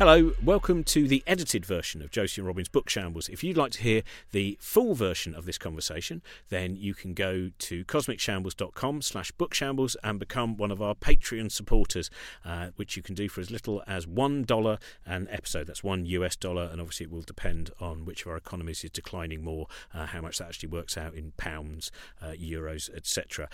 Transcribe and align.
Hello, 0.00 0.32
welcome 0.42 0.82
to 0.84 1.06
the 1.06 1.22
edited 1.26 1.66
version 1.66 2.00
of 2.00 2.10
Josie 2.10 2.40
and 2.40 2.46
Robin's 2.46 2.70
Book 2.70 2.88
Shambles. 2.88 3.28
If 3.28 3.44
you'd 3.44 3.58
like 3.58 3.72
to 3.72 3.82
hear 3.82 4.02
the 4.30 4.56
full 4.58 4.94
version 4.94 5.34
of 5.34 5.44
this 5.44 5.58
conversation, 5.58 6.22
then 6.48 6.74
you 6.74 6.94
can 6.94 7.12
go 7.12 7.50
to 7.58 7.84
cosmicshambles.com 7.84 9.02
slash 9.02 9.30
bookshambles 9.32 9.96
and 10.02 10.18
become 10.18 10.56
one 10.56 10.70
of 10.70 10.80
our 10.80 10.94
Patreon 10.94 11.52
supporters, 11.52 12.08
uh, 12.46 12.68
which 12.76 12.96
you 12.96 13.02
can 13.02 13.14
do 13.14 13.28
for 13.28 13.42
as 13.42 13.50
little 13.50 13.82
as 13.86 14.06
$1 14.06 14.78
an 15.04 15.28
episode. 15.30 15.66
That's 15.66 15.84
one 15.84 16.06
US 16.06 16.34
dollar, 16.34 16.70
and 16.72 16.80
obviously 16.80 17.04
it 17.04 17.12
will 17.12 17.20
depend 17.20 17.70
on 17.78 18.06
which 18.06 18.22
of 18.22 18.28
our 18.28 18.38
economies 18.38 18.82
is 18.82 18.90
declining 18.90 19.44
more, 19.44 19.66
uh, 19.92 20.06
how 20.06 20.22
much 20.22 20.38
that 20.38 20.48
actually 20.48 20.70
works 20.70 20.96
out 20.96 21.12
in 21.12 21.32
pounds, 21.36 21.92
uh, 22.22 22.28
euros, 22.28 22.88
etc. 22.96 23.50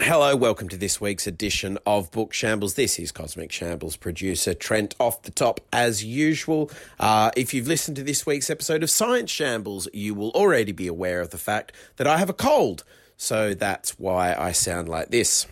Hello, 0.00 0.36
welcome 0.36 0.68
to 0.68 0.76
this 0.76 1.00
week's 1.00 1.26
edition 1.26 1.76
of 1.84 2.12
Book 2.12 2.32
Shambles. 2.32 2.74
This 2.74 3.00
is 3.00 3.10
Cosmic 3.10 3.50
Shambles 3.50 3.96
producer 3.96 4.54
Trent 4.54 4.94
off 5.00 5.22
the 5.22 5.32
top 5.32 5.60
as 5.72 6.04
usual. 6.04 6.70
Uh, 7.00 7.32
if 7.36 7.52
you've 7.52 7.66
listened 7.66 7.96
to 7.96 8.04
this 8.04 8.24
week's 8.24 8.48
episode 8.48 8.84
of 8.84 8.90
Science 8.90 9.28
Shambles, 9.28 9.88
you 9.92 10.14
will 10.14 10.30
already 10.30 10.70
be 10.70 10.86
aware 10.86 11.20
of 11.20 11.30
the 11.30 11.36
fact 11.36 11.72
that 11.96 12.06
I 12.06 12.18
have 12.18 12.30
a 12.30 12.32
cold. 12.32 12.84
So 13.16 13.54
that's 13.54 13.98
why 13.98 14.36
I 14.38 14.52
sound 14.52 14.88
like 14.88 15.10
this. 15.10 15.48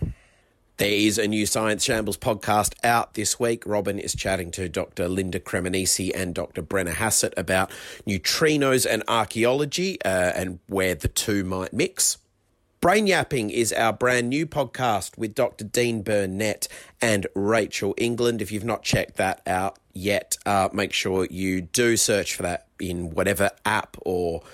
There 0.77 0.93
is 0.93 1.19
a 1.19 1.27
new 1.27 1.45
Science 1.45 1.83
Shambles 1.83 2.17
podcast 2.17 2.75
out 2.85 3.15
this 3.15 3.41
week. 3.41 3.65
Robin 3.67 3.99
is 3.99 4.15
chatting 4.15 4.53
to 4.53 4.69
Dr. 4.69 5.09
Linda 5.09 5.41
Cremonesi 5.41 6.13
and 6.15 6.35
Dr. 6.35 6.63
Brenna 6.63 6.95
Hassett 6.95 7.35
about 7.37 7.73
neutrinos 8.07 8.87
and 8.89 9.03
archaeology 9.09 10.01
uh, 10.05 10.33
and 10.37 10.61
where 10.69 10.95
the 10.95 11.09
two 11.09 11.43
might 11.43 11.73
mix. 11.73 12.19
Brain 12.87 13.09
Yapping 13.09 13.51
is 13.51 13.73
our 13.73 13.93
brand 13.93 14.29
new 14.29 14.47
podcast 14.47 15.19
with 15.19 15.35
Dr. 15.35 15.65
Dean 15.65 16.03
Burnett 16.03 16.69
and 17.03 17.27
Rachel 17.35 17.97
England. 17.97 18.41
If 18.41 18.53
you've 18.53 18.63
not 18.63 18.85
checked 18.85 19.17
that 19.17 19.43
out 19.45 19.81
yet, 19.93 20.39
uh, 20.47 20.69
make 20.73 20.93
sure 20.93 21.27
you 21.29 21.63
do 21.63 21.97
search 21.97 22.37
for 22.37 22.45
that 22.45 22.69
in 22.79 23.11
whatever 23.11 23.51
app 23.65 23.97
or 24.03 24.45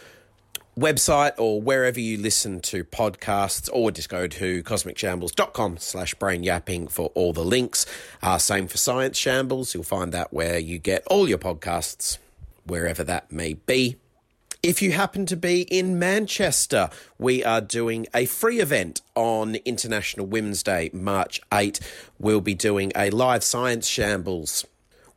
website 0.79 1.33
or 1.37 1.61
wherever 1.61 2.01
you 2.01 2.17
listen 2.17 2.61
to 2.61 2.85
podcasts 2.85 3.69
or 3.71 3.91
just 3.91 4.09
go 4.09 4.27
to 4.27 4.63
cosmicshambles.com 4.63 5.77
slash 5.77 6.15
brain 6.15 6.43
yapping 6.43 6.89
for 6.89 7.09
all 7.15 7.35
the 7.35 7.45
links. 7.45 7.85
Uh, 8.23 8.39
same 8.39 8.67
for 8.67 8.79
Science 8.79 9.19
Shambles. 9.19 9.75
You'll 9.75 9.83
find 9.83 10.11
that 10.13 10.33
where 10.33 10.59
you 10.59 10.79
get 10.79 11.07
all 11.09 11.29
your 11.29 11.37
podcasts, 11.37 12.17
wherever 12.65 13.05
that 13.05 13.31
may 13.31 13.53
be. 13.53 13.99
If 14.63 14.81
you 14.81 14.93
happen 14.93 15.27
to 15.27 15.37
be 15.37 15.63
in 15.63 15.99
Manchester, 15.99 16.89
we 17.19 17.43
are 17.43 17.61
doing 17.61 18.07
a 18.15 18.27
free 18.27 18.61
event 18.61 19.01
on 19.17 19.57
International 19.65 20.25
Women's 20.25 20.63
Day, 20.63 20.89
March 20.93 21.41
8. 21.53 21.81
We'll 22.21 22.41
be 22.41 22.55
doing 22.55 22.93
a 22.95 23.11
live 23.11 23.43
science 23.43 23.89
shambles 23.89 24.65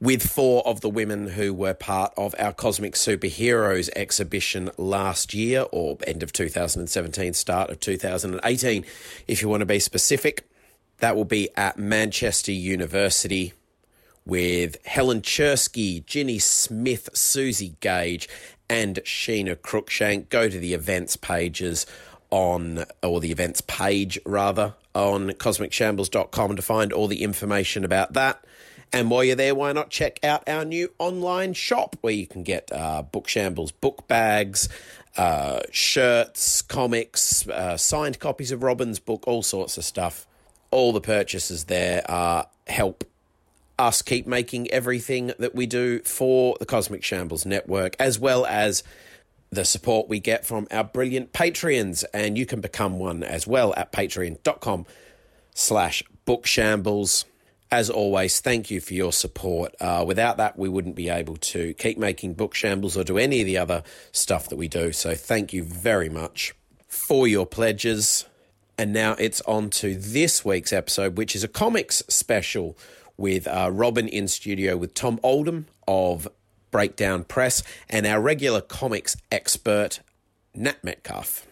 with 0.01 0.27
four 0.27 0.67
of 0.67 0.81
the 0.81 0.89
women 0.89 1.27
who 1.27 1.53
were 1.53 1.75
part 1.75 2.11
of 2.17 2.33
our 2.39 2.53
Cosmic 2.53 2.95
Superheroes 2.95 3.91
exhibition 3.95 4.71
last 4.79 5.35
year, 5.35 5.67
or 5.71 5.99
end 6.07 6.23
of 6.23 6.33
2017, 6.33 7.35
start 7.35 7.69
of 7.69 7.79
2018, 7.79 8.83
if 9.27 9.43
you 9.43 9.47
want 9.47 9.61
to 9.61 9.67
be 9.67 9.77
specific. 9.77 10.49
That 11.01 11.15
will 11.15 11.23
be 11.23 11.49
at 11.55 11.77
Manchester 11.77 12.51
University 12.51 13.53
with 14.25 14.83
Helen 14.85 15.21
Czerski, 15.21 16.03
Ginny 16.03 16.39
Smith, 16.39 17.09
Suzi 17.13 17.79
Gage, 17.79 18.27
and 18.69 18.97
Sheena 18.97 19.55
Cruickshank. 19.55 20.29
Go 20.29 20.49
to 20.49 20.59
the 20.59 20.73
events 20.73 21.15
pages 21.15 21.85
on, 22.29 22.85
or 23.03 23.19
the 23.19 23.31
events 23.31 23.61
page 23.61 24.19
rather, 24.25 24.73
on 24.93 25.31
cosmicshambles.com 25.31 26.55
to 26.55 26.61
find 26.61 26.93
all 26.93 27.07
the 27.07 27.23
information 27.23 27.83
about 27.83 28.13
that. 28.13 28.43
And 28.93 29.09
while 29.09 29.23
you're 29.23 29.35
there, 29.35 29.55
why 29.55 29.73
not 29.73 29.89
check 29.89 30.19
out 30.23 30.47
our 30.47 30.63
new 30.63 30.93
online 30.99 31.53
shop 31.53 31.97
where 32.01 32.13
you 32.13 32.27
can 32.27 32.43
get 32.43 32.71
uh, 32.71 33.01
Book 33.01 33.27
Shambles 33.27 33.71
book 33.71 34.07
bags, 34.07 34.69
uh, 35.17 35.61
shirts, 35.71 36.61
comics, 36.61 37.47
uh, 37.49 37.77
signed 37.77 38.19
copies 38.19 38.51
of 38.51 38.63
Robin's 38.63 38.99
book, 38.99 39.23
all 39.27 39.43
sorts 39.43 39.77
of 39.77 39.83
stuff. 39.83 40.27
All 40.71 40.93
the 40.93 41.01
purchases 41.01 41.65
there 41.65 42.09
are 42.09 42.47
help 42.67 43.03
us 43.77 44.01
keep 44.01 44.27
making 44.27 44.71
everything 44.71 45.33
that 45.39 45.55
we 45.55 45.65
do 45.65 45.99
for 45.99 46.55
the 46.59 46.65
Cosmic 46.65 47.03
Shambles 47.03 47.45
Network, 47.45 47.95
as 47.99 48.19
well 48.19 48.45
as 48.45 48.83
the 49.49 49.65
support 49.65 50.09
we 50.09 50.19
get 50.19 50.45
from 50.45 50.67
our 50.71 50.83
brilliant 50.83 51.33
Patreons. 51.33 52.03
And 52.13 52.37
you 52.37 52.45
can 52.45 52.61
become 52.61 52.99
one 52.99 53.23
as 53.23 53.47
well 53.47 53.73
at 53.75 53.91
patreon.com 53.91 54.85
slash 55.53 56.03
bookshambles. 56.25 57.25
As 57.71 57.89
always, 57.89 58.39
thank 58.39 58.69
you 58.69 58.79
for 58.79 58.93
your 58.93 59.11
support. 59.11 59.75
Uh, 59.81 60.03
without 60.07 60.37
that, 60.37 60.57
we 60.57 60.69
wouldn't 60.69 60.95
be 60.95 61.09
able 61.09 61.35
to 61.37 61.73
keep 61.73 61.97
making 61.97 62.35
book 62.35 62.53
shambles 62.53 62.95
or 62.95 63.03
do 63.03 63.17
any 63.17 63.41
of 63.41 63.45
the 63.45 63.57
other 63.57 63.83
stuff 64.11 64.47
that 64.49 64.55
we 64.55 64.67
do. 64.67 64.91
So 64.91 65.15
thank 65.15 65.51
you 65.51 65.63
very 65.63 66.09
much 66.09 66.53
for 66.87 67.27
your 67.27 67.45
pledges. 67.45 68.25
And 68.77 68.93
now 68.93 69.15
it's 69.17 69.41
on 69.41 69.69
to 69.71 69.95
this 69.95 70.45
week's 70.45 70.73
episode, 70.73 71.17
which 71.17 71.35
is 71.35 71.43
a 71.43 71.47
comics 71.47 72.03
special 72.07 72.77
with 73.17 73.47
uh, 73.47 73.69
Robin 73.71 74.07
in 74.07 74.27
studio 74.27 74.77
with 74.77 74.93
Tom 74.93 75.19
Oldham 75.23 75.67
of 75.87 76.27
Breakdown 76.71 77.23
Press 77.23 77.63
and 77.89 78.05
our 78.05 78.19
regular 78.19 78.61
comics 78.61 79.15
expert, 79.31 80.01
Nat 80.53 80.83
Metcalf. 80.83 81.45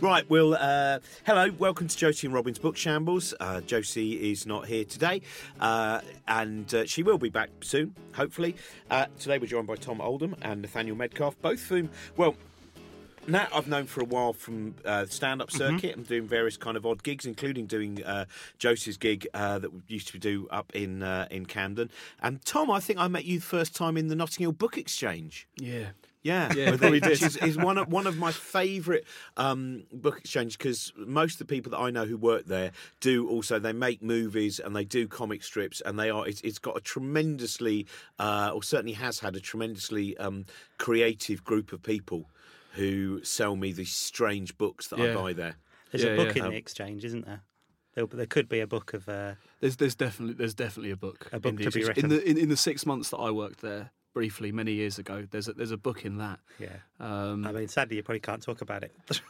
Right, 0.00 0.30
well, 0.30 0.54
uh, 0.54 1.00
hello, 1.26 1.50
welcome 1.58 1.88
to 1.88 1.96
Josie 1.96 2.28
and 2.28 2.34
Robin's 2.34 2.60
Book 2.60 2.76
Shambles. 2.76 3.34
Uh, 3.40 3.60
Josie 3.62 4.30
is 4.30 4.46
not 4.46 4.66
here 4.66 4.84
today, 4.84 5.22
uh, 5.58 6.02
and 6.28 6.72
uh, 6.72 6.86
she 6.86 7.02
will 7.02 7.18
be 7.18 7.30
back 7.30 7.50
soon, 7.62 7.96
hopefully. 8.14 8.54
Uh, 8.92 9.06
today 9.18 9.38
we're 9.38 9.46
joined 9.46 9.66
by 9.66 9.74
Tom 9.74 10.00
Oldham 10.00 10.36
and 10.40 10.62
Nathaniel 10.62 10.94
Medcalf, 10.96 11.34
both 11.42 11.60
of 11.60 11.68
whom, 11.68 11.90
well, 12.16 12.36
Nat, 13.28 13.48
I've 13.54 13.68
known 13.68 13.86
for 13.86 14.00
a 14.00 14.04
while 14.04 14.32
from 14.32 14.74
uh, 14.84 15.06
stand-up 15.06 15.48
Mm-hmm. 15.50 15.76
circuit 15.76 15.96
and 15.96 16.06
doing 16.06 16.26
various 16.26 16.56
kind 16.56 16.76
of 16.76 16.84
odd 16.86 17.02
gigs, 17.02 17.24
including 17.26 17.66
doing 17.66 18.02
uh, 18.04 18.24
Josie's 18.58 18.96
gig 18.96 19.26
uh, 19.34 19.58
that 19.58 19.72
we 19.72 19.80
used 19.86 20.08
to 20.08 20.18
do 20.18 20.48
up 20.50 20.74
in 20.74 21.02
uh, 21.02 21.26
in 21.30 21.46
Camden. 21.46 21.90
And 22.20 22.44
Tom, 22.44 22.70
I 22.70 22.80
think 22.80 22.98
I 22.98 23.08
met 23.08 23.24
you 23.24 23.38
the 23.38 23.44
first 23.44 23.74
time 23.76 23.96
in 23.96 24.08
the 24.08 24.16
Notting 24.16 24.42
Hill 24.44 24.52
Book 24.52 24.76
Exchange. 24.78 25.46
Yeah. 25.56 25.90
Yeah, 26.22 26.52
Yeah, 26.52 26.72
Which 26.72 26.80
probably 26.80 27.00
did. 27.00 27.22
is, 27.22 27.36
is 27.36 27.56
one 27.56 27.78
of 27.78 27.90
one 27.92 28.06
of 28.08 28.18
my 28.18 28.32
favourite 28.32 29.04
um, 29.36 29.84
book 29.92 30.18
exchanges 30.18 30.56
because 30.56 30.92
most 30.96 31.34
of 31.34 31.46
the 31.46 31.54
people 31.54 31.70
that 31.70 31.78
I 31.78 31.90
know 31.90 32.04
who 32.06 32.16
work 32.16 32.44
there 32.46 32.72
do 33.00 33.28
also 33.28 33.58
they 33.60 33.72
make 33.72 34.02
movies 34.02 34.58
and 34.58 34.74
they 34.74 34.84
do 34.84 35.06
comic 35.06 35.44
strips 35.44 35.80
and 35.80 35.96
they 35.98 36.10
are 36.10 36.26
it's, 36.26 36.40
it's 36.40 36.58
got 36.58 36.76
a 36.76 36.80
tremendously 36.80 37.86
uh, 38.18 38.50
or 38.52 38.62
certainly 38.64 38.94
has 38.94 39.20
had 39.20 39.36
a 39.36 39.40
tremendously 39.40 40.16
um, 40.18 40.44
creative 40.76 41.44
group 41.44 41.72
of 41.72 41.82
people 41.84 42.28
who 42.78 43.20
sell 43.24 43.56
me 43.56 43.72
these 43.72 43.92
strange 43.92 44.56
books 44.56 44.88
that 44.88 45.00
I 45.00 45.14
buy 45.14 45.32
there. 45.32 45.56
There's 45.90 46.04
Yeah, 46.04 46.10
a 46.12 46.16
book 46.16 46.36
yeah. 46.36 46.44
in 46.44 46.50
the 46.50 46.56
exchange, 46.56 47.04
isn't 47.04 47.26
there? 47.26 47.42
There, 47.94 48.06
there 48.06 48.26
could 48.26 48.48
be 48.48 48.60
a 48.60 48.66
book 48.66 48.94
of. 48.94 49.08
Uh, 49.08 49.34
There's 49.60 49.76
there's 49.76 49.94
definitely 49.96 50.34
there's 50.34 50.54
definitely 50.54 50.92
a 50.92 50.96
book. 50.96 51.28
A 51.32 51.40
book 51.40 51.50
in 51.50 51.56
the 51.56 51.64
to 51.64 51.70
be 51.70 51.80
exist- 51.80 51.98
in 51.98 52.08
the 52.10 52.22
in, 52.30 52.38
in 52.38 52.48
the 52.48 52.56
six 52.56 52.86
months 52.86 53.10
that 53.10 53.16
I 53.18 53.30
worked 53.30 53.60
there 53.60 53.90
briefly 54.14 54.52
many 54.52 54.72
years 54.72 54.98
ago. 54.98 55.26
There's 55.30 55.48
a, 55.48 55.52
there's 55.54 55.70
a 55.72 55.76
book 55.76 56.04
in 56.04 56.18
that. 56.18 56.38
yeah. 56.58 56.76
Um, 57.00 57.46
I 57.46 57.52
mean, 57.52 57.68
sadly, 57.68 57.96
you 57.96 58.02
probably 58.02 58.20
can't 58.20 58.42
talk 58.42 58.60
about 58.60 58.82
it. 58.84 58.92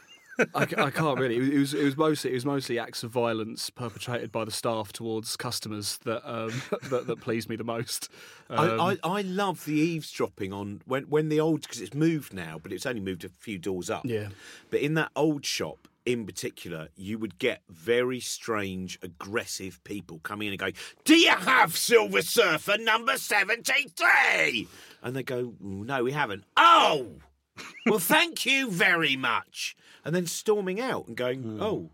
I, 0.55 0.63
I 0.77 0.89
can't 0.89 1.19
really. 1.19 1.37
It 1.37 1.59
was 1.59 1.73
it 1.73 1.83
was 1.83 1.97
mostly 1.97 2.31
it 2.31 2.35
was 2.35 2.45
mostly 2.45 2.79
acts 2.79 3.03
of 3.03 3.11
violence 3.11 3.69
perpetrated 3.69 4.31
by 4.31 4.45
the 4.45 4.51
staff 4.51 4.93
towards 4.93 5.35
customers 5.35 5.97
that 6.05 6.27
um, 6.29 6.61
that, 6.89 7.07
that 7.07 7.21
pleased 7.21 7.49
me 7.49 7.55
the 7.55 7.63
most. 7.63 8.09
Um, 8.49 8.79
I, 8.79 8.97
I, 9.03 9.19
I 9.19 9.21
love 9.21 9.65
the 9.65 9.73
eavesdropping 9.73 10.53
on 10.53 10.81
when 10.85 11.03
when 11.03 11.29
the 11.29 11.39
old 11.39 11.61
because 11.61 11.81
it's 11.81 11.93
moved 11.93 12.33
now, 12.33 12.59
but 12.61 12.71
it's 12.71 12.85
only 12.85 13.01
moved 13.01 13.23
a 13.23 13.29
few 13.29 13.57
doors 13.57 13.89
up. 13.89 14.05
Yeah. 14.05 14.29
But 14.69 14.81
in 14.81 14.93
that 14.95 15.11
old 15.15 15.45
shop 15.45 15.87
in 16.05 16.25
particular, 16.25 16.87
you 16.95 17.19
would 17.19 17.37
get 17.37 17.61
very 17.69 18.19
strange, 18.19 18.97
aggressive 19.03 19.83
people 19.83 20.19
coming 20.23 20.47
in 20.47 20.53
and 20.53 20.59
going, 20.59 20.73
"Do 21.03 21.15
you 21.15 21.31
have 21.31 21.77
Silver 21.77 22.21
Surfer 22.21 22.77
number 22.79 23.17
73? 23.17 24.67
And 25.03 25.15
they 25.15 25.23
go, 25.23 25.53
"No, 25.59 26.03
we 26.03 26.11
haven't." 26.11 26.45
Oh, 26.57 27.15
well, 27.85 27.99
thank 27.99 28.45
you 28.45 28.69
very 28.69 29.15
much. 29.15 29.75
And 30.05 30.15
then 30.15 30.27
storming 30.27 30.79
out 30.79 31.07
and 31.07 31.15
going, 31.15 31.43
hmm. 31.43 31.61
"Oh." 31.61 31.89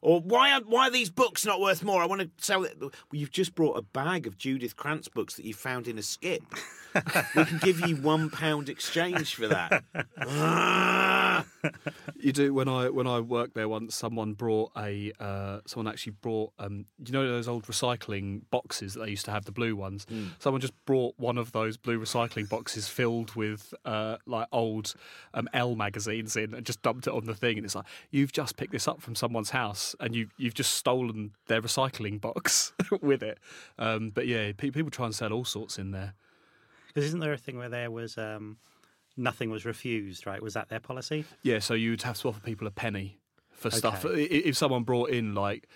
Or 0.00 0.20
why 0.20 0.52
are 0.52 0.60
why 0.60 0.88
are 0.88 0.90
these 0.90 1.10
books 1.10 1.44
not 1.44 1.60
worth 1.60 1.82
more? 1.82 2.02
I 2.02 2.06
want 2.06 2.20
to 2.20 2.30
sell 2.38 2.64
it. 2.64 2.76
Well, 2.80 2.90
you've 3.12 3.32
just 3.32 3.54
brought 3.54 3.76
a 3.76 3.82
bag 3.82 4.26
of 4.26 4.38
Judith 4.38 4.76
Krantz 4.76 5.08
books 5.08 5.34
that 5.36 5.44
you 5.44 5.54
found 5.54 5.88
in 5.88 5.98
a 5.98 6.02
skip. 6.02 6.42
we 7.36 7.44
can 7.44 7.58
give 7.58 7.80
you 7.86 7.96
one 7.96 8.30
pound 8.30 8.68
exchange 8.68 9.34
for 9.34 9.48
that. 9.48 9.84
You 12.20 12.32
do 12.32 12.52
when 12.52 12.68
I 12.68 12.88
when 12.88 13.06
I 13.06 13.20
worked 13.20 13.54
there 13.54 13.68
once. 13.68 13.94
Someone 13.94 14.32
brought 14.32 14.72
a 14.76 15.12
uh, 15.20 15.60
someone 15.66 15.90
actually 15.92 16.14
brought 16.20 16.52
um, 16.58 16.86
you 17.04 17.12
know 17.12 17.26
those 17.26 17.46
old 17.46 17.64
recycling 17.66 18.42
boxes 18.50 18.94
that 18.94 19.04
they 19.04 19.10
used 19.10 19.24
to 19.26 19.30
have 19.30 19.44
the 19.44 19.52
blue 19.52 19.76
ones. 19.76 20.04
Someone 20.38 20.60
just 20.60 20.74
brought 20.84 21.14
one 21.16 21.38
of 21.38 21.52
those 21.52 21.76
blue 21.76 21.98
recycling 22.00 22.48
boxes 22.48 22.88
filled 22.88 23.34
with 23.36 23.72
uh, 23.84 24.16
like 24.26 24.48
old 24.50 24.94
um, 25.32 25.48
Elle 25.52 25.76
magazines 25.76 26.36
in 26.36 26.54
and 26.54 26.66
just 26.66 26.82
dumped 26.82 27.06
it 27.06 27.12
on 27.12 27.24
the 27.24 27.34
thing. 27.34 27.56
And 27.56 27.64
it's 27.64 27.74
like 27.76 27.86
you've 28.10 28.32
just 28.32 28.56
picked 28.56 28.72
this 28.72 28.88
up 28.88 29.00
from 29.00 29.14
someone's 29.14 29.50
house 29.50 29.87
and 30.00 30.14
you 30.14 30.28
you've 30.36 30.54
just 30.54 30.72
stolen 30.72 31.32
their 31.46 31.60
recycling 31.62 32.20
box 32.20 32.72
with 33.00 33.22
it. 33.22 33.38
Um, 33.78 34.10
but 34.10 34.26
yeah, 34.26 34.52
pe- 34.56 34.70
people 34.70 34.90
try 34.90 35.06
and 35.06 35.14
sell 35.14 35.32
all 35.32 35.44
sorts 35.44 35.78
in 35.78 35.90
there. 35.92 36.14
Because 36.88 37.04
isn't 37.04 37.20
there 37.20 37.32
a 37.32 37.38
thing 37.38 37.58
where 37.58 37.68
there 37.68 37.90
was 37.90 38.16
um, 38.18 38.56
nothing 39.16 39.50
was 39.50 39.64
refused? 39.64 40.26
Right? 40.26 40.42
Was 40.42 40.54
that 40.54 40.68
their 40.68 40.80
policy? 40.80 41.24
Yeah, 41.42 41.58
so 41.58 41.74
you'd 41.74 42.02
have 42.02 42.18
to 42.20 42.28
offer 42.28 42.40
people 42.40 42.66
a 42.66 42.70
penny 42.70 43.18
for 43.50 43.70
stuff. 43.70 44.04
If 44.08 44.56
someone 44.56 44.84
brought 44.84 45.10
in 45.10 45.34
like 45.34 45.68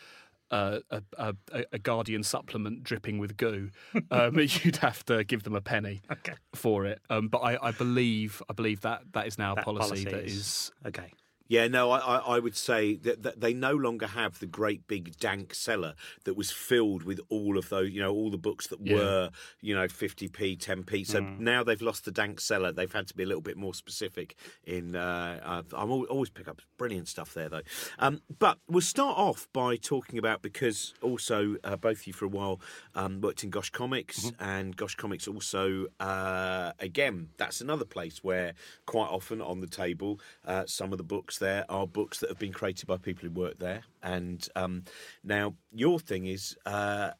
uh, 0.51 0.81
a, 0.91 1.03
a, 1.19 1.35
a 1.73 1.79
Guardian 1.79 2.23
supplement 2.23 2.83
dripping 2.85 3.19
with 3.19 3.37
goo, 3.37 3.71
um, 4.11 4.39
you'd 4.39 4.77
have 4.77 5.05
to 5.07 5.25
give 5.25 5.43
them 5.45 5.55
a 5.55 5.61
penny 5.61 6.03
Okay. 6.13 6.35
for 6.55 6.85
it. 6.87 7.01
Um, 7.11 7.29
but 7.29 7.39
I, 7.39 7.59
I 7.69 7.71
believe 7.73 8.43
I 8.49 8.53
believe 8.53 8.81
that 8.83 9.03
that 9.13 9.27
is 9.27 9.39
now 9.39 9.55
a 9.55 9.63
policy, 9.63 9.89
policy 9.89 10.05
that 10.05 10.25
is- 10.25 10.33
is. 10.37 10.73
Okay. 10.87 11.13
Yeah, 11.53 11.69
no, 11.69 11.91
I, 11.91 11.99
I, 11.99 12.17
I 12.37 12.39
would 12.39 12.57
say 12.57 12.97
that, 13.07 13.23
that 13.25 13.41
they 13.43 13.53
no 13.53 13.73
longer 13.75 14.07
have 14.07 14.39
the 14.39 14.47
great 14.47 14.87
big 14.87 15.05
dank 15.19 15.53
cellar 15.55 15.95
that 16.25 16.35
was 16.35 16.51
filled 16.51 17.03
with 17.03 17.21
all 17.29 17.59
of 17.59 17.69
those, 17.69 17.91
you 17.91 18.01
know, 18.01 18.11
all 18.19 18.31
the 18.31 18.39
books 18.39 18.69
that 18.69 18.81
Yeah. 18.81 18.95
were, 18.95 19.31
you 19.61 19.75
know, 19.75 19.87
50p, 19.87 20.57
10p. 20.57 21.05
So 21.07 21.21
Mm. 21.21 21.39
now 21.41 21.63
they've 21.63 21.83
lost 21.83 22.07
the 22.07 22.11
dank 22.11 22.41
cellar. 22.41 22.73
They've 22.73 22.91
had 23.01 23.07
to 23.09 23.15
be 23.15 23.23
a 23.23 23.27
little 23.27 23.43
bit 23.43 23.59
more 23.59 23.75
specific 23.75 24.35
in. 24.65 24.97
Uh, 24.97 25.63
I'm 25.83 25.91
al- 25.91 26.05
always 26.05 26.31
pick 26.31 26.49
up 26.49 26.63
brilliant 26.79 27.07
stuff 27.09 27.35
there, 27.35 27.51
though. 27.51 27.67
Um, 27.99 28.23
but 28.39 28.57
we'll 28.67 28.81
start 28.81 29.19
off 29.19 29.47
by 29.53 29.77
talking 29.77 30.19
about 30.19 30.41
because 30.41 30.95
also 31.03 31.57
uh, 31.65 31.77
both 31.77 31.99
of 32.01 32.07
you 32.07 32.15
for 32.15 32.25
a 32.25 32.29
while 32.39 32.61
um, 32.95 33.21
worked 33.21 33.45
in 33.45 33.51
Gosh 33.51 33.69
Comics, 33.71 34.19
Mm-hmm. 34.31 34.43
and 34.43 34.77
Gosh 34.77 34.95
Comics 34.95 35.29
also, 35.29 35.87
uh, 36.01 36.73
again, 36.79 37.29
that's 37.37 37.61
another 37.61 37.85
place 37.85 38.25
where 38.25 38.55
quite 38.87 39.11
often 39.11 39.43
on 39.43 39.61
the 39.61 39.67
table, 39.67 40.19
uh, 40.47 40.65
some 40.67 40.93
of 40.93 40.99
the 40.99 41.05
books 41.05 41.39
there 41.43 41.67
are 41.69 41.87
books 41.89 42.21
that 42.21 42.29
have 42.29 42.39
been 42.39 42.53
created 42.53 42.87
by 42.87 42.97
people 42.97 43.29
who 43.29 43.35
work 43.35 43.59
there. 43.59 43.83
And 44.03 44.49
um, 44.55 44.85
now 45.25 45.55
your 45.73 45.99
thing 45.99 46.27
is 46.27 46.57
uh, 46.65 47.11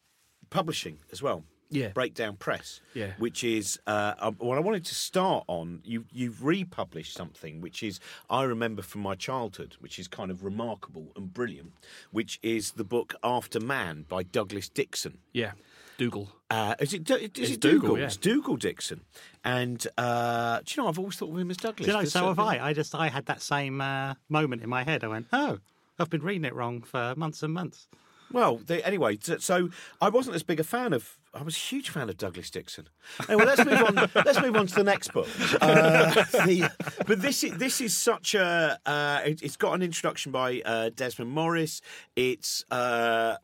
publishing 0.49 0.99
as 1.11 1.21
well. 1.21 1.43
Yeah. 1.69 1.89
Breakdown 1.89 2.37
Press. 2.37 2.81
Yeah. 2.93 3.11
Which 3.17 3.43
is 3.43 3.79
uh, 3.85 4.13
um, 4.19 4.35
what 4.37 4.57
I 4.57 4.61
wanted 4.61 4.85
to 4.85 4.95
start 4.95 5.43
on. 5.47 5.81
You 5.83 6.05
you've 6.11 6.43
republished 6.43 7.15
something 7.15 7.61
which 7.61 7.81
is 7.83 7.99
I 8.29 8.43
remember 8.43 8.81
from 8.83 9.01
my 9.01 9.15
childhood, 9.15 9.75
which 9.79 9.97
is 9.97 10.07
kind 10.07 10.29
of 10.31 10.43
remarkable 10.43 11.11
and 11.15 11.33
brilliant. 11.33 11.73
Which 12.11 12.39
is 12.43 12.71
the 12.73 12.83
book 12.83 13.15
After 13.23 13.59
Man 13.59 14.05
by 14.07 14.23
Douglas 14.23 14.69
Dixon. 14.69 15.17
Yeah, 15.33 15.53
Dougal. 15.97 16.29
Uh, 16.49 16.75
is 16.79 16.93
it? 16.93 17.09
Is 17.09 17.21
It's 17.35 17.39
it 17.51 17.59
Dougal? 17.61 17.79
Dougal, 17.81 17.99
yeah. 17.99 18.05
It's 18.05 18.17
Dougal 18.17 18.57
Dixon. 18.57 19.01
And 19.43 19.85
uh, 19.97 20.59
do 20.65 20.73
you 20.75 20.83
know? 20.83 20.89
I've 20.89 20.99
always 20.99 21.15
thought 21.15 21.31
of 21.31 21.37
him 21.39 21.49
as 21.51 21.57
Douglas. 21.57 21.85
Do 21.85 21.91
you 21.91 21.97
know? 21.97 22.05
So 22.05 22.27
have 22.27 22.39
I. 22.39 22.59
I 22.59 22.73
just 22.73 22.93
I 22.95 23.09
had 23.09 23.25
that 23.27 23.41
same 23.41 23.81
uh, 23.81 24.15
moment 24.29 24.61
in 24.63 24.69
my 24.69 24.83
head. 24.83 25.03
I 25.03 25.07
went, 25.07 25.27
oh, 25.33 25.59
I've 25.99 26.09
been 26.09 26.23
reading 26.23 26.45
it 26.45 26.53
wrong 26.55 26.81
for 26.81 27.13
months 27.15 27.43
and 27.43 27.53
months. 27.53 27.87
Well, 28.31 28.57
they, 28.65 28.81
anyway, 28.81 29.19
so, 29.21 29.37
so 29.37 29.69
I 30.01 30.09
wasn't 30.09 30.35
as 30.35 30.41
big 30.41 30.59
a 30.59 30.63
fan 30.63 30.93
of. 30.93 31.17
I 31.35 31.43
was 31.43 31.55
a 31.55 31.59
huge 31.59 31.89
fan 31.89 32.09
of 32.09 32.17
Douglas 32.17 32.49
Dixon. 32.49 32.89
Anyway, 33.29 33.45
let's 33.45 33.63
move 33.63 33.81
on. 33.83 33.95
let's 34.25 34.41
move 34.41 34.55
on 34.55 34.65
to 34.67 34.75
the 34.75 34.83
next 34.83 35.13
book. 35.13 35.27
Uh, 35.61 36.13
the- 36.45 36.71
but 37.05 37.21
this 37.21 37.43
is, 37.43 37.57
this 37.57 37.79
is 37.81 37.95
such 37.95 38.33
a. 38.33 38.79
Uh, 38.85 39.21
it, 39.25 39.43
it's 39.43 39.55
got 39.55 39.73
an 39.73 39.83
introduction 39.83 40.31
by 40.31 40.61
uh, 40.65 40.89
Desmond 40.95 41.29
Morris. 41.31 41.81
It's 42.15 42.65
uh, 42.71 43.35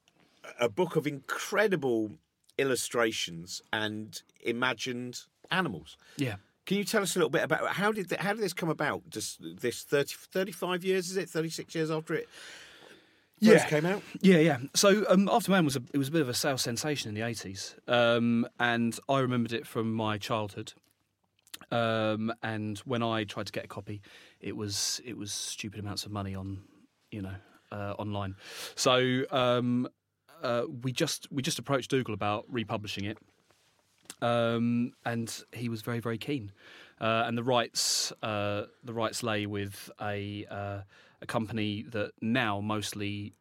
a 0.60 0.70
book 0.70 0.96
of 0.96 1.06
incredible 1.06 2.12
illustrations 2.60 3.62
and 3.74 4.22
imagined 4.44 5.22
animals. 5.52 5.98
Yeah. 6.18 6.36
Can 6.66 6.78
you 6.78 6.84
tell 6.84 7.02
us 7.02 7.16
a 7.16 7.20
little 7.20 7.32
bit 7.32 7.44
about 7.44 7.68
how 7.70 7.92
did 7.92 8.10
th- 8.10 8.22
how 8.22 8.34
did 8.34 8.44
this 8.44 8.54
come 8.54 8.70
about? 8.70 9.10
Just 9.10 9.40
this 9.42 9.84
30, 9.84 10.14
35 10.32 10.84
years 10.84 11.10
is 11.10 11.18
it? 11.18 11.28
Thirty 11.30 11.50
six 11.50 11.74
years 11.74 11.90
after 11.90 12.14
it 12.14 12.30
first 13.42 13.52
Yeah. 13.66 13.70
came 13.70 13.86
out. 13.88 14.04
Yeah, 14.22 14.38
yeah. 14.38 14.58
So 14.76 15.04
um, 15.10 15.28
After 15.32 15.50
Man 15.52 15.66
was 15.66 15.76
a, 15.78 15.82
it 15.94 15.98
was 15.98 16.10
a 16.10 16.12
bit 16.12 16.22
of 16.22 16.30
a 16.30 16.34
sales 16.36 16.62
sensation 16.62 17.10
in 17.10 17.16
the 17.16 17.22
eighties, 17.26 17.76
um, 17.88 18.48
and 18.60 19.00
I 19.10 19.20
remembered 19.20 19.54
it 19.54 19.66
from 19.66 19.92
my 19.94 20.18
childhood. 20.20 20.74
Um, 21.72 22.32
and 22.42 22.78
when 22.80 23.04
I 23.04 23.24
tried 23.26 23.46
to 23.48 23.52
get 23.52 23.66
a 23.66 23.68
copy, 23.68 24.02
it 24.40 24.56
was 24.56 25.02
it 25.06 25.18
was 25.18 25.32
stupid 25.32 25.80
amounts 25.80 26.06
of 26.06 26.12
money 26.12 26.36
on, 26.36 26.60
you 27.12 27.22
know, 27.22 27.36
uh, 27.72 27.94
online. 27.98 28.36
So 28.76 29.24
um, 29.32 29.88
uh, 30.44 30.64
we 30.84 30.92
just 30.92 31.32
we 31.32 31.42
just 31.42 31.60
approached 31.60 31.90
Dougal 31.90 32.14
about 32.14 32.46
republishing 32.50 33.06
it, 33.06 33.18
um, 34.22 34.94
and 35.06 35.44
he 35.54 35.70
was 35.70 35.82
very 35.82 36.00
very 36.00 36.18
keen. 36.18 36.52
Uh, 37.02 37.24
and 37.26 37.38
the 37.38 37.44
rights 37.44 38.12
uh, 38.24 38.64
the 38.84 38.94
rights 38.94 39.24
lay 39.24 39.46
with 39.46 39.90
a 40.02 40.46
uh, 40.50 40.80
a 41.22 41.26
company 41.26 41.86
that 41.90 42.12
now 42.22 42.60
mostly 42.62 43.34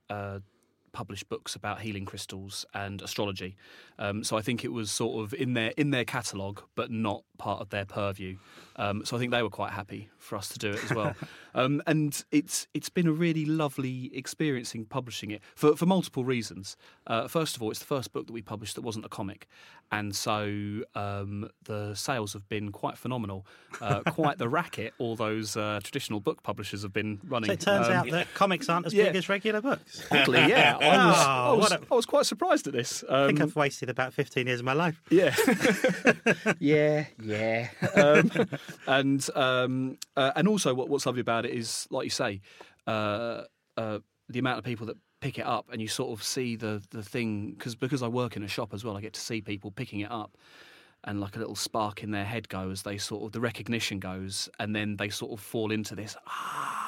uh, 0.99 1.05
publish 1.05 1.23
books 1.25 1.55
about 1.55 1.81
healing 1.81 2.05
crystals 2.05 2.67
and 2.75 3.03
astrology. 3.03 3.57
Um, 3.99 4.25
so 4.25 4.37
I 4.37 4.43
think 4.43 4.65
it 4.65 4.73
was 4.73 4.91
sort 4.91 5.25
of 5.25 5.33
in 5.35 5.55
their 5.55 5.73
in 5.77 5.91
their 5.91 6.05
catalogue, 6.05 6.63
but 6.75 6.91
not 6.91 7.23
part 7.39 7.61
of 7.61 7.69
their 7.71 7.85
purview. 7.85 8.37
Um, 8.77 9.05
so 9.05 9.17
I 9.17 9.21
think 9.21 9.33
they 9.33 9.43
were 9.43 9.51
quite 9.51 9.73
happy 9.73 10.09
for 10.19 10.37
us 10.37 10.49
to 10.51 10.59
do 10.59 10.71
it 10.71 10.85
as 10.85 10.95
well. 10.95 11.15
um, 11.55 11.83
and 11.87 12.25
it's 12.31 12.67
it's 12.75 12.89
been 12.89 13.07
a 13.07 13.13
really 13.13 13.45
lovely 13.45 14.11
experiencing 14.17 14.85
publishing 14.87 15.31
it 15.31 15.41
for 15.55 15.77
for 15.77 15.87
multiple 15.87 16.25
reasons. 16.25 16.77
Uh, 17.07 17.29
first 17.29 17.57
of 17.57 17.63
all, 17.63 17.71
it's 17.71 17.81
the 17.81 17.87
first 17.87 18.13
book 18.13 18.27
that 18.27 18.33
we 18.33 18.43
published 18.43 18.75
that 18.75 18.83
wasn't 18.83 19.05
a 19.05 19.09
comic, 19.09 19.49
and 19.91 20.15
so 20.15 20.83
um, 20.95 21.49
the 21.65 21.95
sales 21.95 22.33
have 22.33 22.49
been 22.49 22.71
quite 22.73 22.99
phenomenal. 22.99 23.47
Uh, 23.81 24.01
quite 24.11 24.39
the 24.39 24.49
racket 24.49 24.95
all 24.99 25.17
those 25.17 25.57
uh, 25.57 25.81
traditional 25.83 26.21
book 26.21 26.43
publishers 26.43 26.83
have 26.83 26.93
been 26.93 27.21
running. 27.29 27.49
So 27.49 27.53
it 27.53 27.61
turns 27.61 27.89
Um, 27.89 27.93
out 27.95 28.11
that 28.11 28.33
comics 28.35 28.69
aren't 28.69 28.87
as 28.87 28.95
yeah. 28.95 29.05
big 29.05 29.17
as 29.17 29.29
regular 29.29 29.61
books. 29.61 30.01
Exactly, 30.01 30.39
yeah. 30.39 30.77
I 30.91 31.07
was, 31.07 31.17
I 31.17 31.49
Oh, 31.49 31.55
was, 31.57 31.71
what 31.71 31.73
a- 31.83 31.87
I 31.93 31.95
was 31.95 32.07
quite 32.07 32.27
surprised 32.27 32.67
at 32.67 32.73
this. 32.73 33.05
I 33.11 33.27
think 33.29 33.41
Um, 33.41 33.49
I've 33.49 33.57
wasted 33.57 33.89
about 33.91 34.13
15 34.13 34.47
years 34.47 34.61
of 34.61 34.67
my 34.67 34.73
life. 34.73 35.01
yeah. 35.11 35.35
yeah, 36.59 37.07
yeah. 37.23 37.69
Um, 37.95 38.31
and 38.87 39.31
um, 39.35 39.99
uh, 40.17 40.33
and 40.37 40.49
also, 40.49 40.75
what, 40.75 40.89
what's 40.89 41.07
lovely 41.07 41.21
about 41.21 41.45
it 41.47 41.53
is, 41.53 41.87
like 41.91 42.05
you 42.05 42.11
say, 42.11 42.41
uh, 42.87 43.43
uh, 43.77 43.99
the 44.29 44.39
amount 44.39 44.59
of 44.59 44.65
people 44.65 44.87
that 44.87 44.97
pick 45.21 45.39
it 45.39 45.47
up, 45.47 45.67
and 45.73 45.81
you 45.83 45.89
sort 45.89 46.11
of 46.17 46.23
see 46.23 46.57
the 46.57 46.83
the 46.91 47.03
thing 47.03 47.53
because 47.53 47.75
because 47.75 48.03
I 48.03 48.09
work 48.09 48.37
in 48.37 48.43
a 48.43 48.49
shop 48.49 48.73
as 48.75 48.85
well, 48.85 48.97
I 48.97 49.01
get 49.01 49.13
to 49.15 49.21
see 49.21 49.41
people 49.41 49.71
picking 49.71 50.01
it 50.01 50.11
up. 50.11 50.37
And 51.05 51.21
like 51.21 51.37
a 51.37 51.39
little 51.39 51.55
spark 51.55 52.03
in 52.03 52.11
their 52.11 52.25
head 52.25 52.49
goes, 52.49 52.83
they 52.83 52.99
sort 52.99 53.23
of 53.23 53.31
the 53.33 53.41
recognition 53.41 54.01
goes, 54.01 54.49
and 54.59 54.75
then 54.75 54.97
they 54.97 55.09
sort 55.11 55.31
of 55.33 55.39
fall 55.41 55.71
into 55.71 55.95
this 55.95 56.17
ah 56.27 56.88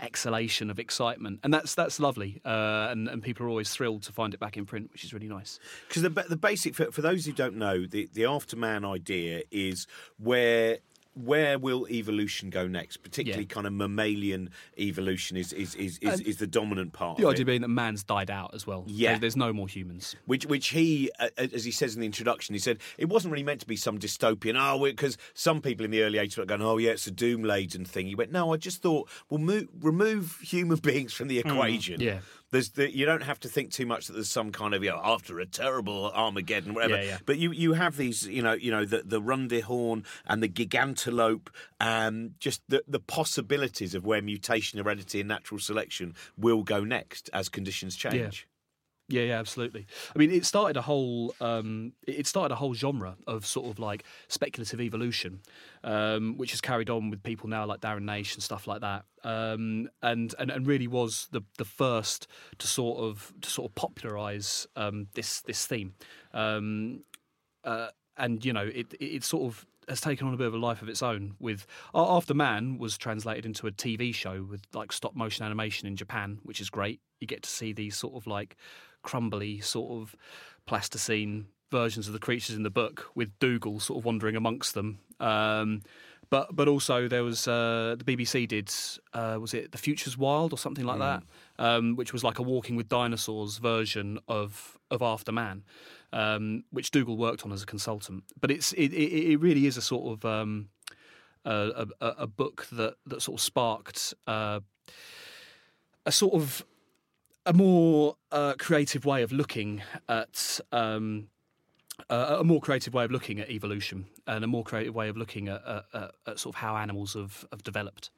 exhalation 0.00 0.70
of 0.70 0.78
excitement, 0.78 1.40
and 1.42 1.52
that's 1.52 1.74
that's 1.74 2.00
lovely. 2.00 2.40
Uh, 2.44 2.88
and 2.90 3.08
and 3.08 3.22
people 3.22 3.46
are 3.46 3.48
always 3.48 3.70
thrilled 3.70 4.02
to 4.04 4.12
find 4.12 4.34
it 4.34 4.40
back 4.40 4.56
in 4.56 4.66
print, 4.66 4.90
which 4.92 5.04
is 5.04 5.12
really 5.12 5.28
nice. 5.28 5.58
Because 5.88 6.02
the, 6.02 6.10
the 6.10 6.36
basic, 6.36 6.74
for, 6.74 6.90
for 6.90 7.02
those 7.02 7.26
who 7.26 7.32
don't 7.32 7.56
know, 7.56 7.86
the, 7.86 8.08
the 8.12 8.22
Afterman 8.22 8.84
idea 8.84 9.42
is 9.50 9.86
where 10.18 10.78
where 11.24 11.58
will 11.58 11.86
evolution 11.88 12.50
go 12.50 12.66
next? 12.66 12.98
Particularly 12.98 13.44
Yeah. 13.44 13.54
kind 13.54 13.66
of 13.66 13.72
mammalian 13.72 14.50
evolution 14.78 15.36
is 15.36 15.52
is, 15.52 15.74
is, 15.74 15.98
is, 15.98 16.20
is 16.20 16.36
the 16.38 16.46
dominant 16.46 16.92
part. 16.92 17.18
The 17.18 17.26
idea 17.26 17.42
it. 17.42 17.46
being 17.46 17.60
that 17.62 17.68
man's 17.68 18.02
died 18.04 18.30
out 18.30 18.54
as 18.54 18.66
well. 18.66 18.84
Yeah. 18.86 19.10
There- 19.12 19.20
there's 19.20 19.36
no 19.36 19.52
more 19.52 19.68
humans. 19.68 20.16
Which, 20.26 20.46
which 20.46 20.68
he, 20.68 21.10
uh, 21.18 21.28
as 21.36 21.64
he 21.64 21.70
says 21.70 21.94
in 21.94 22.00
the 22.00 22.06
introduction, 22.06 22.54
he 22.54 22.58
said 22.58 22.78
it 22.96 23.08
wasn't 23.08 23.32
really 23.32 23.42
meant 23.44 23.60
to 23.60 23.66
be 23.66 23.76
some 23.76 23.98
dystopian. 23.98 24.56
Oh, 24.58 24.84
because 24.84 25.16
some 25.34 25.60
people 25.60 25.84
in 25.84 25.90
the 25.90 26.02
early 26.02 26.18
'80s 26.18 26.38
were 26.38 26.44
going, 26.46 26.62
"Oh, 26.62 26.78
yeah, 26.78 26.90
it's 26.90 27.06
a 27.06 27.10
doom 27.10 27.42
laden 27.42 27.84
thing." 27.84 28.06
He 28.06 28.14
went, 28.14 28.32
"No, 28.32 28.52
I 28.52 28.56
just 28.56 28.80
thought 28.82 29.08
we'll 29.28 29.40
mo- 29.40 29.66
remove 29.80 30.38
human 30.42 30.78
beings 30.82 31.12
from 31.12 31.28
the 31.28 31.38
equation. 31.38 32.00
Yeah. 32.00 32.20
There's 32.50 32.70
the, 32.70 32.94
you 32.94 33.04
don't 33.04 33.22
have 33.22 33.40
to 33.40 33.48
think 33.48 33.72
too 33.72 33.86
much 33.86 34.06
that 34.06 34.14
there's 34.14 34.30
some 34.30 34.52
kind 34.52 34.74
of 34.74 34.82
you 34.82 34.90
know 34.90 35.00
after 35.02 35.38
a 35.40 35.46
terrible 35.46 36.10
Armageddon, 36.14 36.74
whatever. 36.74 36.96
Yeah, 36.96 37.02
yeah. 37.02 37.18
But 37.26 37.38
you 37.38 37.52
you 37.52 37.74
have 37.74 37.96
these, 37.96 38.26
you 38.26 38.42
know, 38.42 38.54
you 38.54 38.70
know 38.70 38.84
the 38.84 39.02
the 39.04 39.20
Rundihorn 39.20 40.04
and 40.26 40.42
the 40.42 40.48
Gigantelope, 40.48 41.48
and 41.80 42.28
um, 42.28 42.34
just 42.38 42.62
the 42.68 42.82
the 42.88 43.00
possibilities 43.00 43.94
of 43.94 44.04
where 44.06 44.22
mutation, 44.22 44.78
heredity, 44.78 45.20
and 45.20 45.28
natural 45.28 45.60
selection 45.60 46.14
will 46.36 46.62
go 46.62 46.84
next 46.84 47.28
as 47.32 47.48
conditions 47.48 47.96
change. 47.96 48.46
Yeah, 48.46 48.57
yeah, 49.08 49.22
yeah, 49.22 49.38
absolutely. 49.38 49.86
I 50.14 50.18
mean, 50.18 50.30
it 50.30 50.44
started 50.44 50.76
a 50.76 50.82
whole 50.82 51.34
um, 51.40 51.94
it 52.06 52.26
started 52.26 52.52
a 52.52 52.56
whole 52.56 52.74
genre 52.74 53.16
of 53.26 53.46
sort 53.46 53.70
of 53.70 53.78
like 53.78 54.04
speculative 54.28 54.82
evolution, 54.82 55.40
um, 55.82 56.36
which 56.36 56.50
has 56.50 56.60
carried 56.60 56.90
on 56.90 57.08
with 57.08 57.22
people 57.22 57.48
now 57.48 57.64
like 57.64 57.80
Darren 57.80 58.04
Naish 58.04 58.34
and 58.34 58.42
stuff 58.42 58.66
like 58.66 58.82
that, 58.82 59.04
um, 59.24 59.88
and, 60.02 60.34
and 60.38 60.50
and 60.50 60.66
really 60.66 60.86
was 60.86 61.28
the 61.32 61.40
the 61.56 61.64
first 61.64 62.26
to 62.58 62.66
sort 62.66 63.00
of 63.00 63.32
to 63.40 63.48
sort 63.48 63.70
of 63.70 63.74
popularise 63.74 64.66
um, 64.76 65.06
this 65.14 65.40
this 65.40 65.66
theme. 65.66 65.94
Um, 66.34 67.04
uh, 67.64 67.88
and 68.18 68.44
you 68.44 68.52
know, 68.52 68.66
it, 68.66 68.92
it 69.00 69.04
it 69.04 69.24
sort 69.24 69.50
of 69.50 69.66
has 69.88 70.00
taken 70.02 70.26
on 70.26 70.34
a 70.34 70.36
bit 70.36 70.46
of 70.46 70.54
a 70.54 70.58
life 70.58 70.82
of 70.82 70.88
its 70.88 71.02
own. 71.02 71.34
With 71.38 71.66
After 71.94 72.34
Man 72.34 72.78
was 72.78 72.98
translated 72.98 73.46
into 73.46 73.66
a 73.66 73.70
TV 73.70 74.14
show 74.14 74.42
with 74.42 74.62
like 74.74 74.92
stop 74.92 75.16
motion 75.16 75.46
animation 75.46 75.88
in 75.88 75.96
Japan, 75.96 76.40
which 76.42 76.60
is 76.60 76.68
great. 76.68 77.00
You 77.20 77.26
get 77.26 77.42
to 77.42 77.48
see 77.48 77.72
these 77.72 77.96
sort 77.96 78.14
of 78.14 78.26
like 78.26 78.56
crumbly 79.02 79.60
sort 79.60 80.00
of 80.00 80.16
plasticine 80.66 81.46
versions 81.70 82.06
of 82.06 82.12
the 82.12 82.18
creatures 82.18 82.56
in 82.56 82.62
the 82.62 82.70
book 82.70 83.10
with 83.14 83.38
Dougal 83.38 83.80
sort 83.80 83.98
of 83.98 84.04
wandering 84.04 84.36
amongst 84.36 84.74
them. 84.74 84.98
Um, 85.20 85.82
but 86.30 86.54
but 86.54 86.68
also 86.68 87.08
there 87.08 87.24
was 87.24 87.48
uh, 87.48 87.96
the 87.98 88.04
BBC 88.04 88.46
did 88.46 88.70
uh, 89.14 89.38
was 89.40 89.54
it 89.54 89.72
The 89.72 89.78
Future's 89.78 90.18
Wild 90.18 90.52
or 90.52 90.58
something 90.58 90.84
like 90.84 90.98
that, 90.98 91.22
um, 91.58 91.96
which 91.96 92.12
was 92.12 92.22
like 92.22 92.38
a 92.38 92.42
Walking 92.42 92.76
with 92.76 92.88
Dinosaurs 92.88 93.58
version 93.58 94.18
of 94.28 94.78
of 94.90 95.00
After 95.00 95.32
Man, 95.32 95.64
um, 96.12 96.64
which 96.70 96.90
Dougal 96.90 97.16
worked 97.16 97.44
on 97.44 97.52
as 97.52 97.62
a 97.62 97.66
consultant. 97.66 98.24
But 98.38 98.50
it's 98.50 98.72
it, 98.74 98.92
it, 98.92 99.32
it 99.32 99.40
really 99.40 99.66
is 99.66 99.78
a 99.78 99.82
sort 99.82 100.12
of 100.12 100.24
um, 100.24 100.68
a, 101.46 101.86
a, 102.00 102.06
a 102.06 102.26
book 102.26 102.66
that 102.72 102.96
that 103.06 103.22
sort 103.22 103.40
of 103.40 103.42
sparked 103.42 104.12
uh, 104.26 104.60
a 106.04 106.12
sort 106.12 106.34
of 106.34 106.64
a 107.48 107.52
more 107.54 108.14
uh, 108.30 108.52
creative 108.58 109.04
way 109.06 109.22
of 109.22 109.32
looking 109.32 109.82
at 110.08 110.60
um, 110.70 111.28
uh, 112.10 112.36
a 112.40 112.44
more 112.44 112.60
creative 112.60 112.92
way 112.92 113.04
of 113.04 113.10
looking 113.10 113.40
at 113.40 113.48
evolution 113.50 114.04
and 114.26 114.44
a 114.44 114.46
more 114.46 114.62
creative 114.62 114.94
way 114.94 115.08
of 115.08 115.16
looking 115.16 115.48
at, 115.48 115.62
at, 115.66 115.84
at, 115.94 116.10
at 116.26 116.38
sort 116.38 116.54
of 116.54 116.60
how 116.60 116.76
animals 116.76 117.14
have, 117.14 117.46
have 117.50 117.62
developed. 117.62 118.10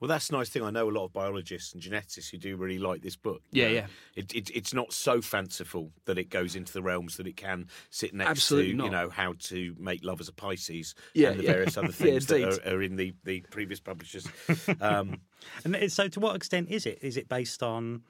Well, 0.00 0.08
that's 0.08 0.28
a 0.30 0.32
nice 0.32 0.48
thing. 0.48 0.62
I 0.62 0.70
know 0.70 0.88
a 0.88 0.90
lot 0.90 1.04
of 1.04 1.12
biologists 1.12 1.72
and 1.72 1.82
geneticists 1.82 2.30
who 2.30 2.36
do 2.38 2.56
really 2.56 2.78
like 2.78 3.00
this 3.02 3.14
book. 3.16 3.42
Yeah, 3.52 3.68
yeah. 3.68 3.86
It, 4.16 4.34
it, 4.34 4.50
it's 4.54 4.74
not 4.74 4.92
so 4.92 5.20
fanciful 5.22 5.92
that 6.06 6.18
it 6.18 6.30
goes 6.30 6.56
into 6.56 6.72
the 6.72 6.82
realms 6.82 7.16
that 7.18 7.26
it 7.26 7.36
can 7.36 7.68
sit 7.90 8.12
next 8.12 8.30
Absolutely 8.30 8.72
to, 8.72 8.76
not. 8.76 8.84
you 8.86 8.90
know, 8.90 9.08
how 9.08 9.34
to 9.44 9.74
make 9.78 10.02
love 10.04 10.20
as 10.20 10.28
a 10.28 10.32
Pisces 10.32 10.94
Yeah, 11.14 11.30
and 11.30 11.40
the 11.40 11.44
yeah. 11.44 11.52
various 11.52 11.76
other 11.78 11.86
Yeah, 11.92 11.92
things 11.92 12.26
that 12.26 12.66
are, 12.66 12.74
are 12.74 12.82
in 12.82 12.96
the, 12.96 13.14
the 13.24 13.44
previous 13.50 13.80
publishers. 13.80 14.26
Um, 14.80 15.20
And 15.64 15.92
so, 15.92 16.08
to 16.08 16.20
what 16.20 16.36
extent 16.36 16.70
is 16.70 16.86
it? 16.86 16.98
Is 17.02 17.16
it 17.16 17.28
based 17.28 17.62
on 17.62 18.02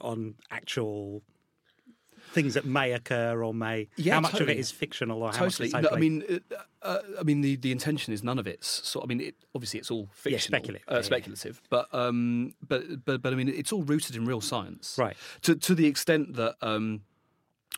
on 0.00 0.34
actual 0.50 1.22
things 2.32 2.54
that 2.54 2.64
may 2.64 2.92
occur 2.92 3.42
or 3.44 3.54
may? 3.54 3.88
Yeah, 3.96 4.14
how 4.14 4.20
much 4.20 4.40
of 4.40 4.48
it 4.48 4.58
is 4.58 4.70
fictional 4.70 5.22
or 5.22 5.32
how 5.32 5.44
Totally. 5.44 5.70
much 5.70 5.84
is 5.84 5.90
No, 5.90 5.96
I 5.96 6.00
mean, 6.00 6.24
uh, 6.52 6.56
uh, 6.82 6.98
I 7.20 7.22
mean, 7.22 7.40
the, 7.42 7.56
the 7.56 7.70
intention 7.70 8.12
is 8.12 8.22
none 8.24 8.38
of 8.38 8.46
it's 8.46 8.66
sort. 8.88 9.04
I 9.04 9.06
mean, 9.08 9.20
it, 9.20 9.34
obviously, 9.54 9.78
it's 9.80 9.90
all 9.90 10.08
Yeah, 10.26 10.38
speculative. 10.38 10.82
uh, 10.88 10.92
Yeah, 10.94 10.98
yeah. 10.98 11.02
speculative. 11.02 11.62
But 11.70 11.92
um, 11.94 12.54
but 12.66 13.04
but 13.04 13.22
but 13.22 13.32
I 13.32 13.36
mean, 13.36 13.48
it's 13.48 13.72
all 13.72 13.82
rooted 13.84 14.16
in 14.16 14.24
real 14.24 14.40
science, 14.40 14.96
Right. 14.98 15.16
To 15.42 15.54
to 15.54 15.74
the 15.74 15.86
extent 15.86 16.34
that 16.34 16.56
um, 16.62 17.02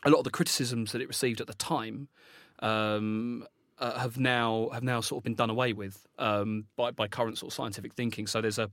a 0.03 0.09
lot 0.09 0.19
of 0.19 0.23
the 0.23 0.31
criticisms 0.31 0.91
that 0.91 1.01
it 1.01 1.07
received 1.07 1.41
at 1.41 1.47
the 1.47 1.53
time. 1.55 2.07
Um, 2.59 3.45
uh, 3.79 3.99
have 3.99 4.17
now 4.17 4.69
have 4.73 4.81
now 4.81 4.99
sort 5.01 5.19
of 5.19 5.23
been 5.23 5.35
done 5.35 5.51
away 5.51 5.71
with 5.71 6.07
um, 6.17 6.65
by 6.75 6.89
by 6.89 7.07
current 7.07 7.37
sort 7.37 7.51
of 7.51 7.55
scientific 7.55 7.93
thinking. 7.93 8.25
So 8.25 8.41
there's 8.41 8.57
a 8.57 8.71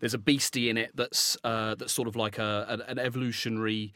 there's 0.00 0.14
a 0.14 0.18
beastie 0.18 0.68
in 0.70 0.76
it 0.76 0.90
that's 0.94 1.36
uh, 1.44 1.74
that's 1.74 1.92
sort 1.92 2.08
of 2.08 2.16
like 2.16 2.38
a 2.38 2.66
an, 2.68 2.82
an 2.82 2.98
evolutionary 2.98 3.92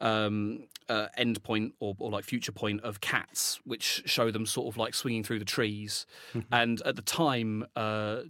um, 0.00 0.66
uh, 0.88 1.08
end 1.16 1.42
point 1.42 1.74
or, 1.80 1.94
or 1.98 2.10
like 2.10 2.24
future 2.24 2.52
point 2.52 2.82
of 2.82 3.00
cats, 3.00 3.60
which 3.64 4.02
show 4.06 4.30
them 4.30 4.46
sort 4.46 4.72
of 4.72 4.76
like 4.76 4.94
swinging 4.94 5.24
through 5.24 5.38
the 5.38 5.44
trees. 5.44 6.06
And 6.52 6.82
at 6.82 6.96
the 6.96 7.02
time, 7.02 7.66
uh, 7.76 8.22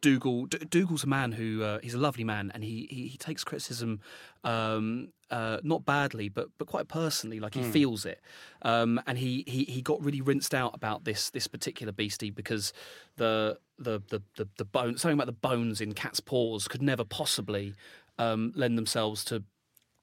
Dougal 0.00 0.46
D- 0.46 0.58
Dougal's 0.58 1.04
a 1.04 1.06
man 1.06 1.32
who 1.32 1.62
uh, 1.62 1.78
he's 1.82 1.94
a 1.94 1.98
lovely 1.98 2.24
man, 2.24 2.50
and 2.54 2.62
he 2.62 2.86
he, 2.90 3.08
he 3.08 3.18
takes 3.18 3.44
criticism 3.44 4.00
um, 4.44 5.08
uh, 5.30 5.58
not 5.62 5.84
badly, 5.84 6.28
but 6.28 6.48
but 6.58 6.66
quite 6.66 6.88
personally, 6.88 7.40
like 7.40 7.54
he 7.54 7.62
feels 7.72 8.04
it. 8.04 8.20
Um, 8.62 9.00
and 9.06 9.18
he, 9.18 9.44
he 9.46 9.64
he 9.64 9.82
got 9.82 10.04
really 10.04 10.20
rinsed 10.20 10.54
out 10.54 10.74
about 10.74 11.04
this 11.04 11.30
this 11.30 11.46
particular 11.46 11.92
beastie 11.92 12.30
because 12.30 12.72
the 13.16 13.58
the 13.78 14.02
the 14.08 14.22
the, 14.36 14.48
the 14.56 14.64
bone 14.64 14.98
something 14.98 15.16
about 15.16 15.26
the 15.26 15.32
bones 15.32 15.80
in 15.80 15.92
cats' 15.92 16.20
paws 16.20 16.68
could 16.68 16.82
never 16.82 17.04
possibly 17.04 17.74
um, 18.18 18.52
lend 18.54 18.78
themselves 18.78 19.24
to 19.24 19.42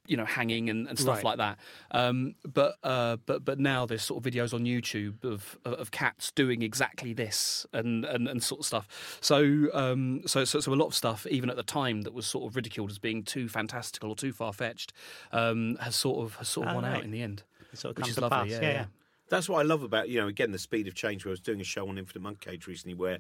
you 0.06 0.18
know 0.18 0.26
hanging 0.26 0.70
and, 0.70 0.88
and 0.88 1.00
stuff 1.00 1.16
Right. 1.18 1.24
like 1.26 1.38
that. 1.38 1.58
Um, 1.92 2.36
but 2.44 2.76
uh, 2.84 3.18
but 3.26 3.46
but 3.46 3.60
now 3.60 3.86
there's 3.86 4.04
sort 4.04 4.26
of 4.26 4.32
videos 4.34 4.54
on 4.54 4.66
YouTube 4.66 5.24
of 5.24 5.58
of 5.64 5.92
cats 5.92 6.32
doing 6.32 6.62
exactly 6.62 7.14
this 7.14 7.66
and 7.74 8.04
and, 8.06 8.28
and 8.28 8.44
sort 8.44 8.60
of 8.62 8.66
stuff. 8.66 9.18
So, 9.22 9.70
um, 9.74 10.22
so 10.26 10.44
so 10.46 10.60
so 10.60 10.74
a 10.74 10.76
lot 10.76 10.88
of 10.88 10.96
stuff 10.96 11.26
even 11.28 11.50
at 11.50 11.56
the 11.56 11.64
time 11.64 12.02
that 12.02 12.14
was 12.14 12.26
sort 12.26 12.50
of 12.50 12.56
ridiculed 12.56 12.92
as 12.92 13.00
being 13.00 13.24
too 13.24 13.48
fantastical 13.48 14.10
or 14.10 14.16
too 14.16 14.34
far 14.34 14.52
fetched 14.54 14.92
um, 15.32 15.78
has 15.80 15.96
sort 15.96 16.24
of 16.26 16.36
has 16.36 16.50
sort 16.50 16.68
of 16.68 16.74
Oh, 16.74 16.76
won 16.76 16.86
out 16.86 17.04
in 17.04 17.12
the 17.12 17.22
end. 17.22 17.44
It 17.72 17.80
sort 17.80 17.92
of 17.92 17.98
which 17.98 18.06
comes 18.08 18.18
is 18.18 18.22
lovely, 18.22 18.38
pass. 18.38 18.50
yeah, 18.50 18.62
Yeah, 18.62 18.72
yeah. 18.74 18.86
That's 19.30 19.48
what 19.50 19.60
I 19.60 19.64
love 19.64 19.84
about 19.84 20.10
you 20.10 20.20
know 20.20 20.28
again 20.28 20.52
the 20.52 20.60
speed 20.60 20.88
of 20.88 20.96
change. 20.96 21.24
Where 21.26 21.32
I 21.32 21.34
was 21.34 21.40
doing 21.40 21.62
a 21.62 21.64
show 21.64 21.88
on 21.88 21.98
Infinite 21.98 22.22
Monkey 22.24 22.52
Cage 22.52 22.68
recently, 22.68 22.94
where 22.94 23.20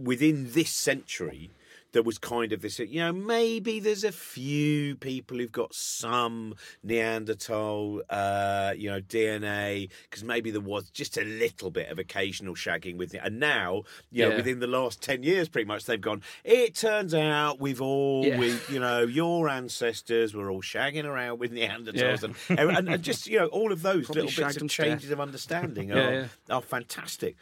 within 0.00 0.52
this 0.52 0.70
century 0.70 1.50
there 1.92 2.02
was 2.02 2.18
kind 2.18 2.52
of 2.52 2.60
this 2.62 2.78
you 2.78 3.00
know 3.00 3.12
maybe 3.12 3.80
there's 3.80 4.04
a 4.04 4.12
few 4.12 4.96
people 4.96 5.38
who've 5.38 5.50
got 5.52 5.74
some 5.74 6.54
Neanderthal 6.84 8.02
uh, 8.08 8.72
you 8.76 8.90
know 8.90 9.00
DNA 9.00 9.90
because 10.04 10.22
maybe 10.22 10.50
there 10.50 10.60
was 10.60 10.90
just 10.90 11.16
a 11.18 11.24
little 11.24 11.70
bit 11.70 11.88
of 11.90 11.98
occasional 11.98 12.54
shagging 12.54 12.96
with 12.96 13.14
it, 13.14 13.20
and 13.24 13.40
now 13.40 13.82
you 14.10 14.22
know 14.24 14.30
Yeah. 14.30 14.36
within 14.36 14.60
the 14.60 14.66
last 14.66 15.02
ten 15.02 15.22
years, 15.22 15.48
pretty 15.48 15.66
much 15.66 15.84
they've 15.86 16.00
gone. 16.00 16.22
It 16.44 16.74
turns 16.74 17.14
out 17.14 17.60
we've 17.60 17.80
all 17.82 18.24
Yeah. 18.24 18.38
we 18.38 18.56
you 18.70 18.78
know 18.80 19.00
your 19.02 19.48
ancestors 19.48 20.34
were 20.34 20.50
all 20.50 20.62
shagging 20.62 21.04
around 21.04 21.38
with 21.40 21.52
Neanderthals 21.52 22.22
Yeah. 22.48 22.56
and, 22.58 22.70
and 22.70 22.88
and 22.88 23.02
just 23.02 23.26
you 23.26 23.38
know 23.38 23.46
all 23.46 23.72
of 23.72 23.82
those 23.82 24.06
Probably 24.06 24.22
little 24.22 24.44
bits 24.44 24.56
of 24.56 24.68
changes 24.68 25.10
of 25.10 25.20
understanding 25.20 25.92
are, 25.96 26.28
are 26.48 26.62
fantastic. 26.62 27.36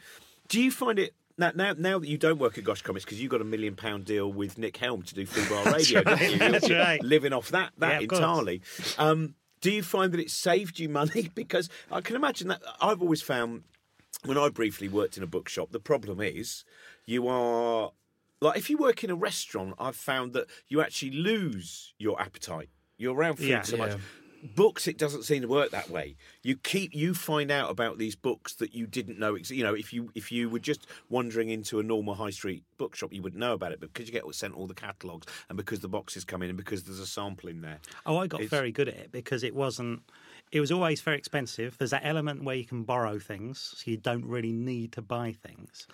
Do 0.47 0.59
you 0.61 0.71
find 0.71 0.97
it 0.97 1.13
now, 1.39 1.51
now, 1.55 1.73
now 1.77 1.99
that 1.99 2.07
you 2.07 2.17
don't 2.17 2.37
work 2.39 2.57
at 2.57 2.63
Gosh 2.63 2.81
Comics 2.81 3.05
because 3.05 3.21
you 3.21 3.29
got 3.29 3.41
a 3.41 3.45
million 3.45 3.75
pound 3.75 4.05
deal 4.05 4.31
with 4.31 4.57
Nick 4.57 4.77
Helm 4.77 5.01
to 5.03 5.15
do 5.15 5.25
Free 5.25 5.47
Bar 5.49 5.73
Radio, 5.73 6.01
right, 6.03 6.19
don't 6.19 6.31
you? 6.31 6.37
that's 6.37 6.67
You're 6.69 6.79
right. 6.79 7.01
living 7.03 7.33
off 7.33 7.49
that 7.49 7.71
that 7.79 7.93
Yeah, 7.93 7.99
entirely. 8.01 8.61
Um, 8.97 9.35
do 9.61 9.71
you 9.71 9.81
find 9.83 10.11
that 10.13 10.19
it 10.19 10.29
saved 10.29 10.79
you 10.79 10.89
money? 10.89 11.31
Because 11.35 11.69
I 11.91 12.01
can 12.01 12.15
imagine 12.15 12.47
that 12.49 12.61
I've 12.81 13.01
always 13.01 13.21
found 13.21 13.63
when 14.25 14.37
I 14.37 14.49
briefly 14.49 14.87
worked 14.89 15.17
in 15.17 15.23
a 15.23 15.27
bookshop, 15.27 15.71
the 15.71 15.79
problem 15.79 16.19
is 16.21 16.65
you 17.05 17.27
are 17.27 17.91
like 18.41 18.57
if 18.57 18.69
you 18.69 18.77
work 18.77 19.03
in 19.03 19.09
a 19.09 19.15
restaurant, 19.15 19.73
I've 19.79 19.95
found 19.95 20.33
that 20.33 20.47
you 20.67 20.81
actually 20.81 21.11
lose 21.11 21.93
your 21.97 22.21
appetite. 22.21 22.69
You're 22.97 23.15
around 23.15 23.37
food 23.37 23.47
Yeah. 23.47 23.61
so 23.63 23.77
much. 23.77 23.93
Books, 24.55 24.87
it 24.87 24.97
doesn't 24.97 25.23
seem 25.23 25.41
to 25.41 25.47
work 25.47 25.71
that 25.71 25.89
way. 25.89 26.15
You 26.43 26.55
keep 26.55 26.95
you 26.95 27.13
find 27.13 27.51
out 27.51 27.69
about 27.69 27.97
these 27.97 28.15
books 28.15 28.53
that 28.55 28.73
you 28.73 28.87
didn't 28.87 29.19
know. 29.19 29.35
You 29.35 29.63
know, 29.63 29.73
if 29.73 29.91
you 29.91 30.11
if 30.15 30.31
you 30.31 30.49
were 30.49 30.59
just 30.59 30.87
wandering 31.09 31.49
into 31.49 31.79
a 31.79 31.83
normal 31.83 32.15
high 32.15 32.29
street 32.29 32.63
bookshop, 32.77 33.11
you 33.13 33.21
wouldn't 33.21 33.39
know 33.39 33.53
about 33.53 33.71
it. 33.73 33.79
But 33.79 33.93
because 33.93 34.07
you 34.07 34.13
get 34.13 34.23
sent 34.35 34.55
all 34.55 34.67
the 34.67 34.73
catalogues, 34.73 35.27
and 35.49 35.57
because 35.57 35.81
the 35.81 35.89
boxes 35.89 36.23
come 36.23 36.41
in, 36.41 36.49
and 36.49 36.57
because 36.57 36.83
there's 36.83 36.99
a 36.99 37.07
sample 37.07 37.49
in 37.49 37.61
there, 37.61 37.79
Oh, 38.05 38.17
I 38.17 38.27
got 38.27 38.41
It's- 38.41 38.49
very 38.49 38.71
good 38.71 38.87
at 38.87 38.95
it 38.95 39.11
because 39.11 39.43
it 39.43 39.53
wasn't. 39.55 40.03
It 40.51 40.59
was 40.61 40.71
always 40.71 41.01
very 41.01 41.17
expensive. 41.17 41.77
There's 41.77 41.91
that 41.91 42.05
element 42.05 42.43
where 42.43 42.55
you 42.55 42.65
can 42.65 42.83
borrow 42.83 43.19
things, 43.19 43.59
so 43.77 43.91
you 43.91 43.97
don't 43.97 44.25
really 44.25 44.51
need 44.51 44.91
to 44.93 45.01
buy 45.01 45.31
things. 45.33 45.85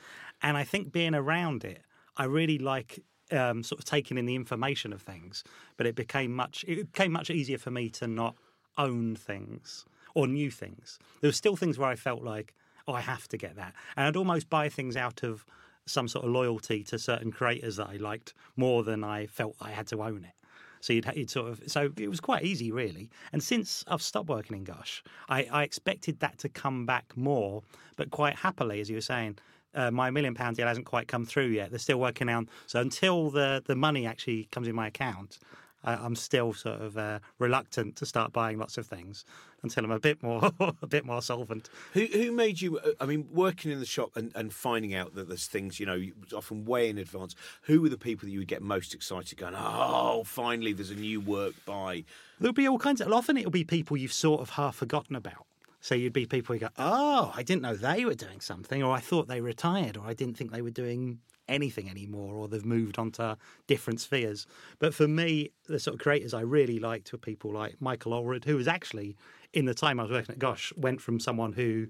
And 0.42 0.56
I 0.56 0.64
think 0.64 0.92
being 0.92 1.16
around 1.16 1.64
it, 1.66 1.82
I 2.16 2.26
really 2.26 2.58
like 2.58 3.04
um, 3.32 3.64
sort 3.64 3.80
of 3.80 3.86
taking 3.86 4.18
in 4.18 4.26
the 4.26 4.36
information 4.36 4.94
of 4.94 5.02
things. 5.02 5.44
But 5.78 5.88
it 5.88 5.96
became 5.96 6.34
much. 6.34 6.66
It 6.68 6.92
became 6.92 7.12
much 7.12 7.30
easier 7.30 7.58
for 7.58 7.72
me 7.72 7.90
to 7.92 8.08
not 8.08 8.36
own 8.78 9.16
things 9.16 9.86
or 10.14 10.28
new 10.28 10.52
things. 10.52 11.00
There 11.22 11.28
were 11.28 11.34
still 11.34 11.56
things 11.56 11.78
where 11.78 11.90
I 11.90 11.96
felt 11.96 12.24
like, 12.24 12.54
oh, 12.88 12.94
I 12.94 13.02
have 13.02 13.28
to 13.30 13.38
get 13.38 13.56
that, 13.56 13.74
and 13.96 14.08
I'd 14.08 14.16
almost 14.16 14.50
buy 14.50 14.70
things 14.70 14.96
out 14.96 15.24
of 15.24 15.46
some 15.86 16.08
sort 16.08 16.26
of 16.26 16.32
loyalty 16.32 16.84
to 16.84 16.98
certain 16.98 17.32
creators 17.32 17.76
that 17.76 17.90
I 17.90 17.98
liked 17.98 18.34
more 18.56 18.84
than 18.84 19.04
I 19.04 19.28
felt 19.28 19.56
I 19.62 19.70
had 19.72 19.88
to 19.88 20.02
own 20.02 20.24
it. 20.24 20.34
So 20.82 20.94
you'd, 20.94 21.12
you'd 21.16 21.30
sort 21.30 21.50
of 21.50 21.64
so 21.68 21.92
it 21.98 22.10
was 22.10 22.20
quite 22.20 22.44
easy 22.44 22.72
really. 22.72 23.10
And 23.34 23.42
since 23.42 23.84
I've 23.88 24.02
stopped 24.02 24.30
working 24.30 24.56
in 24.56 24.64
Gosh, 24.64 25.04
I, 25.30 25.48
I 25.52 25.64
expected 25.64 26.20
that 26.20 26.38
to 26.40 26.50
come 26.50 26.86
back 26.86 27.16
more, 27.16 27.64
but 27.96 28.12
quite 28.12 28.36
happily, 28.36 28.82
as 28.82 28.90
you 28.90 28.96
were 28.96 29.02
saying. 29.02 29.38
Uh, 29.76 29.92
my 29.92 30.10
million 30.10 30.34
pound 30.34 30.56
deal 30.56 30.68
hasn't 30.68 30.86
quite 30.86 31.08
come 31.08 31.26
through 31.26 31.48
yet. 31.48 31.70
They're 31.70 31.80
still 31.80 32.00
working 32.00 32.30
on. 32.30 32.50
So 32.66 32.80
until 32.80 33.30
the, 33.30 33.62
the 33.66 33.76
money 33.76 34.08
actually 34.08 34.48
comes 34.52 34.68
in 34.68 34.76
my 34.76 34.88
account, 34.88 35.38
I, 35.86 35.94
I'm 35.94 36.16
still 36.16 36.54
sort 36.54 36.82
of 36.82 36.98
uh, 36.98 37.20
reluctant 37.40 37.96
to 37.98 38.06
start 38.06 38.34
buying 38.34 38.58
lots 38.58 38.78
of 38.78 38.88
things 38.88 39.24
until 39.64 39.86
I'm 39.86 39.92
a 39.92 40.00
bit 40.00 40.22
more 40.22 40.52
a 40.82 40.88
bit 40.88 41.06
more 41.06 41.22
solvent. 41.22 41.70
Who 41.94 42.06
who 42.06 42.32
made 42.32 42.62
you? 42.62 42.80
uh, 42.80 42.92
I 43.00 43.06
mean, 43.06 43.28
working 43.32 43.72
in 43.72 43.80
the 43.80 43.86
shop 43.86 44.12
and, 44.16 44.32
and 44.36 44.52
finding 44.54 44.94
out 44.94 45.16
that 45.16 45.28
there's 45.28 45.48
things 45.48 45.80
you 45.80 45.86
know 45.86 46.04
often 46.36 46.66
way 46.66 46.90
in 46.90 46.98
advance. 46.98 47.36
Who 47.64 47.82
were 47.82 47.90
the 47.90 47.98
people 47.98 48.26
that 48.26 48.32
you 48.32 48.40
would 48.40 48.48
get 48.48 48.62
most 48.62 48.94
excited? 48.94 49.38
Going, 49.38 49.56
oh, 49.56 50.24
finally, 50.26 50.74
there's 50.74 50.92
a 50.92 50.96
new 50.96 51.22
work 51.22 51.54
by. 51.66 52.04
There'll 52.40 52.54
be 52.54 52.68
all 52.68 52.80
kinds 52.80 53.02
of. 53.02 53.12
Often 53.12 53.38
it'll 53.38 53.52
be 53.52 53.64
people 53.64 53.96
you've 53.96 54.14
sort 54.14 54.42
of 54.42 54.52
half 54.52 54.76
forgotten 54.76 55.16
about. 55.16 55.46
So 55.86 55.94
you'd 55.94 56.14
be 56.14 56.26
people 56.26 56.56
who 56.56 56.62
go, 56.62 56.70
"Oh, 56.80 57.32
I 57.36 57.44
didn't 57.44 57.62
know 57.62 57.76
they 57.76 58.06
were 58.06 58.16
doing 58.16 58.42
something," 58.42 58.82
or 58.82 58.92
"I 58.92 59.00
thought 59.00 59.28
they 59.28 59.40
retired," 59.40 59.98
or 59.98 60.08
"I 60.08 60.16
didn't 60.16 60.36
think 60.36 60.52
they 60.52 60.64
were 60.64 60.72
doing 60.72 61.20
anything 61.48 61.88
anymore," 61.92 62.34
or 62.34 62.48
they've 62.48 62.66
moved 62.66 62.98
on 62.98 63.12
to 63.12 63.38
different 63.68 64.02
spheres. 64.02 64.48
But 64.80 64.96
for 64.96 65.08
me, 65.08 65.52
the 65.68 65.80
sort 65.80 65.94
of 65.94 66.02
creators 66.02 66.34
I 66.34 66.42
really 66.42 66.80
liked 66.80 67.12
were 67.12 67.20
people 67.20 67.54
like 67.54 67.80
Michael 67.80 68.14
Allred, 68.14 68.46
who 68.46 68.56
was 68.56 68.68
actually 68.68 69.16
in 69.54 69.66
the 69.66 69.76
time 69.76 70.00
I 70.00 70.04
was 70.04 70.12
working 70.12 70.34
at 70.34 70.40
Gosh, 70.40 70.74
went 70.76 71.02
from 71.02 71.20
someone 71.20 71.54
who 71.54 71.86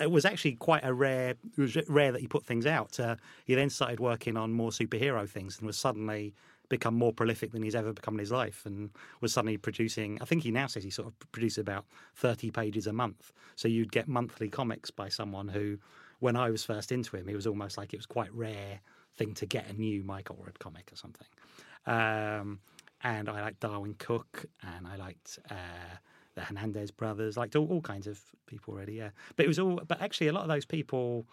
it 0.00 0.10
was 0.10 0.24
actually 0.24 0.54
quite 0.54 0.82
a 0.82 0.94
rare. 0.94 1.34
It 1.58 1.60
was 1.60 1.76
rare 1.88 2.12
that 2.12 2.22
he 2.22 2.26
put 2.26 2.46
things 2.46 2.64
out. 2.64 2.98
Uh, 2.98 3.16
he 3.44 3.54
then 3.54 3.68
started 3.68 4.00
working 4.00 4.38
on 4.38 4.50
more 4.50 4.70
superhero 4.70 5.28
things 5.28 5.58
and 5.58 5.66
was 5.66 5.76
suddenly 5.76 6.32
become 6.70 6.94
more 6.94 7.12
prolific 7.12 7.52
than 7.52 7.62
he's 7.62 7.74
ever 7.74 7.92
become 7.92 8.14
in 8.14 8.20
his 8.20 8.32
life, 8.32 8.64
and 8.64 8.88
was 9.20 9.34
suddenly 9.34 9.58
producing. 9.58 10.18
I 10.22 10.24
think 10.24 10.42
he 10.42 10.50
now 10.50 10.66
says 10.66 10.82
he 10.82 10.90
sort 10.90 11.08
of 11.08 11.32
produces 11.32 11.58
about 11.58 11.84
thirty 12.14 12.50
pages 12.50 12.86
a 12.86 12.92
month. 12.94 13.32
So 13.56 13.68
you'd 13.68 13.92
get 13.92 14.08
monthly 14.08 14.48
comics 14.48 14.90
by 14.90 15.10
someone 15.10 15.48
who, 15.48 15.78
when 16.20 16.36
I 16.36 16.48
was 16.48 16.64
first 16.64 16.90
into 16.90 17.16
him, 17.16 17.28
it 17.28 17.36
was 17.36 17.46
almost 17.46 17.76
like 17.76 17.92
it 17.92 17.98
was 17.98 18.06
quite 18.06 18.32
rare 18.34 18.80
thing 19.16 19.34
to 19.34 19.44
get 19.44 19.68
a 19.68 19.74
new 19.74 20.02
Mike 20.02 20.30
Allred 20.30 20.58
comic 20.58 20.90
or 20.90 20.96
something. 20.96 21.28
Um, 21.84 22.60
and 23.02 23.28
I 23.28 23.42
liked 23.42 23.60
Darwyn 23.60 23.98
Cooke 23.98 24.46
and 24.62 24.86
I 24.86 24.96
liked. 24.96 25.38
Uh, 25.50 25.98
the 26.36 26.42
Hernandez 26.42 26.92
brothers, 26.92 27.36
liked 27.36 27.56
all, 27.56 27.66
all 27.66 27.80
kinds 27.80 28.06
of 28.06 28.20
people 28.46 28.72
already, 28.72 28.94
yeah. 28.94 29.10
But 29.34 29.46
it 29.46 29.48
was 29.48 29.58
all, 29.58 29.80
but 29.86 30.00
actually, 30.00 30.28
a 30.28 30.32
lot 30.32 30.42
of 30.42 30.48
those 30.48 30.64
people 30.64 31.26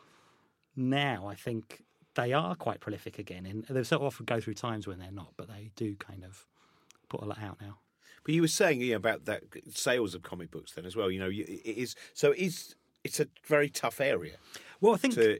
now, 0.75 1.27
I 1.27 1.36
think 1.36 1.84
they 2.18 2.34
are 2.34 2.56
quite 2.56 2.82
prolific 2.82 3.20
again. 3.20 3.46
And 3.46 3.64
they 3.64 3.84
sort 3.84 4.02
of 4.02 4.08
often 4.08 4.26
go 4.26 4.42
through 4.42 4.56
times 4.56 4.88
when 4.88 5.00
they're 5.00 5.12
not, 5.12 5.34
but 5.38 5.48
they 5.48 5.72
do 5.76 5.96
kind 5.96 6.26
of 6.26 6.46
put 7.08 7.22
a 7.22 7.26
lot 7.26 7.42
out 7.42 7.62
now. 7.62 7.78
But 8.26 8.34
you 8.34 8.42
were 8.42 8.50
saying 8.50 8.92
about 8.94 9.24
that 9.26 9.44
sales 9.70 10.14
of 10.14 10.24
comic 10.24 10.52
books 10.52 10.74
then 10.74 10.86
as 10.86 10.98
well. 10.98 11.10
You 11.10 11.20
know, 11.20 11.30
it 11.30 11.64
is 11.66 11.96
so 12.14 12.32
it 12.32 12.40
is 12.40 12.76
it's 13.06 13.22
a 13.22 13.28
very 13.46 13.70
tough 13.70 14.02
area. 14.02 14.36
Well, 14.82 14.94
I 14.94 14.98
think 14.98 15.14
to, 15.14 15.40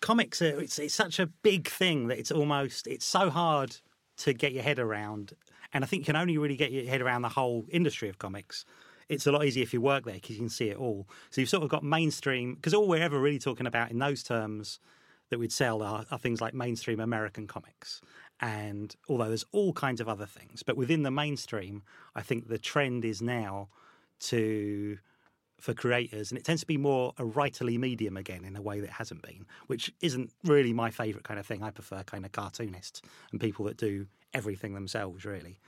comics 0.00 0.42
are 0.42 0.60
it's, 0.60 0.78
it's 0.78 0.94
such 0.94 1.18
a 1.18 1.26
big 1.26 1.68
thing 1.68 2.08
that 2.08 2.18
it's 2.18 2.30
almost 2.30 2.86
it's 2.86 3.06
so 3.06 3.30
hard 3.30 3.76
to 4.18 4.34
get 4.34 4.52
your 4.52 4.62
head 4.62 4.78
around, 4.78 5.32
and 5.72 5.82
I 5.82 5.86
think 5.86 6.00
you 6.00 6.06
can 6.06 6.16
only 6.16 6.36
really 6.36 6.56
get 6.56 6.72
your 6.72 6.84
head 6.84 7.00
around 7.00 7.22
the 7.22 7.30
whole 7.30 7.64
industry 7.70 8.10
of 8.10 8.18
comics. 8.18 8.66
It's 9.08 9.26
a 9.26 9.32
lot 9.32 9.46
easier 9.46 9.62
if 9.62 9.72
you 9.72 9.80
work 9.80 10.04
there 10.04 10.14
because 10.14 10.30
you 10.30 10.38
can 10.38 10.48
see 10.48 10.68
it 10.68 10.76
all. 10.76 11.06
So 11.30 11.40
you've 11.40 11.48
sort 11.48 11.62
of 11.62 11.70
got 11.70 11.84
mainstream 11.84 12.56
because 12.56 12.74
all 12.74 12.88
we're 12.88 13.02
ever 13.02 13.20
really 13.20 13.38
talking 13.38 13.66
about 13.66 13.92
in 13.92 14.00
those 14.00 14.24
terms 14.24 14.80
that 15.30 15.38
we'd 15.38 15.52
sell 15.52 15.82
are, 15.82 16.04
are 16.10 16.18
things 16.18 16.40
like 16.40 16.54
mainstream 16.54 17.00
American 17.00 17.46
comics. 17.46 18.00
And 18.40 18.94
although 19.08 19.28
there's 19.28 19.44
all 19.52 19.72
kinds 19.72 20.00
of 20.00 20.08
other 20.08 20.26
things, 20.26 20.62
but 20.62 20.76
within 20.76 21.02
the 21.02 21.10
mainstream, 21.10 21.82
I 22.14 22.22
think 22.22 22.48
the 22.48 22.58
trend 22.58 23.04
is 23.04 23.22
now 23.22 23.68
to 24.20 24.98
for 25.58 25.72
creators, 25.72 26.30
and 26.30 26.38
it 26.38 26.44
tends 26.44 26.60
to 26.60 26.66
be 26.66 26.76
more 26.76 27.14
a 27.18 27.22
writerly 27.22 27.78
medium 27.78 28.16
again 28.16 28.44
in 28.44 28.56
a 28.56 28.62
way 28.62 28.78
that 28.80 28.90
hasn't 28.90 29.22
been, 29.22 29.46
which 29.68 29.90
isn't 30.02 30.30
really 30.44 30.72
my 30.72 30.90
favourite 30.90 31.24
kind 31.24 31.40
of 31.40 31.46
thing. 31.46 31.62
I 31.62 31.70
prefer 31.70 32.02
kind 32.02 32.26
of 32.26 32.32
cartoonists 32.32 33.00
and 33.32 33.40
people 33.40 33.64
that 33.64 33.78
do 33.78 34.06
everything 34.34 34.74
themselves, 34.74 35.24
really. 35.24 35.58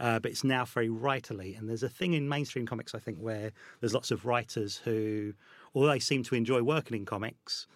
Uh, 0.00 0.18
but 0.20 0.30
it's 0.30 0.44
now 0.44 0.64
very 0.64 0.88
writerly, 0.88 1.58
and 1.58 1.68
there's 1.68 1.82
a 1.82 1.88
thing 1.88 2.12
in 2.12 2.28
mainstream 2.28 2.66
comics, 2.66 2.94
I 2.94 2.98
think, 2.98 3.18
where 3.18 3.50
there's 3.80 3.94
lots 3.94 4.10
of 4.10 4.26
writers 4.26 4.76
who, 4.84 5.32
although 5.74 5.88
they 5.88 5.98
seem 5.98 6.22
to 6.24 6.34
enjoy 6.34 6.62
working 6.62 6.96
in 6.96 7.04
comics, 7.04 7.66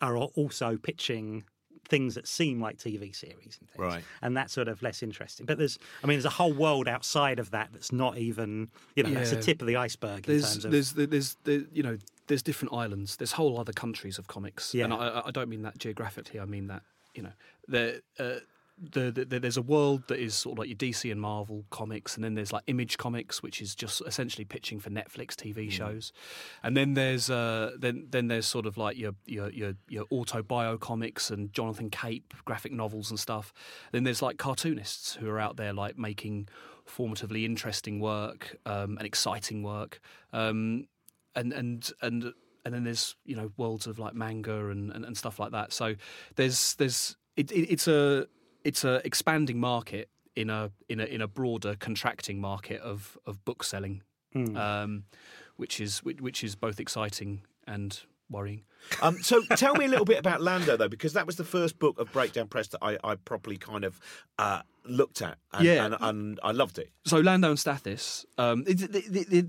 are 0.00 0.16
also 0.16 0.76
pitching 0.76 1.44
things 1.88 2.14
that 2.16 2.28
seem 2.28 2.60
like 2.60 2.76
TV 2.76 3.14
series 3.16 3.56
and 3.60 3.68
things. 3.70 3.78
Right. 3.78 4.04
And 4.20 4.36
that's 4.36 4.52
sort 4.52 4.68
of 4.68 4.82
less 4.82 5.02
interesting. 5.02 5.46
But 5.46 5.56
there's, 5.56 5.78
I 6.04 6.06
mean, 6.06 6.16
there's 6.16 6.26
a 6.26 6.30
whole 6.30 6.52
world 6.52 6.86
outside 6.86 7.38
of 7.38 7.50
that 7.52 7.70
that's 7.72 7.92
not 7.92 8.18
even, 8.18 8.68
you 8.94 9.04
know, 9.04 9.10
that's 9.14 9.30
the 9.30 9.40
tip 9.40 9.62
of 9.62 9.66
the 9.68 9.76
iceberg 9.76 10.26
in 10.28 10.34
There's, 10.34 10.52
terms 10.52 10.64
of. 10.66 10.70
there's, 10.72 10.92
there's, 10.92 11.36
there, 11.44 11.62
you 11.72 11.82
know, 11.82 11.96
there's 12.26 12.42
different 12.42 12.74
islands. 12.74 13.16
There's 13.16 13.32
whole 13.32 13.58
other 13.58 13.72
countries 13.72 14.18
of 14.18 14.26
comics, 14.26 14.74
Yeah. 14.74 14.84
and 14.84 14.92
I, 14.92 15.22
I 15.26 15.30
don't 15.30 15.48
mean 15.48 15.62
that 15.62 15.78
geographically. 15.78 16.38
I 16.40 16.44
mean 16.44 16.66
that 16.66 16.82
you 17.14 17.22
know, 17.22 17.32
there, 17.66 18.00
uh, 18.18 18.34
the, 18.80 19.10
the, 19.10 19.40
there's 19.40 19.56
a 19.56 19.62
world 19.62 20.04
that 20.08 20.18
is 20.18 20.34
sort 20.34 20.54
of 20.54 20.58
like 20.58 20.68
your 20.68 20.76
DC 20.76 21.10
and 21.10 21.20
Marvel 21.20 21.64
comics, 21.70 22.14
and 22.14 22.24
then 22.24 22.34
there's 22.34 22.52
like 22.52 22.62
Image 22.66 22.98
Comics, 22.98 23.42
which 23.42 23.60
is 23.60 23.74
just 23.74 24.02
essentially 24.06 24.44
pitching 24.44 24.80
for 24.80 24.90
Netflix 24.90 25.34
TV 25.34 25.70
shows, 25.70 26.12
and 26.62 26.76
then 26.76 26.94
there's 26.94 27.30
uh, 27.30 27.72
then 27.78 28.06
then 28.10 28.28
there's 28.28 28.46
sort 28.46 28.66
of 28.66 28.76
like 28.76 28.96
your 28.96 29.12
your 29.26 29.50
your, 29.50 29.74
your 29.88 30.04
auto 30.10 30.42
bio 30.42 30.76
comics 30.78 31.30
and 31.30 31.52
Jonathan 31.52 31.90
Cape 31.90 32.34
graphic 32.44 32.72
novels 32.72 33.10
and 33.10 33.18
stuff. 33.18 33.52
Then 33.92 34.04
there's 34.04 34.22
like 34.22 34.38
cartoonists 34.38 35.14
who 35.14 35.28
are 35.28 35.38
out 35.38 35.56
there 35.56 35.72
like 35.72 35.98
making 35.98 36.48
formatively 36.86 37.44
interesting 37.44 38.00
work 38.00 38.56
um, 38.66 38.96
and 38.98 39.06
exciting 39.06 39.62
work. 39.62 40.00
Um, 40.32 40.86
and 41.34 41.52
and 41.52 41.92
and 42.02 42.32
and 42.64 42.74
then 42.74 42.84
there's 42.84 43.16
you 43.24 43.36
know 43.36 43.50
worlds 43.56 43.86
of 43.86 43.98
like 43.98 44.14
manga 44.14 44.68
and, 44.68 44.90
and, 44.92 45.04
and 45.04 45.16
stuff 45.16 45.38
like 45.38 45.52
that. 45.52 45.72
So 45.72 45.94
there's 46.36 46.74
there's 46.74 47.16
it, 47.36 47.50
it, 47.52 47.72
it's 47.72 47.88
a 47.88 48.26
it's 48.68 48.84
a 48.84 48.94
expanding 49.10 49.58
market 49.60 50.06
in 50.36 50.48
a 50.50 50.70
in 50.88 50.98
a 51.00 51.04
in 51.04 51.20
a 51.22 51.28
broader 51.38 51.72
contracting 51.86 52.38
market 52.40 52.80
of 52.92 53.16
of 53.26 53.34
book 53.44 53.60
selling, 53.64 54.02
um, 54.56 55.04
which 55.56 55.80
is 55.80 55.92
which, 56.06 56.20
which 56.20 56.44
is 56.44 56.54
both 56.56 56.78
exciting 56.80 57.42
and 57.66 58.00
worrying. 58.30 58.62
Um, 59.02 59.16
so 59.28 59.34
tell 59.56 59.74
me 59.74 59.84
a 59.86 59.88
little 59.88 60.04
bit 60.04 60.18
about 60.18 60.40
Lando, 60.42 60.76
though, 60.76 60.88
because 60.96 61.14
that 61.14 61.26
was 61.26 61.36
the 61.36 61.44
first 61.44 61.78
book 61.78 61.98
of 61.98 62.12
Breakdown 62.12 62.46
Press 62.46 62.68
that 62.68 62.78
I, 62.82 62.98
I 63.02 63.14
properly 63.16 63.56
kind 63.56 63.84
of 63.84 63.98
uh, 64.38 64.60
looked 64.84 65.22
at, 65.22 65.38
and, 65.52 65.64
Yeah. 65.64 65.84
and, 65.86 65.96
and 66.00 66.40
I 66.42 66.52
loved 66.52 66.78
it. 66.78 66.90
so 67.04 67.18
Lando 67.20 67.48
and 67.48 67.58
Stathis, 67.58 68.24
um, 68.36 68.64
it, 68.66 68.82
it, 68.82 68.94
it, 68.94 69.32
it, 69.32 69.46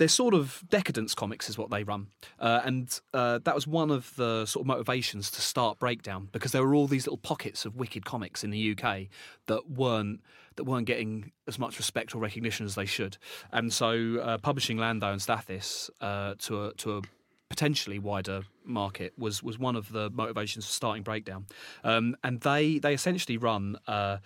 they're 0.00 0.08
sort 0.08 0.32
of 0.32 0.64
decadence 0.70 1.14
comics, 1.14 1.50
is 1.50 1.58
what 1.58 1.68
they 1.68 1.84
run, 1.84 2.06
uh, 2.38 2.62
and 2.64 3.00
uh, 3.12 3.38
that 3.44 3.54
was 3.54 3.66
one 3.66 3.90
of 3.90 4.16
the 4.16 4.46
sort 4.46 4.62
of 4.62 4.66
motivations 4.66 5.30
to 5.32 5.42
start 5.42 5.78
Breakdown 5.78 6.30
because 6.32 6.52
there 6.52 6.64
were 6.66 6.74
all 6.74 6.86
these 6.86 7.06
little 7.06 7.18
pockets 7.18 7.66
of 7.66 7.76
wicked 7.76 8.06
comics 8.06 8.42
in 8.42 8.48
the 8.48 8.72
UK 8.74 9.08
that 9.46 9.70
weren't 9.70 10.22
that 10.56 10.64
weren't 10.64 10.86
getting 10.86 11.32
as 11.46 11.58
much 11.58 11.76
respect 11.76 12.14
or 12.14 12.18
recognition 12.18 12.64
as 12.64 12.76
they 12.76 12.86
should, 12.86 13.18
and 13.52 13.74
so 13.74 14.18
uh, 14.22 14.38
publishing 14.38 14.78
Lando 14.78 15.12
and 15.12 15.20
Stathis 15.20 15.90
uh, 16.00 16.34
to 16.38 16.64
a 16.64 16.74
to 16.76 16.96
a 16.96 17.02
potentially 17.50 17.98
wider 17.98 18.44
market 18.64 19.12
was 19.18 19.42
was 19.42 19.58
one 19.58 19.76
of 19.76 19.92
the 19.92 20.08
motivations 20.08 20.64
for 20.64 20.72
starting 20.72 21.02
Breakdown, 21.02 21.44
um, 21.84 22.16
and 22.24 22.40
they 22.40 22.78
they 22.78 22.94
essentially 22.94 23.36
run 23.36 23.76
uh, 23.86 24.16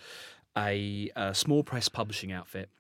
a, 0.56 1.10
a 1.16 1.34
small 1.34 1.64
press 1.64 1.88
publishing 1.88 2.30
outfit. 2.30 2.70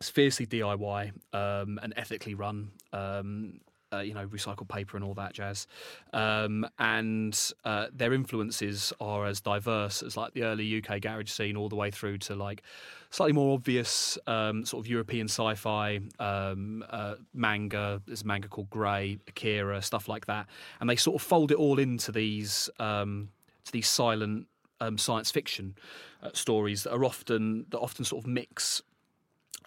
It's 0.00 0.08
fiercely 0.08 0.46
DIY 0.46 1.12
um, 1.34 1.78
and 1.82 1.92
ethically 1.94 2.34
run. 2.34 2.70
Um, 2.92 3.60
uh, 3.92 3.98
you 3.98 4.14
know, 4.14 4.26
recycled 4.28 4.68
paper 4.68 4.96
and 4.96 5.04
all 5.04 5.14
that 5.14 5.32
jazz. 5.32 5.66
Um, 6.12 6.64
and 6.78 7.36
uh, 7.64 7.88
their 7.92 8.12
influences 8.12 8.92
are 9.00 9.26
as 9.26 9.40
diverse 9.40 10.00
as 10.02 10.16
like 10.16 10.32
the 10.32 10.44
early 10.44 10.80
UK 10.82 11.00
garage 11.00 11.28
scene, 11.28 11.56
all 11.56 11.68
the 11.68 11.76
way 11.76 11.90
through 11.90 12.18
to 12.18 12.36
like 12.36 12.62
slightly 13.10 13.32
more 13.32 13.52
obvious 13.52 14.16
um, 14.28 14.64
sort 14.64 14.84
of 14.84 14.88
European 14.88 15.26
sci-fi 15.26 16.00
um, 16.20 16.84
uh, 16.88 17.16
manga. 17.34 18.00
There's 18.06 18.22
a 18.22 18.26
manga 18.26 18.46
called 18.46 18.70
Grey, 18.70 19.18
Akira, 19.26 19.82
stuff 19.82 20.08
like 20.08 20.26
that. 20.26 20.46
And 20.80 20.88
they 20.88 20.96
sort 20.96 21.16
of 21.20 21.22
fold 21.26 21.50
it 21.50 21.58
all 21.58 21.80
into 21.80 22.12
these 22.12 22.70
um, 22.78 23.30
to 23.64 23.72
these 23.72 23.88
silent 23.88 24.46
um, 24.80 24.98
science 24.98 25.30
fiction 25.30 25.74
uh, 26.22 26.30
stories 26.32 26.84
that 26.84 26.94
are 26.94 27.04
often 27.04 27.66
that 27.70 27.78
often 27.80 28.04
sort 28.04 28.24
of 28.24 28.30
mix 28.30 28.82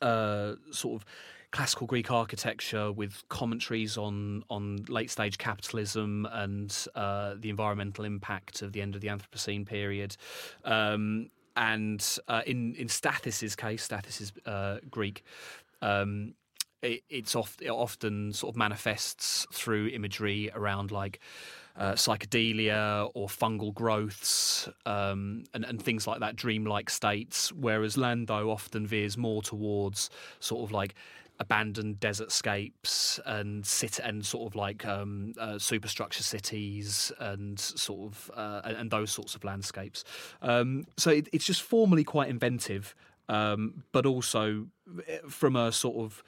uh, 0.02 0.54
sort 0.72 1.02
of 1.02 1.06
classical 1.52 1.86
Greek 1.86 2.10
architecture 2.10 2.92
with 2.92 3.24
commentaries 3.30 3.98
on 3.98 4.44
on 4.50 4.84
late 4.90 5.12
stage 5.12 5.38
capitalism 5.38 6.28
and 6.32 6.88
uh, 6.96 7.36
the 7.38 7.50
environmental 7.50 8.06
impact 8.06 8.62
of 8.62 8.74
the 8.74 8.82
end 8.82 8.96
of 8.96 9.02
the 9.02 9.08
Anthropocene 9.08 9.66
period. 9.66 10.18
Um, 10.66 11.30
and 11.56 12.18
uh, 12.28 12.42
in 12.48 12.76
in 12.76 12.88
Stathis's 12.88 13.56
case, 13.56 13.88
Stathis 13.88 14.20
is 14.20 14.34
uh, 14.46 14.78
Greek. 14.90 15.24
Um, 15.82 16.34
it, 16.82 17.04
it's 17.10 17.36
oft, 17.36 17.62
it 17.62 17.70
often 17.70 18.34
sort 18.34 18.54
of 18.54 18.58
manifests 18.58 19.48
through 19.54 19.88
imagery 19.88 20.52
around 20.54 20.92
like 20.92 21.20
uh, 21.76 21.94
psychedelia 21.94 23.10
or 23.14 23.28
fungal 23.28 23.74
growths 23.74 24.70
um, 24.86 25.44
and, 25.54 25.66
and 25.66 25.82
things 25.82 26.06
like 26.06 26.20
that, 26.20 26.36
dreamlike 26.36 26.90
states. 26.90 27.52
Whereas 27.52 27.98
Lando 27.98 28.50
often 28.50 28.86
veers 28.86 29.18
more 29.18 29.42
towards 29.42 30.10
sort 30.40 30.64
of 30.64 30.72
like 30.72 30.96
abandoned 31.40 32.00
desert 32.00 32.32
scapes 32.32 33.20
and 33.26 33.66
sit 33.66 34.00
and 34.00 34.26
sort 34.26 34.52
of 34.52 34.56
like 34.56 34.86
um, 34.86 35.34
uh, 35.40 35.58
superstructure 35.58 36.24
cities 36.24 37.12
and 37.20 37.60
sort 37.60 38.12
of 38.12 38.32
uh, 38.36 38.62
and, 38.64 38.78
and 38.78 38.92
those 38.92 39.12
sorts 39.12 39.36
of 39.36 39.44
landscapes. 39.44 40.04
Um, 40.42 40.86
so 40.98 41.10
it, 41.10 41.28
it's 41.34 41.46
just 41.46 41.64
formally 41.64 42.04
quite 42.04 42.30
inventive, 42.30 42.96
um, 43.30 43.84
but 43.92 44.06
also 44.06 44.68
eh, 45.08 45.18
from 45.28 45.56
a 45.56 45.72
sort 45.72 45.98
of 45.98 46.24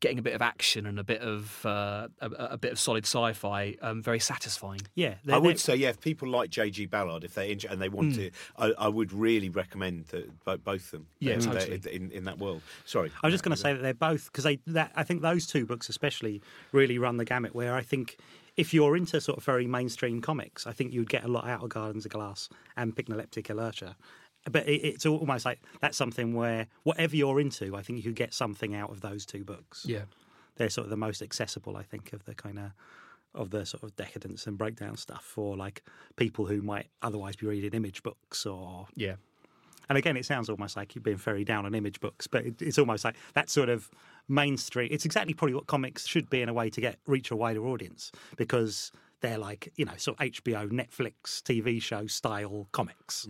getting 0.00 0.18
a 0.18 0.22
bit 0.22 0.32
of 0.34 0.40
action 0.42 0.86
and 0.86 0.98
a 0.98 1.04
bit 1.04 1.20
of 1.20 1.64
uh, 1.66 2.08
a, 2.20 2.30
a 2.52 2.58
bit 2.58 2.72
of 2.72 2.78
solid 2.78 3.04
sci-fi, 3.04 3.76
um, 3.82 4.02
very 4.02 4.18
satisfying. 4.18 4.80
yeah, 4.94 5.14
I 5.30 5.36
would 5.38 5.60
say, 5.60 5.76
yeah, 5.76 5.90
if 5.90 6.00
people 6.00 6.28
like 6.28 6.48
J.G. 6.50 6.86
Ballard, 6.86 7.22
if 7.22 7.34
they're 7.34 7.44
interested 7.44 7.72
and 7.72 7.82
they 7.82 7.88
want 7.90 8.14
to, 8.14 8.30
I, 8.56 8.72
I 8.78 8.88
would 8.88 9.12
really 9.12 9.50
recommend 9.50 10.06
that 10.06 10.44
bo- 10.44 10.56
both 10.56 10.84
of 10.86 10.90
them. 10.92 11.06
Yeah, 11.18 11.36
They're- 11.36 11.52
totally. 11.52 11.76
they're 11.76 11.92
in, 11.92 12.10
in 12.12 12.24
that 12.24 12.38
world. 12.38 12.62
Sorry, 12.86 13.12
I 13.22 13.26
was 13.26 13.34
just 13.34 13.44
going 13.44 13.54
to 13.54 13.60
say 13.60 13.72
that 13.74 13.82
they're 13.82 13.94
both 13.94 14.26
because 14.26 14.44
they 14.44 14.58
that 14.68 14.92
I 14.96 15.04
think 15.04 15.22
those 15.22 15.46
two 15.46 15.66
books 15.66 15.88
especially 15.88 16.40
really 16.72 16.98
run 16.98 17.18
the 17.18 17.24
gamut. 17.24 17.54
Where 17.54 17.74
I 17.74 17.82
think 17.82 18.16
if 18.56 18.72
you're 18.74 18.96
into 18.96 19.20
sort 19.20 19.38
of 19.38 19.44
very 19.44 19.66
mainstream 19.66 20.20
comics, 20.20 20.66
I 20.66 20.72
think 20.72 20.92
you'd 20.92 21.08
get 21.10 21.24
a 21.24 21.28
lot 21.28 21.46
out 21.46 21.62
of 21.62 21.68
Gardens 21.68 22.04
of 22.06 22.12
Glass 22.12 22.48
and 22.76 22.96
Pycnoleptic 22.96 23.44
Alertia. 23.48 23.94
But 24.50 24.68
it, 24.68 24.82
it's 24.84 25.06
almost 25.06 25.44
like 25.44 25.60
that's 25.80 25.96
something 25.96 26.34
where 26.34 26.66
whatever 26.84 27.14
you're 27.16 27.40
into, 27.40 27.76
I 27.76 27.82
think 27.82 27.98
you 27.98 28.02
could 28.04 28.14
get 28.16 28.32
something 28.32 28.74
out 28.74 28.90
of 28.90 29.00
those 29.00 29.26
two 29.26 29.44
books. 29.44 29.84
Yeah. 29.86 30.04
they're 30.56 30.70
sort 30.70 30.86
of 30.86 30.90
the 30.90 30.96
most 30.96 31.20
accessible, 31.22 31.76
I 31.76 31.82
think, 31.82 32.12
of 32.12 32.24
the 32.24 32.34
kind 32.34 32.58
of 32.58 32.72
of 33.32 33.50
the 33.50 33.64
sort 33.64 33.82
of 33.84 33.94
decadence 33.96 34.46
and 34.46 34.58
breakdown 34.58 34.96
stuff 34.96 35.22
for 35.24 35.56
like 35.56 35.82
people 36.16 36.46
who 36.46 36.60
might 36.62 36.88
otherwise 37.00 37.36
be 37.36 37.46
reading 37.46 37.72
image 37.74 38.02
books 38.02 38.44
or 38.44 38.88
Yeah. 38.96 39.14
and 39.88 39.96
again, 39.96 40.16
it 40.16 40.24
sounds 40.26 40.48
almost 40.50 40.76
like 40.76 40.94
you've 40.96 41.04
been 41.04 41.16
very 41.16 41.44
down 41.44 41.64
on 41.64 41.74
image 41.74 42.00
books, 42.00 42.26
but 42.26 42.44
it, 42.44 42.60
it's 42.60 42.76
almost 42.78 43.04
like 43.04 43.14
that 43.34 43.48
sort 43.48 43.68
of 43.68 43.88
mainstream. 44.28 44.88
It's 44.90 45.04
exactly 45.04 45.32
probably 45.34 45.54
what 45.54 45.66
comics 45.66 46.06
should 46.06 46.28
be 46.30 46.42
in 46.42 46.48
a 46.48 46.52
way 46.52 46.70
to 46.70 46.80
get 46.80 46.96
reach 47.06 47.30
a 47.30 47.36
wider 47.36 47.64
audience 47.66 48.10
because 48.36 48.90
they're 49.20 49.38
like 49.38 49.72
you 49.76 49.84
know 49.84 49.92
sort 49.96 50.20
of 50.20 50.26
HBO, 50.26 50.70
Netflix 50.70 51.42
TV 51.42 51.80
show 51.80 52.06
style 52.06 52.68
comics, 52.72 53.26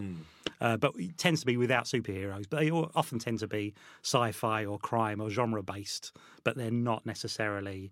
uh, 0.60 0.76
but 0.76 0.92
it 0.96 1.18
tends 1.18 1.40
to 1.40 1.46
be 1.46 1.56
without 1.56 1.84
superheroes. 1.84 2.46
But 2.48 2.60
they 2.60 2.70
often 2.70 3.18
tend 3.18 3.38
to 3.40 3.48
be 3.48 3.74
sci-fi 4.02 4.64
or 4.64 4.78
crime 4.78 5.20
or 5.20 5.30
genre 5.30 5.62
based, 5.62 6.12
but 6.44 6.56
they're 6.56 6.70
not 6.70 7.06
necessarily 7.06 7.90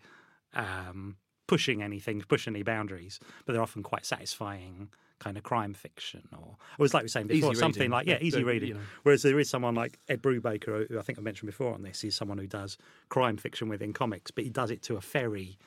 um, 0.55 1.17
pushing 1.47 1.83
anything, 1.83 2.23
pushing 2.29 2.55
any 2.55 2.63
boundaries. 2.63 3.21
But 3.45 3.53
they're 3.53 3.63
often 3.63 3.83
quite 3.83 4.07
satisfying 4.07 4.89
kind 5.19 5.37
of 5.37 5.43
crime 5.43 5.75
fiction 5.75 6.23
or 6.33 6.57
it 6.79 6.81
was 6.81 6.95
like 6.95 7.03
we 7.03 7.07
were 7.07 7.09
saying 7.09 7.27
before 7.27 7.51
Easy 7.51 7.59
something 7.59 7.81
reading. 7.81 7.91
like 7.91 8.07
yeah 8.07 8.19
easy 8.21 8.45
reading 8.45 8.69
you 8.69 8.75
know. 8.75 8.81
Whereas 9.03 9.23
there 9.23 9.41
is 9.41 9.51
someone 9.51 9.75
like 9.75 9.99
Ed 10.09 10.23
Brubaker, 10.23 10.89
who 10.89 10.97
I 10.97 11.03
think 11.03 11.19
I 11.19 11.23
mentioned 11.23 11.49
before 11.49 11.75
on 11.75 11.83
this, 11.83 12.05
is 12.05 12.15
someone 12.15 12.39
who 12.39 12.47
does 12.47 12.79
crime 13.09 13.37
fiction 13.37 13.69
within 13.69 13.93
comics, 13.93 14.31
but 14.31 14.45
he 14.45 14.51
does 14.51 14.71
it 14.71 14.81
to 14.83 14.97
a 14.97 15.01
very 15.01 15.59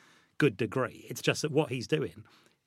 good 0.42 0.58
degree. 0.58 1.06
It's 1.08 1.22
just 1.22 1.44
that 1.44 1.52
what 1.52 1.70
he's 1.70 1.86
doing 1.86 2.24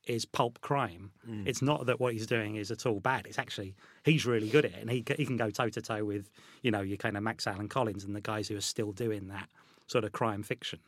is 0.06 0.24
pulp 0.24 0.60
crime. 0.60 1.10
It's 1.44 1.60
not 1.60 1.86
that 1.86 1.98
what 1.98 2.12
he's 2.12 2.28
doing 2.28 2.54
is 2.54 2.70
at 2.70 2.86
all 2.86 3.00
bad. 3.00 3.26
It's 3.26 3.36
actually 3.36 3.74
he's 4.04 4.24
really 4.24 4.48
good 4.48 4.64
at 4.64 4.74
it, 4.74 4.80
and 4.80 4.88
he 4.88 5.02
he 5.16 5.26
can 5.26 5.36
go 5.36 5.50
toe 5.50 5.70
to 5.70 5.82
toe 5.82 6.04
with 6.04 6.30
you 6.62 6.70
know 6.70 6.82
your 6.82 6.98
kind 6.98 7.16
of 7.16 7.24
Max 7.24 7.48
Allan 7.48 7.68
Collins 7.68 8.04
and 8.04 8.14
the 8.14 8.20
guys 8.20 8.46
who 8.46 8.56
are 8.56 8.60
still 8.74 8.92
doing 8.92 9.26
that 9.26 9.48
sort 9.88 10.04
of 10.04 10.12
crime 10.12 10.44
fiction. 10.44 10.78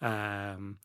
Um, 0.00 0.78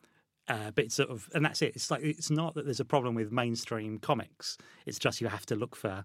uh, 0.48 0.72
but 0.74 0.86
it's 0.86 0.96
sort 0.96 1.10
of, 1.10 1.30
and 1.34 1.44
that's 1.44 1.62
it. 1.62 1.76
It's 1.76 1.88
like 1.88 2.02
it's 2.02 2.30
not 2.30 2.54
that 2.54 2.64
there's 2.64 2.80
a 2.80 2.84
problem 2.84 3.14
with 3.14 3.30
mainstream 3.30 3.98
comics. 3.98 4.58
It's 4.86 4.98
just 4.98 5.20
you 5.20 5.28
have 5.28 5.46
to 5.46 5.54
look 5.54 5.76
for 5.76 6.04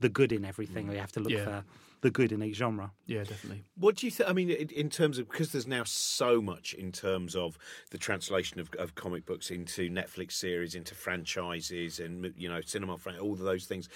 the 0.00 0.08
good 0.08 0.32
in 0.32 0.44
everything, 0.44 0.88
or 0.88 0.92
you 0.92 1.00
have 1.00 1.12
to 1.12 1.20
look 1.20 1.32
Yeah. 1.32 1.44
for 1.44 1.64
the 2.00 2.10
good 2.12 2.30
in 2.30 2.40
each 2.44 2.54
genre. 2.54 2.92
Yeah, 3.06 3.24
definitely. 3.24 3.64
What 3.74 3.96
do 3.96 4.06
you 4.06 4.12
think? 4.12 4.30
I 4.30 4.32
mean, 4.32 4.50
in, 4.50 4.68
in 4.70 4.88
terms 4.88 5.18
of 5.18 5.28
because 5.28 5.50
there's 5.50 5.66
now 5.66 5.82
so 5.84 6.40
much 6.40 6.72
in 6.74 6.92
terms 6.92 7.34
of 7.34 7.58
the 7.90 7.98
translation 7.98 8.60
of, 8.60 8.70
of 8.78 8.94
comic 8.94 9.26
books 9.26 9.50
into 9.50 9.90
Netflix 9.90 10.32
series, 10.32 10.76
into 10.76 10.94
franchises, 10.94 11.98
and 11.98 12.32
you 12.36 12.48
know, 12.48 12.60
cinema, 12.60 12.98
fran- 12.98 13.18
all 13.18 13.32
of 13.32 13.40
those 13.40 13.64
things. 13.64 13.88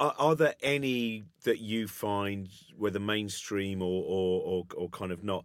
Are, 0.00 0.14
are 0.18 0.34
there 0.34 0.54
any 0.62 1.22
that 1.44 1.60
you 1.60 1.86
find 1.86 2.48
whether 2.76 2.98
mainstream 2.98 3.80
or 3.80 4.02
or, 4.04 4.42
or 4.42 4.64
or 4.76 4.88
kind 4.88 5.12
of 5.12 5.22
not 5.22 5.44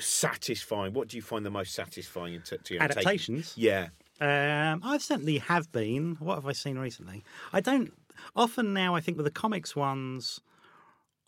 satisfying? 0.00 0.92
What 0.92 1.08
do 1.08 1.16
you 1.16 1.22
find 1.22 1.46
the 1.46 1.50
most 1.50 1.74
satisfying 1.74 2.34
in 2.34 2.42
t- 2.42 2.56
to 2.62 2.74
you 2.74 2.80
know, 2.80 2.86
taking- 2.88 2.98
Adaptations? 3.02 3.54
Yeah. 3.56 3.88
Um, 4.20 4.82
I 4.84 4.98
certainly 4.98 5.38
have 5.38 5.72
been. 5.72 6.16
What 6.20 6.36
have 6.36 6.46
I 6.46 6.52
seen 6.52 6.78
recently? 6.78 7.24
I 7.52 7.60
don't 7.60 7.92
often 8.34 8.72
now. 8.72 8.94
I 8.94 9.00
think 9.00 9.16
with 9.16 9.26
the 9.26 9.32
comics 9.32 9.74
ones, 9.76 10.40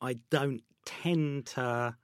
I 0.00 0.18
don't 0.30 0.62
tend 0.85 1.46
to 1.46 1.96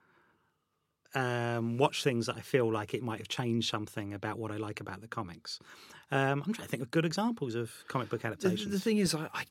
um, 1.15 1.79
watch 1.79 2.05
things 2.05 2.27
that 2.27 2.37
I 2.37 2.41
feel 2.41 2.71
like 2.71 2.95
it 2.95 3.03
might 3.03 3.19
have 3.19 3.29
changed 3.29 3.69
something 3.69 4.15
about 4.15 4.39
what 4.39 4.51
I 4.51 4.57
like 4.57 4.81
about 4.81 5.01
the 5.01 5.09
comics. 5.09 5.59
Um, 6.11 6.43
I'm 6.47 6.53
trying 6.53 6.67
to 6.67 6.71
think 6.71 6.83
of 6.83 6.91
good 6.91 7.05
examples 7.05 7.55
of 7.55 7.73
comic 7.89 8.09
book 8.09 8.25
adaptations. 8.25 8.71
the 8.71 8.81
thing 8.81 8.99
is, 8.99 9.15
I, 9.15 9.29
I 9.33 9.45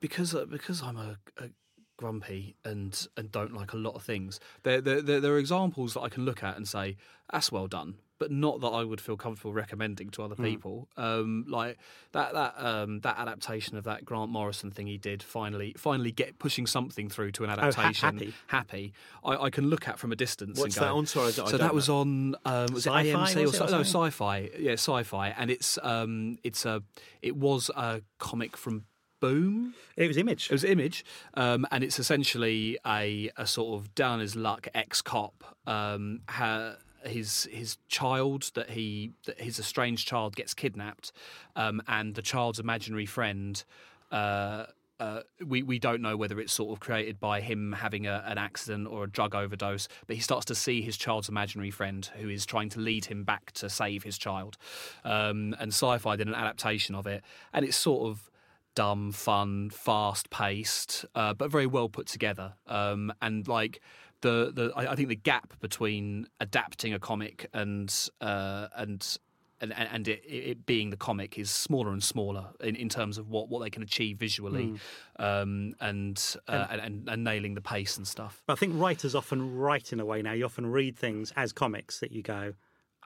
because 0.00 0.34
uh, 0.34 0.44
because 0.44 0.82
I'm 0.82 0.96
a, 0.96 1.16
a 1.38 1.48
grumpy 1.96 2.56
and 2.64 3.06
and 3.16 3.30
don't 3.32 3.54
like 3.54 3.72
a 3.72 3.76
lot 3.76 3.94
of 3.94 4.02
things. 4.02 4.40
There, 4.62 4.80
there 4.80 5.02
there 5.02 5.20
there 5.20 5.32
are 5.34 5.38
examples 5.38 5.94
that 5.94 6.00
I 6.02 6.08
can 6.08 6.24
look 6.24 6.42
at 6.42 6.56
and 6.56 6.66
say 6.66 6.96
that's 7.32 7.50
well 7.50 7.66
done, 7.66 7.96
but 8.18 8.30
not 8.30 8.60
that 8.60 8.68
I 8.68 8.82
would 8.84 9.00
feel 9.00 9.16
comfortable 9.16 9.52
recommending 9.52 10.10
to 10.10 10.22
other 10.22 10.34
people. 10.34 10.88
Um, 10.96 11.44
like 11.48 11.78
that 12.12 12.32
that 12.34 12.54
um, 12.58 13.00
that 13.00 13.18
adaptation 13.18 13.76
of 13.76 13.84
that 13.84 14.04
Grant 14.04 14.30
Morrison 14.30 14.70
thing 14.70 14.86
he 14.86 14.98
did 14.98 15.22
finally 15.22 15.74
finally 15.76 16.12
get 16.12 16.38
pushing 16.38 16.66
something 16.66 17.08
through 17.08 17.32
to 17.32 17.44
an 17.44 17.50
Ha- 17.50 17.56
adaptation. 17.56 18.18
Happy. 18.18 18.34
happy. 18.46 18.92
I, 19.24 19.36
I 19.36 19.50
can 19.50 19.68
look 19.68 19.88
at 19.88 19.98
from 19.98 20.12
a 20.12 20.16
distance. 20.16 20.58
What's 20.58 20.76
and 20.76 20.80
go, 20.80 20.86
that 20.86 20.92
on? 20.92 21.06
Sorry, 21.06 21.28
I 21.28 21.30
so 21.30 21.58
that 21.58 21.74
was 21.74 21.88
on 21.88 22.36
um, 22.44 22.66
was 22.72 22.84
Sci-fi, 22.86 23.00
it 23.02 23.14
AMC 23.14 23.18
was 23.18 23.36
or, 23.36 23.40
it, 23.40 23.48
or 23.48 23.68
so, 23.68 23.76
no 23.76 23.82
sci-fi? 23.82 24.50
Yeah, 24.58 24.72
sci-fi, 24.72 25.28
and 25.30 25.50
it's 25.50 25.78
um 25.82 26.38
it's 26.42 26.64
a 26.64 26.82
it 27.22 27.36
was 27.36 27.70
a 27.76 28.02
comic 28.18 28.56
from 28.56 28.84
Boom. 29.18 29.74
it 29.96 30.08
was 30.08 30.18
Image. 30.18 30.46
It 30.46 30.52
was 30.52 30.62
Image, 30.64 31.04
um, 31.34 31.66
and 31.70 31.82
it's 31.82 31.98
essentially 31.98 32.78
a, 32.86 33.30
a 33.38 33.46
sort 33.46 33.80
of 33.80 33.94
down 33.94 34.20
his 34.20 34.36
luck 34.36 34.68
ex 34.74 35.00
cop. 35.00 35.56
Um, 35.66 36.20
ha, 36.28 36.74
his 37.08 37.48
his 37.50 37.78
child 37.88 38.50
that 38.54 38.70
he 38.70 39.12
that 39.26 39.40
his 39.40 39.58
estranged 39.58 40.06
child 40.06 40.36
gets 40.36 40.54
kidnapped, 40.54 41.12
um, 41.54 41.82
and 41.88 42.14
the 42.14 42.22
child's 42.22 42.58
imaginary 42.58 43.06
friend. 43.06 43.64
Uh, 44.10 44.66
uh, 44.98 45.20
we 45.44 45.62
we 45.62 45.78
don't 45.78 46.00
know 46.00 46.16
whether 46.16 46.40
it's 46.40 46.52
sort 46.52 46.72
of 46.72 46.80
created 46.80 47.20
by 47.20 47.40
him 47.40 47.72
having 47.72 48.06
a, 48.06 48.24
an 48.26 48.38
accident 48.38 48.88
or 48.88 49.04
a 49.04 49.10
drug 49.10 49.34
overdose, 49.34 49.88
but 50.06 50.16
he 50.16 50.22
starts 50.22 50.46
to 50.46 50.54
see 50.54 50.80
his 50.80 50.96
child's 50.96 51.28
imaginary 51.28 51.70
friend 51.70 52.10
who 52.18 52.30
is 52.30 52.46
trying 52.46 52.70
to 52.70 52.80
lead 52.80 53.04
him 53.04 53.22
back 53.22 53.52
to 53.52 53.68
save 53.68 54.04
his 54.04 54.16
child. 54.16 54.56
Um, 55.04 55.54
and 55.60 55.68
Sci-Fi 55.68 56.16
did 56.16 56.28
an 56.28 56.34
adaptation 56.34 56.94
of 56.94 57.06
it, 57.06 57.22
and 57.52 57.64
it's 57.64 57.76
sort 57.76 58.08
of 58.08 58.30
dumb, 58.74 59.10
fun, 59.10 59.70
fast 59.70 60.30
paced, 60.30 61.04
uh, 61.14 61.34
but 61.34 61.50
very 61.50 61.66
well 61.66 61.88
put 61.88 62.06
together. 62.06 62.54
Um, 62.66 63.12
and 63.20 63.48
like 63.48 63.80
the 64.26 64.52
the 64.52 64.72
I, 64.74 64.92
I 64.92 64.96
think 64.96 65.08
the 65.08 65.16
gap 65.16 65.58
between 65.60 66.26
adapting 66.40 66.92
a 66.92 66.98
comic 66.98 67.48
and 67.52 67.92
uh, 68.20 68.68
and 68.76 69.18
and, 69.60 69.72
and 69.72 70.06
it, 70.08 70.22
it 70.26 70.66
being 70.66 70.90
the 70.90 70.98
comic 70.98 71.38
is 71.38 71.50
smaller 71.50 71.90
and 71.90 72.02
smaller 72.02 72.44
in, 72.60 72.76
in 72.76 72.90
terms 72.90 73.16
of 73.16 73.30
what, 73.30 73.48
what 73.48 73.62
they 73.62 73.70
can 73.70 73.82
achieve 73.82 74.18
visually 74.18 74.74
um, 75.18 75.74
and, 75.80 76.36
uh, 76.46 76.66
and, 76.68 76.80
and 76.82 77.08
and 77.08 77.24
nailing 77.24 77.54
the 77.54 77.62
pace 77.62 77.96
and 77.96 78.06
stuff. 78.06 78.42
But 78.46 78.54
I 78.54 78.56
think 78.56 78.74
writers 78.76 79.14
often 79.14 79.56
write 79.56 79.94
in 79.94 80.00
a 80.00 80.04
way 80.04 80.20
now. 80.20 80.32
You 80.32 80.44
often 80.44 80.66
read 80.66 80.96
things 80.96 81.32
as 81.36 81.52
comics 81.52 82.00
that 82.00 82.12
you 82.12 82.22
go, 82.22 82.52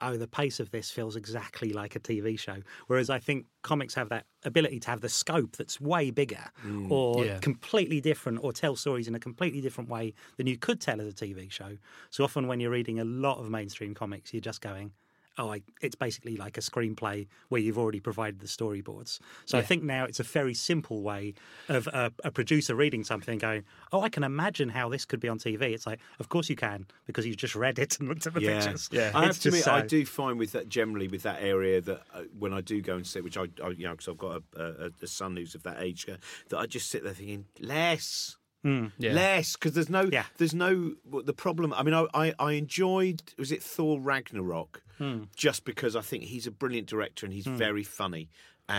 oh, 0.01 0.17
the 0.17 0.27
pace 0.27 0.59
of 0.59 0.71
this 0.71 0.91
feels 0.91 1.15
exactly 1.15 1.73
like 1.73 1.95
a 1.95 1.99
TV 1.99 2.35
show. 2.35 2.61
Whereas 2.87 3.09
I 3.09 3.19
think 3.19 3.47
comics 3.63 3.93
have 3.95 4.09
that 4.09 4.25
ability 4.43 4.79
to 4.81 4.89
have 4.89 5.01
the 5.01 5.09
scope 5.09 5.57
that's 5.57 5.79
way 5.79 6.11
bigger 6.11 6.45
mm, 6.63 6.89
or 6.89 7.27
Yeah. 7.27 7.41
completely 7.41 8.01
different 8.01 8.39
or 8.43 8.51
tell 8.53 8.75
stories 8.75 9.07
in 9.07 9.15
a 9.15 9.19
completely 9.19 9.61
different 9.61 9.89
way 9.89 10.13
than 10.37 10.47
you 10.47 10.57
could 10.57 10.81
tell 10.81 10.99
as 11.01 11.07
a 11.07 11.13
TV 11.13 11.49
show. 11.49 11.77
So 12.09 12.23
often 12.23 12.47
when 12.47 12.59
you're 12.59 12.71
reading 12.71 12.99
a 12.99 13.05
lot 13.05 13.39
of 13.39 13.49
mainstream 13.49 13.93
comics, 13.93 14.33
you're 14.33 14.41
just 14.41 14.61
going, 14.61 14.93
oh, 15.37 15.51
I, 15.53 15.61
it's 15.81 15.95
basically 15.95 16.35
like 16.37 16.57
a 16.57 16.61
screenplay 16.61 17.27
where 17.49 17.61
you've 17.61 17.77
already 17.77 17.99
provided 17.99 18.39
the 18.39 18.47
storyboards. 18.47 19.19
So 19.45 19.57
I 19.57 19.61
think 19.61 19.83
now 19.83 20.05
it's 20.05 20.19
a 20.19 20.23
very 20.23 20.53
simple 20.53 21.01
way 21.01 21.33
of 21.69 21.87
a, 21.87 22.11
a 22.23 22.31
producer 22.31 22.75
reading 22.75 23.03
something 23.03 23.33
and 23.33 23.41
going, 23.41 23.63
oh, 23.91 24.01
I 24.01 24.09
can 24.09 24.23
imagine 24.23 24.69
how 24.69 24.89
this 24.89 25.05
could 25.05 25.19
be 25.19 25.27
on 25.29 25.39
TV. 25.39 25.61
It's 25.73 25.87
like, 25.87 25.99
of 26.19 26.29
course 26.29 26.49
you 26.49 26.55
can 26.55 26.85
because 27.05 27.25
you've 27.25 27.37
just 27.37 27.55
read 27.55 27.79
it 27.79 27.99
and 27.99 28.09
looked 28.09 28.27
at 28.27 28.33
the 28.33 28.41
pictures. 28.41 28.89
Yeah, 28.91 29.11
I 29.13 29.25
It's 29.25 29.27
have 29.27 29.39
to 29.43 29.51
just 29.51 29.67
admit, 29.67 29.83
I 29.83 29.87
do 29.87 30.05
find 30.05 30.37
with 30.37 30.51
that 30.51 30.69
generally 30.69 31.07
with 31.07 31.23
that 31.23 31.41
area 31.41 31.81
that 31.81 32.01
uh, 32.13 32.23
when 32.37 32.53
I 32.53 32.61
do 32.61 32.81
go 32.81 32.95
and 32.95 33.07
sit, 33.07 33.23
which 33.23 33.37
I, 33.37 33.43
I 33.63 33.69
you 33.69 33.85
know, 33.85 33.91
because 33.91 34.07
I've 34.09 34.17
got 34.17 34.43
a, 34.55 34.61
a, 34.63 34.89
a 35.01 35.07
son 35.07 35.35
who's 35.37 35.55
of 35.55 35.63
that 35.63 35.77
age, 35.79 36.07
uh, 36.09 36.17
that 36.49 36.57
I 36.59 36.65
just 36.65 36.89
sit 36.89 37.03
there 37.03 37.13
thinking 37.13 37.45
less. 37.59 38.37
Yeah. 38.63 39.13
Less 39.13 39.53
because 39.53 39.73
there's 39.73 39.89
no, 39.89 40.03
Yeah. 40.11 40.25
there's 40.37 40.53
no 40.53 40.93
the 41.23 41.33
problem. 41.33 41.73
I 41.73 41.81
mean, 41.81 41.95
I, 41.95 42.05
I, 42.13 42.33
I 42.37 42.51
enjoyed 42.51 43.23
was 43.39 43.51
it 43.51 43.63
Thor 43.63 43.99
Ragnarok 43.99 44.83
Hmm. 45.01 45.23
just 45.35 45.65
because 45.65 45.95
I 45.95 46.01
think 46.01 46.25
he's 46.25 46.45
a 46.45 46.51
brilliant 46.51 46.85
director 46.85 47.25
and 47.25 47.33
he's 47.33 47.47
hmm. 47.47 47.57
very 47.57 47.81
funny 47.81 48.29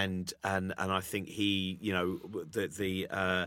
and 0.01 0.33
and 0.43 0.73
and 0.79 0.91
I 0.93 1.01
think 1.01 1.29
he, 1.29 1.79
you 1.81 1.93
know, 1.93 2.19
the 2.51 2.69
the 2.69 3.07
uh, 3.11 3.47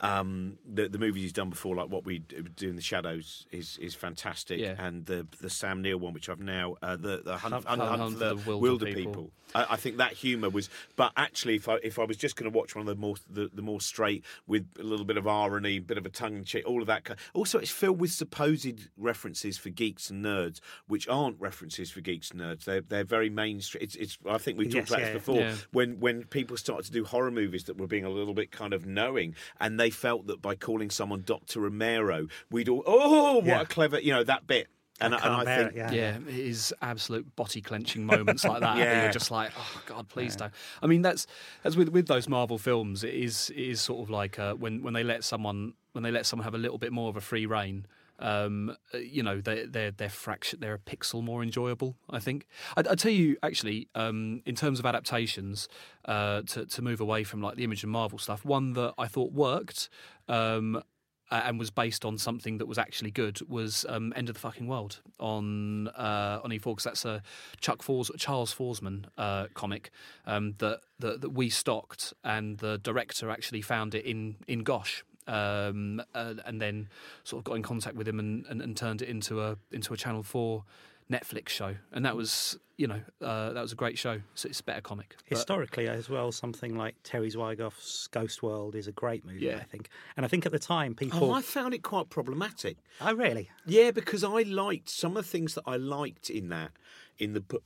um, 0.00 0.58
the, 0.70 0.88
the 0.88 0.98
movies 0.98 1.22
he's 1.22 1.32
done 1.32 1.50
before, 1.50 1.74
like 1.74 1.88
what 1.88 2.04
we 2.04 2.18
do 2.20 2.68
in 2.68 2.76
the 2.76 2.82
shadows, 2.82 3.46
is 3.50 3.78
is 3.80 3.94
fantastic, 3.94 4.60
Yeah. 4.60 4.74
and 4.78 5.06
the 5.06 5.26
the 5.40 5.48
Sam 5.50 5.82
Neill 5.82 5.98
one, 5.98 6.12
which 6.12 6.28
I've 6.28 6.40
now 6.40 6.76
uh, 6.82 6.96
the 6.96 7.22
the 7.24 7.36
Hunt, 7.38 7.54
Hunt- 7.54 7.64
Hunt, 7.66 7.82
Hunt 7.82 8.00
Hunt 8.00 8.12
for 8.14 8.18
for 8.18 8.34
the, 8.34 8.42
the 8.50 8.58
Wilder 8.58 8.86
People. 8.86 9.12
people. 9.12 9.30
I, 9.54 9.66
I 9.70 9.76
think 9.76 9.96
that 9.98 10.12
humour 10.12 10.50
was, 10.50 10.68
but 10.96 11.12
actually, 11.16 11.54
if 11.54 11.68
I 11.68 11.76
if 11.82 11.98
I 11.98 12.04
was 12.04 12.16
just 12.16 12.36
going 12.36 12.50
to 12.50 12.56
watch 12.56 12.74
one 12.74 12.80
of 12.82 12.94
the 12.94 13.00
more 13.00 13.14
the, 13.30 13.48
the 13.54 13.62
more 13.62 13.80
straight 13.80 14.24
with 14.46 14.66
a 14.78 14.82
little 14.82 15.06
bit 15.06 15.16
of 15.16 15.26
irony, 15.26 15.76
a 15.76 15.78
bit 15.78 15.98
of 15.98 16.04
a 16.04 16.10
tongue 16.10 16.36
in 16.36 16.44
cheek, 16.44 16.64
all 16.66 16.80
of 16.80 16.86
that. 16.88 17.08
Also, 17.32 17.58
it's 17.58 17.70
filled 17.70 18.00
with 18.00 18.10
supposed 18.10 18.88
references 18.96 19.56
for 19.56 19.70
geeks 19.70 20.10
and 20.10 20.24
nerds, 20.24 20.60
which 20.88 21.06
aren't 21.08 21.40
references 21.40 21.90
for 21.90 22.00
geeks 22.00 22.30
and 22.32 22.40
nerds. 22.40 22.64
They're 22.64 22.80
they're 22.80 23.04
very 23.04 23.30
mainstream. 23.30 23.82
It's, 23.84 23.94
it's 23.96 24.18
I 24.28 24.38
think 24.38 24.58
we 24.58 24.64
talked 24.64 24.74
Yes, 24.74 24.88
about 24.90 25.00
yeah, 25.00 25.06
this 25.06 25.14
before 25.14 25.40
Yeah. 25.40 25.54
when 25.72 25.85
when 25.94 26.24
people 26.24 26.56
started 26.56 26.84
to 26.86 26.92
do 26.92 27.04
horror 27.04 27.30
movies 27.30 27.64
that 27.64 27.78
were 27.78 27.86
being 27.86 28.04
a 28.04 28.10
little 28.10 28.34
bit 28.34 28.50
kind 28.50 28.72
of 28.72 28.86
knowing, 28.86 29.34
and 29.60 29.78
they 29.80 29.90
felt 29.90 30.26
that 30.26 30.42
by 30.42 30.54
calling 30.54 30.90
someone 30.90 31.22
Doctor 31.24 31.60
Romero, 31.60 32.28
we'd 32.50 32.68
all 32.68 32.82
oh 32.86 33.36
what 33.36 33.46
Yeah. 33.46 33.60
a 33.62 33.66
clever 33.66 34.00
you 34.00 34.12
know 34.12 34.24
that 34.24 34.46
bit. 34.46 34.68
And 34.98 35.14
I, 35.14 35.18
can't 35.18 35.30
and 35.30 35.40
I 35.40 35.44
bear 35.44 35.58
think 35.64 35.72
it, 35.72 35.76
yeah. 35.76 35.90
Yeah, 35.92 36.16
it 36.26 36.38
is 36.38 36.74
absolute 36.80 37.36
body 37.36 37.60
clenching 37.60 38.06
moments 38.06 38.44
like 38.44 38.60
that. 38.60 38.78
Yeah. 38.78 38.84
yeah. 38.84 39.02
You're 39.02 39.12
just 39.12 39.30
like, 39.30 39.50
oh 39.58 39.82
God, 39.84 40.08
please 40.08 40.36
don't. 40.36 40.52
I 40.82 40.86
mean, 40.86 41.02
that's 41.02 41.26
as 41.64 41.76
with 41.76 41.90
with 41.90 42.06
those 42.06 42.28
Marvel 42.30 42.56
films. 42.56 43.04
It 43.04 43.12
is 43.14 43.50
it 43.50 43.62
is 43.62 43.80
sort 43.80 44.02
of 44.02 44.08
like 44.10 44.38
uh, 44.38 44.54
when 44.54 44.82
when 44.82 44.94
they 44.94 45.04
let 45.04 45.22
someone 45.22 45.74
when 45.92 46.02
they 46.02 46.10
let 46.10 46.24
someone 46.24 46.44
have 46.44 46.54
a 46.54 46.58
little 46.58 46.78
bit 46.78 46.92
more 46.92 47.10
of 47.10 47.16
a 47.16 47.20
free 47.20 47.44
reign. 47.44 47.86
Um, 48.18 48.76
uh, 48.94 48.98
you 48.98 49.22
know, 49.22 49.40
they, 49.40 49.66
they're 49.66 49.90
they're 49.90 50.08
fraction, 50.08 50.60
they're 50.60 50.74
a 50.74 50.78
pixel 50.78 51.22
more 51.22 51.42
enjoyable. 51.42 51.96
I 52.10 52.18
think. 52.18 52.46
I, 52.76 52.80
I 52.90 52.94
tell 52.94 53.12
you, 53.12 53.36
actually, 53.42 53.88
um, 53.94 54.42
in 54.46 54.54
terms 54.54 54.78
of 54.78 54.86
adaptations, 54.86 55.68
uh, 56.04 56.42
to 56.42 56.66
to 56.66 56.82
move 56.82 57.00
away 57.00 57.24
from 57.24 57.40
like 57.40 57.56
the 57.56 57.64
Image 57.64 57.82
and 57.82 57.92
Marvel 57.92 58.18
stuff, 58.18 58.44
one 58.44 58.72
that 58.74 58.94
I 58.98 59.06
thought 59.06 59.32
worked. 59.32 59.88
Um, 60.28 60.82
and 61.30 61.58
was 61.58 61.70
based 61.70 62.04
on 62.04 62.18
something 62.18 62.58
that 62.58 62.66
was 62.66 62.78
actually 62.78 63.10
good 63.10 63.40
was 63.48 63.84
um, 63.88 64.12
End 64.14 64.28
of 64.28 64.34
the 64.34 64.40
Fucking 64.40 64.66
World 64.66 65.00
on 65.18 65.88
uh, 65.88 66.40
on 66.44 66.50
E4 66.50 66.62
because 66.62 66.84
that's 66.84 67.04
a 67.04 67.22
Chuck 67.60 67.82
Fors- 67.82 68.10
Charles 68.16 68.54
Forsman 68.54 69.06
uh, 69.18 69.46
comic 69.54 69.90
um, 70.24 70.54
that, 70.58 70.80
that 71.00 71.20
that 71.22 71.30
we 71.30 71.50
stocked, 71.50 72.14
and 72.22 72.58
the 72.58 72.78
director 72.78 73.30
actually 73.30 73.62
found 73.62 73.94
it 73.94 74.04
in 74.04 74.36
in 74.46 74.62
Gosh. 74.62 75.04
Um, 75.26 76.00
uh, 76.14 76.34
and 76.44 76.60
then 76.60 76.88
sort 77.24 77.40
of 77.40 77.44
got 77.44 77.54
in 77.54 77.62
contact 77.62 77.96
with 77.96 78.06
him 78.06 78.20
and, 78.20 78.46
and, 78.46 78.62
and 78.62 78.76
turned 78.76 79.02
it 79.02 79.08
into 79.08 79.42
a 79.42 79.56
into 79.72 79.92
a 79.92 79.96
Channel 79.96 80.22
Four 80.22 80.64
Netflix 81.10 81.48
show, 81.50 81.74
and 81.92 82.04
that 82.04 82.16
was 82.16 82.58
you 82.76 82.86
know 82.86 83.00
uh, 83.22 83.52
that 83.52 83.60
was 83.60 83.72
a 83.72 83.76
great 83.76 83.98
show. 83.98 84.20
So 84.34 84.48
it's 84.48 84.60
a 84.60 84.64
better 84.64 84.80
comic. 84.80 85.16
But- 85.28 85.36
Historically, 85.38 85.88
as 85.88 86.08
well, 86.08 86.30
something 86.32 86.76
like 86.76 86.94
Terry 87.02 87.30
Zwigoff's 87.30 88.06
Ghost 88.08 88.42
World 88.42 88.74
is 88.76 88.86
a 88.86 88.92
great 88.92 89.24
movie, 89.24 89.40
Yeah. 89.46 89.56
I 89.56 89.64
think. 89.64 89.88
And 90.16 90.24
I 90.24 90.28
think 90.28 90.46
at 90.46 90.52
the 90.52 90.58
time, 90.58 90.94
people. 90.94 91.24
Oh, 91.24 91.32
I 91.32 91.42
found 91.42 91.74
it 91.74 91.82
quite 91.82 92.08
problematic. 92.10 92.76
oh, 93.00 93.14
really? 93.14 93.50
Yeah, 93.66 93.90
because 93.92 94.22
I 94.24 94.42
liked 94.42 94.88
some 94.88 95.16
of 95.16 95.24
the 95.24 95.30
things 95.30 95.54
that 95.54 95.62
I 95.66 95.76
liked 95.76 96.28
in 96.30 96.48
that 96.50 96.72
in 97.18 97.32
the 97.32 97.40
book 97.40 97.64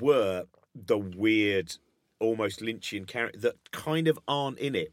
were 0.00 0.44
the 0.74 0.98
weird, 0.98 1.76
almost 2.18 2.60
Lynchian 2.60 3.06
character 3.06 3.38
that 3.40 3.70
kind 3.72 4.08
of 4.08 4.18
aren't 4.26 4.58
in 4.58 4.74
it. 4.74 4.92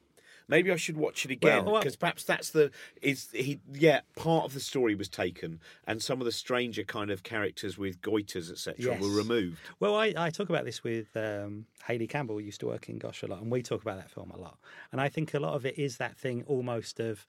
Maybe 0.53 0.71
I 0.71 0.75
should 0.75 0.97
watch 0.97 1.25
it 1.25 1.31
again 1.31 1.65
Well, 1.65 1.73
well- 1.73 1.81
because 1.81 1.95
perhaps 1.95 2.23
that's 2.23 2.51
the 2.51 2.69
is 3.01 3.29
he 3.33 3.59
yeah 3.73 4.01
part 4.15 4.45
of 4.45 4.53
the 4.53 4.59
story 4.59 4.93
was 4.95 5.09
taken 5.09 5.59
and 5.87 6.01
some 6.01 6.21
of 6.21 6.25
the 6.25 6.31
stranger 6.31 6.83
kind 6.83 7.09
of 7.09 7.23
characters 7.23 7.77
with 7.77 8.01
goiters 8.01 8.51
etc 8.51 8.75
Yes. 8.93 9.01
were 9.01 9.09
removed. 9.23 9.57
Well, 9.79 9.95
I, 9.95 10.13
I 10.15 10.29
talk 10.29 10.49
about 10.49 10.65
this 10.65 10.83
with 10.83 11.07
um, 11.17 11.65
Hayley 11.87 12.07
Campbell, 12.07 12.39
used 12.39 12.59
to 12.59 12.67
work 12.67 12.87
in 12.89 12.97
Gosh 12.99 13.23
a 13.23 13.27
lot, 13.27 13.41
and 13.41 13.51
we 13.51 13.63
talk 13.63 13.81
about 13.81 13.97
that 13.97 14.11
film 14.11 14.29
a 14.31 14.37
lot. 14.37 14.57
And 14.91 15.01
I 15.01 15.09
think 15.09 15.33
a 15.33 15.39
lot 15.39 15.53
of 15.55 15.65
it 15.65 15.77
is 15.79 15.97
that 15.97 16.15
thing 16.17 16.43
almost 16.47 16.99
of 16.99 17.25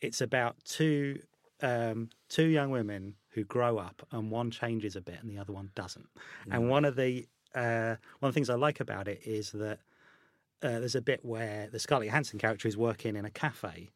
it's 0.00 0.20
about 0.20 0.56
two 0.64 1.20
um, 1.60 2.08
two 2.28 2.46
young 2.46 2.70
women 2.70 3.14
who 3.34 3.44
grow 3.44 3.78
up, 3.78 4.06
and 4.12 4.30
one 4.30 4.50
changes 4.50 4.96
a 4.96 5.00
bit 5.00 5.18
and 5.22 5.30
the 5.30 5.38
other 5.38 5.52
one 5.52 5.70
doesn't. 5.74 6.08
And 6.50 6.68
one 6.68 6.84
of 6.84 6.96
the 6.96 7.26
uh, 7.54 7.96
one 8.20 8.28
of 8.28 8.32
the 8.34 8.38
things 8.38 8.50
I 8.50 8.54
like 8.54 8.80
about 8.80 9.08
it 9.08 9.20
is 9.24 9.52
that 9.52 9.78
uh, 10.62 10.78
there's 10.78 10.94
a 10.94 11.02
bit 11.02 11.24
where 11.24 11.68
the 11.70 11.78
Scarlett 11.78 12.08
Johansson 12.08 12.38
character 12.38 12.68
is 12.68 12.76
working 12.76 13.16
in 13.16 13.24
a 13.24 13.30
cafe, 13.30 13.90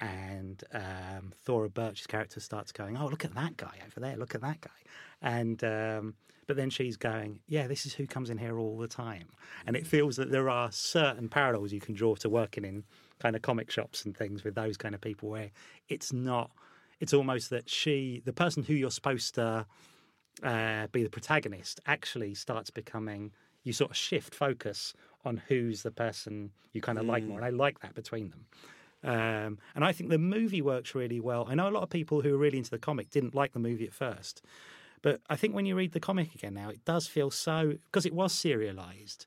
and 0.00 0.62
um, 0.72 1.32
Thora 1.44 1.68
Birch's 1.68 2.06
character 2.06 2.40
starts 2.40 2.72
going, 2.72 2.96
"Oh, 2.96 3.08
look 3.08 3.24
at 3.24 3.34
that 3.34 3.56
guy 3.56 3.74
over 3.86 4.00
there! 4.00 4.16
Look 4.16 4.34
at 4.34 4.40
that 4.40 4.60
guy!" 4.60 4.70
And 5.20 5.62
um, 5.64 6.14
but 6.46 6.56
then 6.56 6.70
she's 6.70 6.96
going, 6.96 7.40
"Yeah, 7.46 7.66
this 7.66 7.84
is 7.84 7.94
who 7.94 8.06
comes 8.06 8.30
in 8.30 8.38
here 8.38 8.58
all 8.58 8.78
the 8.78 8.88
time," 8.88 9.28
and 9.66 9.76
it 9.76 9.86
feels 9.86 10.16
that 10.16 10.30
there 10.30 10.48
are 10.48 10.72
certain 10.72 11.28
parallels 11.28 11.72
you 11.72 11.80
can 11.80 11.94
draw 11.94 12.14
to 12.16 12.28
working 12.28 12.64
in 12.64 12.84
kind 13.18 13.36
of 13.36 13.42
comic 13.42 13.70
shops 13.70 14.04
and 14.04 14.16
things 14.16 14.44
with 14.44 14.54
those 14.54 14.76
kind 14.76 14.94
of 14.94 15.00
people, 15.00 15.28
where 15.28 15.50
it's 15.88 16.12
not. 16.12 16.50
It's 17.00 17.14
almost 17.14 17.50
that 17.50 17.68
she, 17.68 18.22
the 18.24 18.32
person 18.32 18.64
who 18.64 18.74
you're 18.74 18.90
supposed 18.90 19.36
to 19.36 19.66
uh, 20.42 20.86
be 20.88 21.04
the 21.04 21.10
protagonist, 21.10 21.80
actually 21.86 22.34
starts 22.34 22.70
becoming. 22.70 23.32
You 23.64 23.72
sort 23.74 23.90
of 23.90 23.96
shift 23.96 24.34
focus 24.34 24.94
on 25.24 25.42
who's 25.48 25.82
the 25.82 25.90
person 25.90 26.50
you 26.72 26.80
kind 26.80 26.98
of 26.98 27.06
like 27.06 27.24
more, 27.24 27.38
and 27.38 27.44
I 27.44 27.50
like 27.50 27.80
that 27.80 27.94
between 27.94 28.30
them. 28.30 28.46
Um, 29.04 29.58
and 29.74 29.84
I 29.84 29.92
think 29.92 30.10
the 30.10 30.18
movie 30.18 30.62
works 30.62 30.94
really 30.94 31.20
well. 31.20 31.46
I 31.48 31.54
know 31.54 31.68
a 31.68 31.70
lot 31.70 31.82
of 31.82 31.90
people 31.90 32.20
who 32.20 32.34
are 32.34 32.38
really 32.38 32.58
into 32.58 32.70
the 32.70 32.78
comic 32.78 33.10
didn't 33.10 33.34
like 33.34 33.52
the 33.52 33.58
movie 33.58 33.86
at 33.86 33.92
first, 33.92 34.42
but 35.02 35.20
I 35.28 35.36
think 35.36 35.54
when 35.54 35.66
you 35.66 35.76
read 35.76 35.92
the 35.92 36.00
comic 36.00 36.34
again 36.34 36.54
now, 36.54 36.68
it 36.68 36.84
does 36.84 37.06
feel 37.06 37.30
so 37.30 37.74
because 37.86 38.06
it 38.06 38.14
was 38.14 38.32
serialized. 38.32 39.26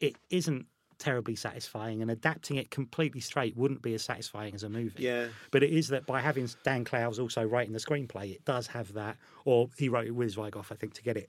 It 0.00 0.16
isn't 0.30 0.66
terribly 0.98 1.34
satisfying, 1.34 2.00
and 2.00 2.10
adapting 2.10 2.56
it 2.56 2.70
completely 2.70 3.20
straight 3.20 3.56
wouldn't 3.56 3.82
be 3.82 3.94
as 3.94 4.02
satisfying 4.02 4.54
as 4.54 4.62
a 4.62 4.68
movie. 4.68 5.02
Yeah. 5.02 5.28
But 5.50 5.62
it 5.62 5.70
is 5.70 5.88
that 5.88 6.06
by 6.06 6.20
having 6.20 6.48
Dan 6.64 6.84
Clowes 6.84 7.18
also 7.18 7.42
writing 7.44 7.72
the 7.72 7.80
screenplay, 7.80 8.32
it 8.32 8.44
does 8.44 8.68
have 8.68 8.92
that, 8.94 9.16
or 9.44 9.68
he 9.76 9.88
wrote 9.88 10.06
it 10.06 10.12
with 10.12 10.36
Zwigoff, 10.36 10.70
I 10.70 10.76
think, 10.76 10.94
to 10.94 11.02
get 11.02 11.16
it 11.16 11.28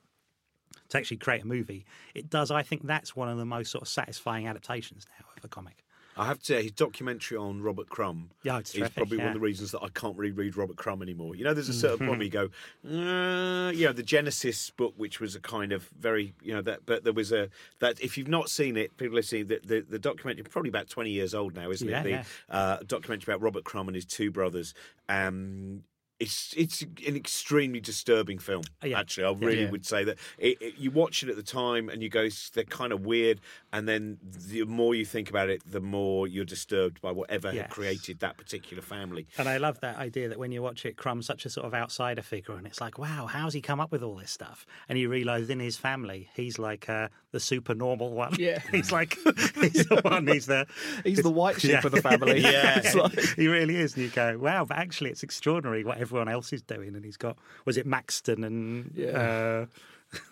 to 0.93 0.97
actually 0.99 1.17
create 1.17 1.43
a 1.43 1.47
movie. 1.47 1.85
It 2.15 2.29
does. 2.29 2.49
I 2.49 2.63
think 2.63 2.87
that's 2.87 3.15
one 3.15 3.29
of 3.29 3.37
the 3.37 3.45
most 3.45 3.71
sort 3.71 3.81
of 3.81 3.87
satisfying 3.87 4.47
adaptations 4.47 5.05
now 5.19 5.25
of 5.37 5.43
a 5.43 5.47
comic. 5.47 5.83
I 6.15 6.27
have 6.27 6.37
to 6.37 6.45
say, 6.45 6.61
his 6.61 6.71
documentary 6.73 7.39
on 7.39 7.63
Robert 7.63 7.89
Crumb 7.89 8.29
Yeah, 8.43 8.59
it's 8.59 8.69
is 8.75 8.81
terrific, 8.81 8.95
probably 8.97 9.17
one 9.17 9.27
of 9.29 9.33
the 9.33 9.39
reasons 9.39 9.71
that 9.71 9.81
I 9.81 9.87
can't 9.89 10.15
really 10.15 10.31
read 10.31 10.55
Robert 10.55 10.77
Crumb 10.77 11.01
anymore. 11.01 11.35
You 11.35 11.43
know, 11.43 11.55
there's 11.55 11.69
a 11.69 11.73
certain 11.73 12.05
point 12.05 12.19
where 12.19 12.21
you 12.21 12.29
go, 12.29 12.49
uh, 12.87 13.71
you 13.71 13.87
know, 13.87 13.93
the 13.93 14.03
Genesis 14.03 14.69
book, 14.69 14.93
which 14.95 15.19
was 15.19 15.33
a 15.35 15.39
kind 15.39 15.71
of 15.71 15.89
very, 15.99 16.35
you 16.43 16.53
know, 16.53 16.61
that, 16.61 16.85
but 16.85 17.03
there 17.03 17.13
was 17.13 17.31
a, 17.31 17.49
that 17.79 17.99
if 17.99 18.15
you've 18.15 18.27
not 18.27 18.49
seen 18.51 18.77
it, 18.77 18.95
people 18.97 19.15
have 19.15 19.25
seen 19.25 19.47
the, 19.47 19.59
the, 19.65 19.81
the 19.89 19.97
documentary, 19.97 20.43
probably 20.43 20.69
about 20.69 20.87
20 20.87 21.09
years 21.09 21.33
old 21.33 21.55
now, 21.55 21.71
isn't 21.71 21.89
Yeah, 21.89 22.01
it? 22.01 22.03
The 22.03 22.09
yeah. 22.11 22.23
uh, 22.47 22.77
documentary 22.85 23.33
about 23.33 23.41
Robert 23.41 23.63
Crumb 23.63 23.87
and 23.87 23.95
his 23.95 24.05
two 24.05 24.29
brothers. 24.29 24.75
Um, 25.09 25.83
it's 26.19 26.53
it's 26.55 26.81
an 26.81 27.15
extremely 27.15 27.79
disturbing 27.79 28.37
film. 28.37 28.63
Yeah. 28.83 28.99
Actually, 28.99 29.25
I 29.25 29.31
really 29.31 29.63
Yeah. 29.63 29.71
would 29.71 29.85
say 29.85 30.03
that 30.03 30.17
it, 30.37 30.57
it, 30.61 30.75
you 30.77 30.91
watch 30.91 31.23
it 31.23 31.29
at 31.29 31.35
the 31.35 31.43
time 31.43 31.89
and 31.89 32.01
you 32.03 32.09
go, 32.09 32.27
they're 32.53 32.63
kind 32.63 32.93
of 32.93 33.05
weird, 33.05 33.41
and 33.73 33.87
then 33.89 34.19
the 34.23 34.63
more 34.65 34.95
you 34.95 35.05
think 35.05 35.29
about 35.29 35.49
it, 35.49 35.61
the 35.69 35.81
more 35.81 36.27
you're 36.27 36.45
disturbed 36.45 37.01
by 37.01 37.11
whatever 37.11 37.51
had 37.51 37.69
created 37.69 38.19
that 38.19 38.37
particular 38.37 38.81
family. 38.83 39.27
And 39.37 39.49
I 39.49 39.57
love 39.57 39.79
that 39.81 39.97
idea 39.97 40.29
that 40.29 40.39
when 40.39 40.51
you 40.51 40.61
watch 40.61 40.85
it, 40.85 40.95
Crumb's 40.97 41.25
such 41.25 41.45
a 41.45 41.49
sort 41.49 41.65
of 41.65 41.73
outsider 41.73 42.21
figure, 42.21 42.55
and 42.55 42.65
it's 42.67 42.79
like, 42.79 42.97
wow, 42.97 43.25
how's 43.27 43.53
he 43.53 43.61
come 43.61 43.79
up 43.81 43.91
with 43.91 44.03
all 44.03 44.15
this 44.15 44.31
stuff? 44.31 44.65
And 44.87 44.97
you 44.99 45.09
realise 45.09 45.49
in 45.49 45.59
his 45.59 45.77
family, 45.77 46.29
he's 46.35 46.57
like 46.59 46.87
uh, 46.89 47.09
the 47.31 47.39
super 47.39 47.73
normal 47.75 48.11
one. 48.11 48.35
Yeah. 48.39 48.59
he's 48.71 48.91
like, 48.91 49.17
he's 49.55 49.85
the 49.87 49.99
one. 50.03 50.27
He's 50.27 50.45
the 50.45 50.67
He's 51.03 51.21
the 51.23 51.29
white 51.31 51.59
sheep 51.59 51.71
Yeah. 51.71 51.81
of 51.83 51.91
the 51.91 52.01
family. 52.09 52.39
Yeah. 52.39 52.81
Like- 52.95 53.19
he 53.35 53.47
really 53.47 53.75
is. 53.75 53.95
And 53.95 54.03
you 54.05 54.09
go, 54.11 54.37
wow, 54.37 54.63
but 54.65 54.77
actually, 54.77 55.09
it's 55.09 55.23
extraordinary 55.23 55.83
what 55.83 55.97
everyone 56.03 56.29
else 56.29 56.53
is 56.53 56.61
doing. 56.61 56.95
And 56.95 57.03
he's 57.03 57.17
got, 57.17 57.37
was 57.65 57.77
it 57.77 57.85
Maxon? 57.87 58.43
And 58.43 58.91
Yeah. 58.95 59.07
uh, 59.07 59.65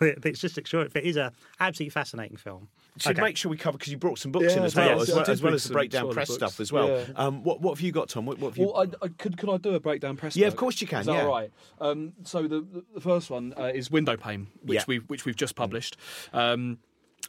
it's 0.00 0.38
just 0.40 0.58
extraordinary. 0.58 1.04
It 1.04 1.10
is 1.10 1.16
a 1.16 1.32
absolutely 1.58 1.90
fascinating 1.90 2.36
film. 2.36 2.68
Should 2.98 3.12
Okay. 3.12 3.22
make 3.22 3.36
sure 3.36 3.50
we 3.50 3.56
cover 3.56 3.78
because 3.78 3.90
you 3.90 3.98
brought 3.98 4.18
some 4.20 4.30
books 4.30 4.54
in 4.54 4.62
as 4.62 4.76
well, 4.76 4.98
did. 5.00 5.08
as 5.08 5.14
well, 5.14 5.24
as, 5.30 5.42
well 5.42 5.54
as 5.54 5.64
the 5.64 5.72
breakdown 5.72 6.12
press 6.12 6.28
books. 6.28 6.36
stuff 6.38 6.60
as 6.60 6.70
well. 6.70 6.88
Yeah. 6.88 7.04
Um, 7.16 7.42
what 7.42 7.60
what 7.60 7.72
have 7.74 7.80
you 7.80 7.90
got, 7.90 8.10
Tom? 8.10 8.26
What, 8.26 8.38
what 8.38 8.50
have 8.50 8.58
you? 8.58 8.66
Well, 8.66 8.82
I, 9.02 9.06
I, 9.06 9.08
could 9.08 9.38
could 9.38 9.48
I 9.50 9.56
do 9.56 9.74
a 9.74 9.80
breakdown 9.80 10.16
press? 10.16 10.36
Yeah, 10.36 10.46
of 10.46 10.54
course 10.56 10.80
you 10.82 10.86
can, 10.86 11.00
Is 11.00 11.06
that 11.06 11.14
yeah. 11.14 11.22
all 11.24 11.30
right? 11.30 11.50
Um, 11.80 12.12
so 12.22 12.42
the, 12.42 12.60
the 12.60 12.84
the 12.94 13.00
first 13.00 13.30
one 13.30 13.54
uh, 13.58 13.72
is 13.74 13.90
Window 13.90 14.16
Pane, 14.16 14.48
which 14.62 14.76
Yeah. 14.76 14.84
we've 14.86 15.02
which 15.08 15.24
we've 15.24 15.34
just 15.36 15.56
published. 15.56 15.96
Um, 16.34 16.78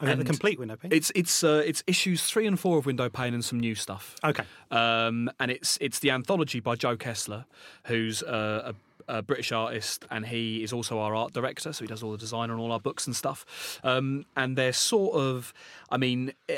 And, 0.02 0.20
the 0.20 0.26
complete 0.26 0.60
window 0.60 0.76
pane. 0.76 0.92
It's 0.92 1.12
it's 1.16 1.44
uh, 1.44 1.62
it's 1.66 1.84
issues 1.86 2.24
three 2.24 2.48
and 2.48 2.60
four 2.60 2.78
of 2.78 2.86
Window 2.86 3.10
Pane 3.10 3.34
and 3.34 3.46
some 3.46 3.60
new 3.60 3.76
stuff. 3.76 4.16
Okay. 4.24 4.44
Um, 4.72 5.30
and 5.40 5.52
it's 5.52 5.78
it's 5.80 6.00
the 6.00 6.12
anthology 6.12 6.60
by 6.60 6.76
Joe 6.76 6.98
Kessler, 6.98 7.46
who's 7.86 8.24
uh, 8.24 8.74
a, 9.08 9.18
a 9.18 9.22
British 9.22 9.52
artist, 9.52 10.06
and 10.10 10.26
he 10.26 10.64
is 10.64 10.74
also 10.74 11.00
our 11.00 11.14
art 11.16 11.34
director, 11.34 11.74
so 11.74 11.84
he 11.84 11.88
does 11.88 12.02
all 12.02 12.12
the 12.12 12.18
design 12.18 12.50
on 12.50 12.60
all 12.60 12.72
our 12.72 12.80
books 12.80 13.06
and 13.06 13.16
stuff. 13.16 13.80
Um, 13.84 14.26
and 14.36 14.58
they're 14.58 14.74
sort 14.74 15.16
of, 15.16 15.54
I 15.92 15.98
mean, 15.98 16.34
eh, 16.50 16.58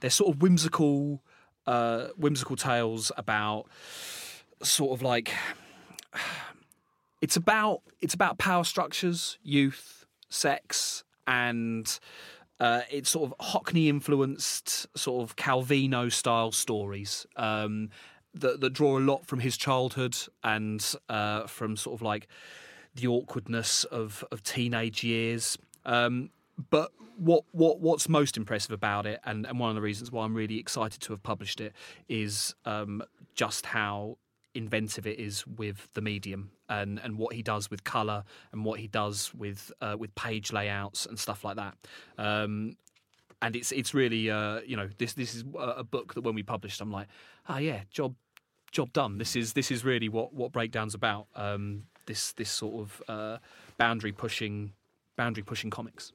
they're 0.00 0.10
sort 0.10 0.34
of 0.34 0.40
whimsical, 0.40 1.22
uh, 1.66 2.06
whimsical 2.16 2.56
tales 2.56 3.12
about 3.18 3.66
sort 4.62 4.92
of 4.92 5.02
like 5.02 5.32
it's 7.20 7.36
about 7.36 7.82
it's 8.00 8.14
about 8.14 8.38
power 8.38 8.64
structures, 8.64 9.38
youth, 9.42 10.06
sex, 10.28 11.04
and 11.26 11.98
uh, 12.62 12.82
it's 12.92 13.10
sort 13.10 13.28
of 13.28 13.36
Hockney 13.44 13.88
influenced, 13.88 14.86
sort 14.96 15.28
of 15.28 15.34
Calvino 15.34 16.12
style 16.12 16.52
stories 16.52 17.26
um, 17.36 17.90
that, 18.34 18.60
that 18.60 18.70
draw 18.70 18.98
a 18.98 19.00
lot 19.00 19.26
from 19.26 19.40
his 19.40 19.56
childhood 19.56 20.16
and 20.44 20.94
uh, 21.08 21.48
from 21.48 21.76
sort 21.76 21.94
of 21.94 22.02
like 22.02 22.28
the 22.94 23.08
awkwardness 23.08 23.82
of, 23.82 24.24
of 24.30 24.44
teenage 24.44 25.02
years. 25.02 25.58
Um, 25.84 26.30
but 26.70 26.92
what 27.16 27.42
what 27.50 27.80
what's 27.80 28.08
most 28.08 28.36
impressive 28.36 28.70
about 28.70 29.06
it, 29.06 29.18
and, 29.24 29.44
and 29.44 29.58
one 29.58 29.70
of 29.70 29.74
the 29.74 29.82
reasons 29.82 30.12
why 30.12 30.24
I'm 30.24 30.34
really 30.34 30.60
excited 30.60 31.00
to 31.00 31.12
have 31.12 31.22
published 31.24 31.60
it, 31.60 31.72
is 32.08 32.54
um, 32.64 33.02
just 33.34 33.66
how 33.66 34.18
inventive 34.54 35.06
it 35.06 35.18
is 35.18 35.46
with 35.46 35.88
the 35.94 36.00
medium 36.00 36.50
and, 36.68 36.98
and 36.98 37.16
what 37.16 37.34
he 37.34 37.42
does 37.42 37.70
with 37.70 37.84
color 37.84 38.24
and 38.52 38.64
what 38.64 38.80
he 38.80 38.86
does 38.86 39.32
with 39.34 39.72
uh, 39.80 39.96
with 39.98 40.14
page 40.14 40.52
layouts 40.52 41.06
and 41.06 41.18
stuff 41.18 41.44
like 41.44 41.56
that. 41.56 41.76
Um, 42.18 42.76
and 43.40 43.56
it's 43.56 43.72
it's 43.72 43.92
really 43.92 44.30
uh, 44.30 44.60
you 44.64 44.76
know 44.76 44.88
this 44.98 45.14
this 45.14 45.34
is 45.34 45.44
a 45.58 45.82
book 45.84 46.14
that 46.14 46.22
when 46.22 46.34
we 46.34 46.42
published, 46.42 46.80
I'm 46.80 46.92
like, 46.92 47.08
ah 47.48 47.58
yeah, 47.58 47.80
job 47.90 48.14
job 48.70 48.92
done. 48.92 49.18
This 49.18 49.36
is 49.36 49.52
this 49.52 49.70
is 49.70 49.84
really 49.84 50.08
what 50.08 50.32
what 50.32 50.52
breakdowns 50.52 50.94
about. 50.94 51.26
Um, 51.34 51.84
this 52.06 52.32
this 52.32 52.50
sort 52.50 52.74
of 52.82 53.02
uh, 53.08 53.38
boundary 53.78 54.12
pushing 54.12 54.72
boundary 55.16 55.42
pushing 55.42 55.70
comics. 55.70 56.12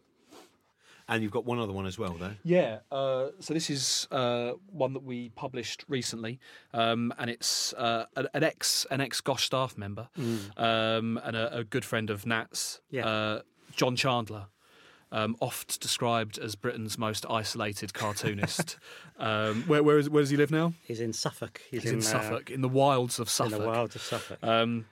And 1.09 1.23
you've 1.23 1.31
got 1.31 1.45
one 1.45 1.57
other 1.57 1.71
one 1.71 1.85
as 1.85 1.97
well, 1.97 2.15
though. 2.19 2.33
Yeah, 2.43 2.79
uh, 2.91 3.27
so 3.39 3.53
this 3.53 3.69
is 3.69 4.07
uh, 4.11 4.51
one 4.71 4.91
that 4.93 5.03
we 5.03 5.29
published 5.29 5.85
recently, 5.87 6.39
um, 6.73 7.13
and 7.17 7.29
it's 7.29 7.71
uh, 7.73 8.05
an 8.15 8.43
ex 8.43 8.85
an 8.91 8.99
ex 8.99 9.21
Gosh 9.21 9.45
staff 9.45 9.77
member 9.77 10.09
um, 10.57 11.19
and 11.23 11.35
a, 11.37 11.59
a 11.59 11.63
good 11.63 11.85
friend 11.85 12.09
of 12.09 12.25
Nat's, 12.25 12.81
Yeah. 12.89 13.07
uh, 13.07 13.41
John 13.75 13.95
Chandler. 13.95 14.47
Um, 15.09 15.37
oft 15.39 15.79
described 15.79 16.37
as 16.37 16.55
Britain's 16.55 16.97
most 16.97 17.25
isolated 17.29 17.93
cartoonist. 17.93 18.77
um, 19.17 19.63
where, 19.65 19.81
where, 19.81 19.99
is, 19.99 20.09
where 20.09 20.21
does 20.21 20.29
he 20.29 20.35
live 20.35 20.51
now? 20.51 20.73
He's 20.83 20.99
in 20.99 21.13
Suffolk. 21.13 21.61
He's, 21.71 21.83
He's 21.83 21.91
in, 21.93 21.99
uh, 21.99 22.01
Suffolk, 22.01 22.49
in 22.51 22.59
the 22.59 22.67
wilds 22.67 23.17
of 23.17 23.27
In 23.27 23.31
Suffolk. 23.31 23.61
the 23.61 23.65
wilds 23.67 23.95
of 23.95 24.01
Suffolk. 24.01 24.39
Um, 24.43 24.85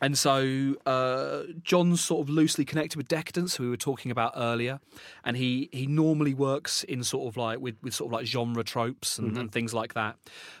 and 0.00 0.16
so 0.16 0.74
uh, 0.86 1.42
John's 1.62 2.00
sort 2.00 2.26
of 2.26 2.30
loosely 2.30 2.64
connected 2.64 2.96
with 2.96 3.08
Decadence, 3.08 3.56
who 3.56 3.64
we 3.64 3.70
were 3.70 3.76
talking 3.76 4.10
about 4.10 4.32
earlier, 4.36 4.80
and 5.24 5.36
he 5.36 5.68
he 5.72 5.86
normally 5.86 6.34
works 6.34 6.84
in 6.84 7.02
sort 7.02 7.28
of 7.28 7.36
like 7.36 7.60
with, 7.60 7.76
with 7.82 7.94
sort 7.94 8.08
of 8.08 8.12
like 8.12 8.26
genre 8.26 8.64
tropes 8.64 9.18
and, 9.18 9.36
and 9.36 9.52
things 9.52 9.74
like 9.74 9.94
that. 9.94 10.16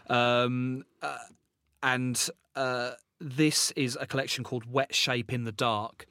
Um, 0.08 0.84
uh, 1.02 1.18
and 1.82 2.28
uh, 2.56 2.92
this 3.20 3.70
is 3.72 3.96
a 4.00 4.06
collection 4.06 4.44
called 4.44 4.70
Wet 4.70 4.94
Shape 4.94 5.32
in 5.32 5.44
the 5.44 5.52
Dark, 5.52 6.06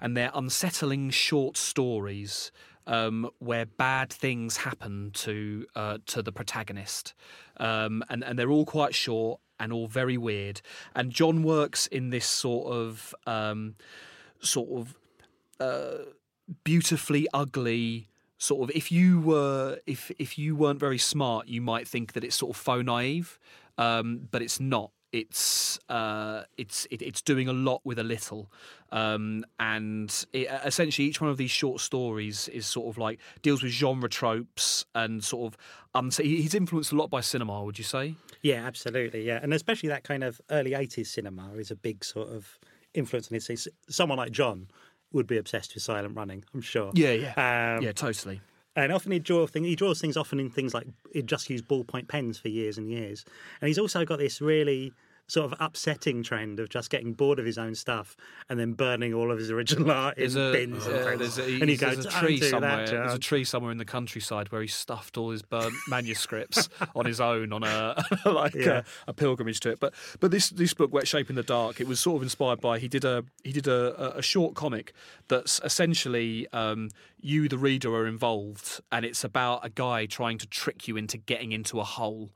and 0.00 0.16
they're 0.16 0.32
unsettling 0.34 1.10
short 1.10 1.56
stories 1.56 2.50
um, 2.86 3.30
where 3.38 3.66
bad 3.66 4.12
things 4.12 4.58
happen 4.58 5.10
to 5.14 5.66
uh, 5.74 5.98
to 6.06 6.22
the 6.22 6.32
protagonist, 6.32 7.14
um, 7.58 8.02
and 8.08 8.24
and 8.24 8.38
they're 8.38 8.50
all 8.50 8.66
quite 8.66 8.94
short 8.94 9.40
and 9.62 9.72
all 9.72 9.86
very 9.86 10.18
weird. 10.18 10.60
And 10.94 11.10
John 11.10 11.42
works 11.42 11.86
in 11.86 12.10
this 12.10 12.26
sort 12.26 12.66
of 12.72 13.14
um, 13.26 13.76
sort 14.40 14.68
of 14.78 14.94
uh, 15.60 16.04
beautifully 16.64 17.26
ugly 17.32 18.08
sort 18.38 18.68
of 18.68 18.76
if 18.76 18.90
you 18.90 19.20
were 19.20 19.78
if 19.86 20.10
if 20.18 20.36
you 20.36 20.56
weren't 20.56 20.80
very 20.80 20.98
smart 20.98 21.46
you 21.46 21.60
might 21.60 21.86
think 21.86 22.12
that 22.14 22.24
it's 22.24 22.34
sort 22.34 22.50
of 22.50 22.56
faux 22.56 22.84
naive 22.84 23.38
um, 23.78 24.28
but 24.30 24.42
it's 24.42 24.60
not. 24.60 24.90
It's 25.12 25.78
uh, 25.88 26.42
it's 26.56 26.86
it, 26.90 27.02
it's 27.02 27.20
doing 27.22 27.48
a 27.48 27.52
lot 27.52 27.80
with 27.84 27.98
a 27.98 28.02
little. 28.02 28.50
Um, 28.90 29.44
and 29.60 30.10
it, 30.32 30.48
essentially 30.64 31.06
each 31.08 31.20
one 31.20 31.30
of 31.30 31.36
these 31.36 31.50
short 31.50 31.80
stories 31.80 32.48
is 32.48 32.66
sort 32.66 32.88
of 32.88 32.98
like 32.98 33.18
deals 33.42 33.62
with 33.62 33.72
genre 33.72 34.08
tropes 34.08 34.84
and 34.94 35.22
sort 35.22 35.52
of 35.52 35.58
uns- 35.94 36.16
he- 36.18 36.40
he's 36.42 36.54
influenced 36.54 36.92
a 36.92 36.96
lot 36.96 37.08
by 37.10 37.20
cinema 37.20 37.62
would 37.62 37.78
you 37.78 37.84
say 37.84 38.14
Yeah, 38.42 38.66
absolutely. 38.66 39.24
Yeah, 39.26 39.38
and 39.42 39.54
especially 39.54 39.88
that 39.90 40.04
kind 40.04 40.24
of 40.24 40.40
early 40.50 40.72
'80s 40.72 41.06
cinema 41.06 41.52
is 41.54 41.70
a 41.70 41.76
big 41.76 42.04
sort 42.04 42.28
of 42.28 42.58
influence 42.94 43.30
on 43.30 43.34
his. 43.40 43.68
Someone 43.88 44.18
like 44.18 44.32
John 44.32 44.68
would 45.12 45.26
be 45.26 45.36
obsessed 45.36 45.74
with 45.74 45.82
silent 45.82 46.16
running. 46.16 46.44
I'm 46.54 46.60
sure. 46.60 46.90
yeah 46.94 47.12
yeah 47.12 47.76
Um, 47.76 47.82
yeah 47.82 47.92
totally 47.92 48.40
And 48.74 48.92
often 48.92 49.12
he 49.12 49.18
draw 49.18 49.46
thing. 49.46 49.64
He 49.64 49.76
draws 49.76 50.00
things 50.00 50.16
often 50.16 50.40
in 50.40 50.50
things 50.50 50.74
like 50.74 50.86
he'd 51.12 51.26
just 51.26 51.48
use 51.50 51.62
ballpoint 51.62 52.08
pens 52.08 52.38
for 52.38 52.48
years 52.48 52.78
and 52.78 52.90
years. 52.90 53.24
And 53.60 53.68
he's 53.68 53.78
also 53.78 54.04
got 54.04 54.18
this 54.18 54.40
really 54.40 54.92
sort 55.32 55.50
of 55.50 55.58
upsetting 55.60 56.22
trend 56.22 56.60
of 56.60 56.68
just 56.68 56.90
getting 56.90 57.14
bored 57.14 57.38
of 57.38 57.46
his 57.46 57.56
own 57.56 57.74
stuff 57.74 58.16
and 58.50 58.60
then 58.60 58.74
burning 58.74 59.14
all 59.14 59.30
of 59.32 59.38
his 59.38 59.50
original 59.50 59.90
art 59.90 60.18
in 60.18 60.30
a, 60.36 60.52
bins 60.52 60.86
and 60.86 61.18
there's 61.20 61.38
a, 61.38 61.44
and 61.44 61.70
you 61.70 61.76
go, 61.78 61.86
there's 61.94 62.04
a 62.04 62.10
tree 62.10 62.38
somewhere. 62.38 62.86
There's 62.86 63.14
a 63.14 63.18
tree 63.18 63.44
somewhere 63.44 63.72
in 63.72 63.78
the 63.78 63.86
countryside 63.86 64.52
where 64.52 64.60
he 64.60 64.68
stuffed 64.68 65.16
all 65.16 65.30
his 65.30 65.40
burnt 65.40 65.72
manuscripts 65.88 66.68
on 66.94 67.06
his 67.06 67.18
own 67.18 67.50
on 67.54 67.62
a 67.62 67.94
like 68.26 68.54
Yeah. 68.54 68.82
a, 69.06 69.10
a 69.10 69.12
pilgrimage 69.14 69.60
to 69.60 69.70
it. 69.70 69.80
But 69.80 69.94
but 70.20 70.30
this 70.30 70.50
this 70.50 70.74
book, 70.74 70.92
Wet 70.92 71.08
Shape 71.08 71.30
in 71.30 71.36
the 71.36 71.42
Dark, 71.42 71.80
it 71.80 71.88
was 71.88 71.98
sort 71.98 72.16
of 72.16 72.22
inspired 72.24 72.60
by 72.60 72.78
he 72.78 72.88
did 72.88 73.04
a 73.06 73.24
he 73.42 73.52
did 73.52 73.66
a, 73.66 74.14
a- 74.16 74.18
a 74.18 74.22
short 74.22 74.54
comic 74.54 74.92
that's 75.28 75.60
essentially 75.64 76.46
um, 76.52 76.90
you 77.20 77.48
the 77.48 77.56
reader 77.56 77.94
are 77.94 78.06
involved, 78.06 78.80
and 78.92 79.06
it's 79.06 79.24
about 79.24 79.64
a 79.64 79.70
guy 79.70 80.04
trying 80.04 80.36
to 80.38 80.46
trick 80.46 80.86
you 80.86 80.98
into 80.98 81.16
getting 81.16 81.52
into 81.52 81.80
a 81.80 81.84
hole 81.84 82.30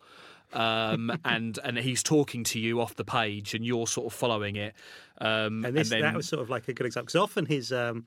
um, 0.53 1.19
and 1.25 1.59
and 1.63 1.79
he's 1.79 2.03
talking 2.03 2.45
to 2.45 2.59
you 2.59 2.81
off 2.81 2.95
the 2.97 3.05
page, 3.05 3.55
and 3.55 3.65
you're 3.65 3.87
sort 3.87 4.07
of 4.07 4.13
following 4.13 4.57
it. 4.57 4.75
Um, 5.19 5.65
and 5.65 5.77
this 5.77 5.91
then, 5.91 6.03
that 6.03 6.15
was 6.15 6.29
sort 6.29 6.43
of 6.43 6.51
like 6.51 6.69
a 6.69 6.73
good 6.75 6.87
example 6.87 7.07
because 7.07 7.17
often 7.17 7.47
his 7.47 7.73
um, 7.73 8.07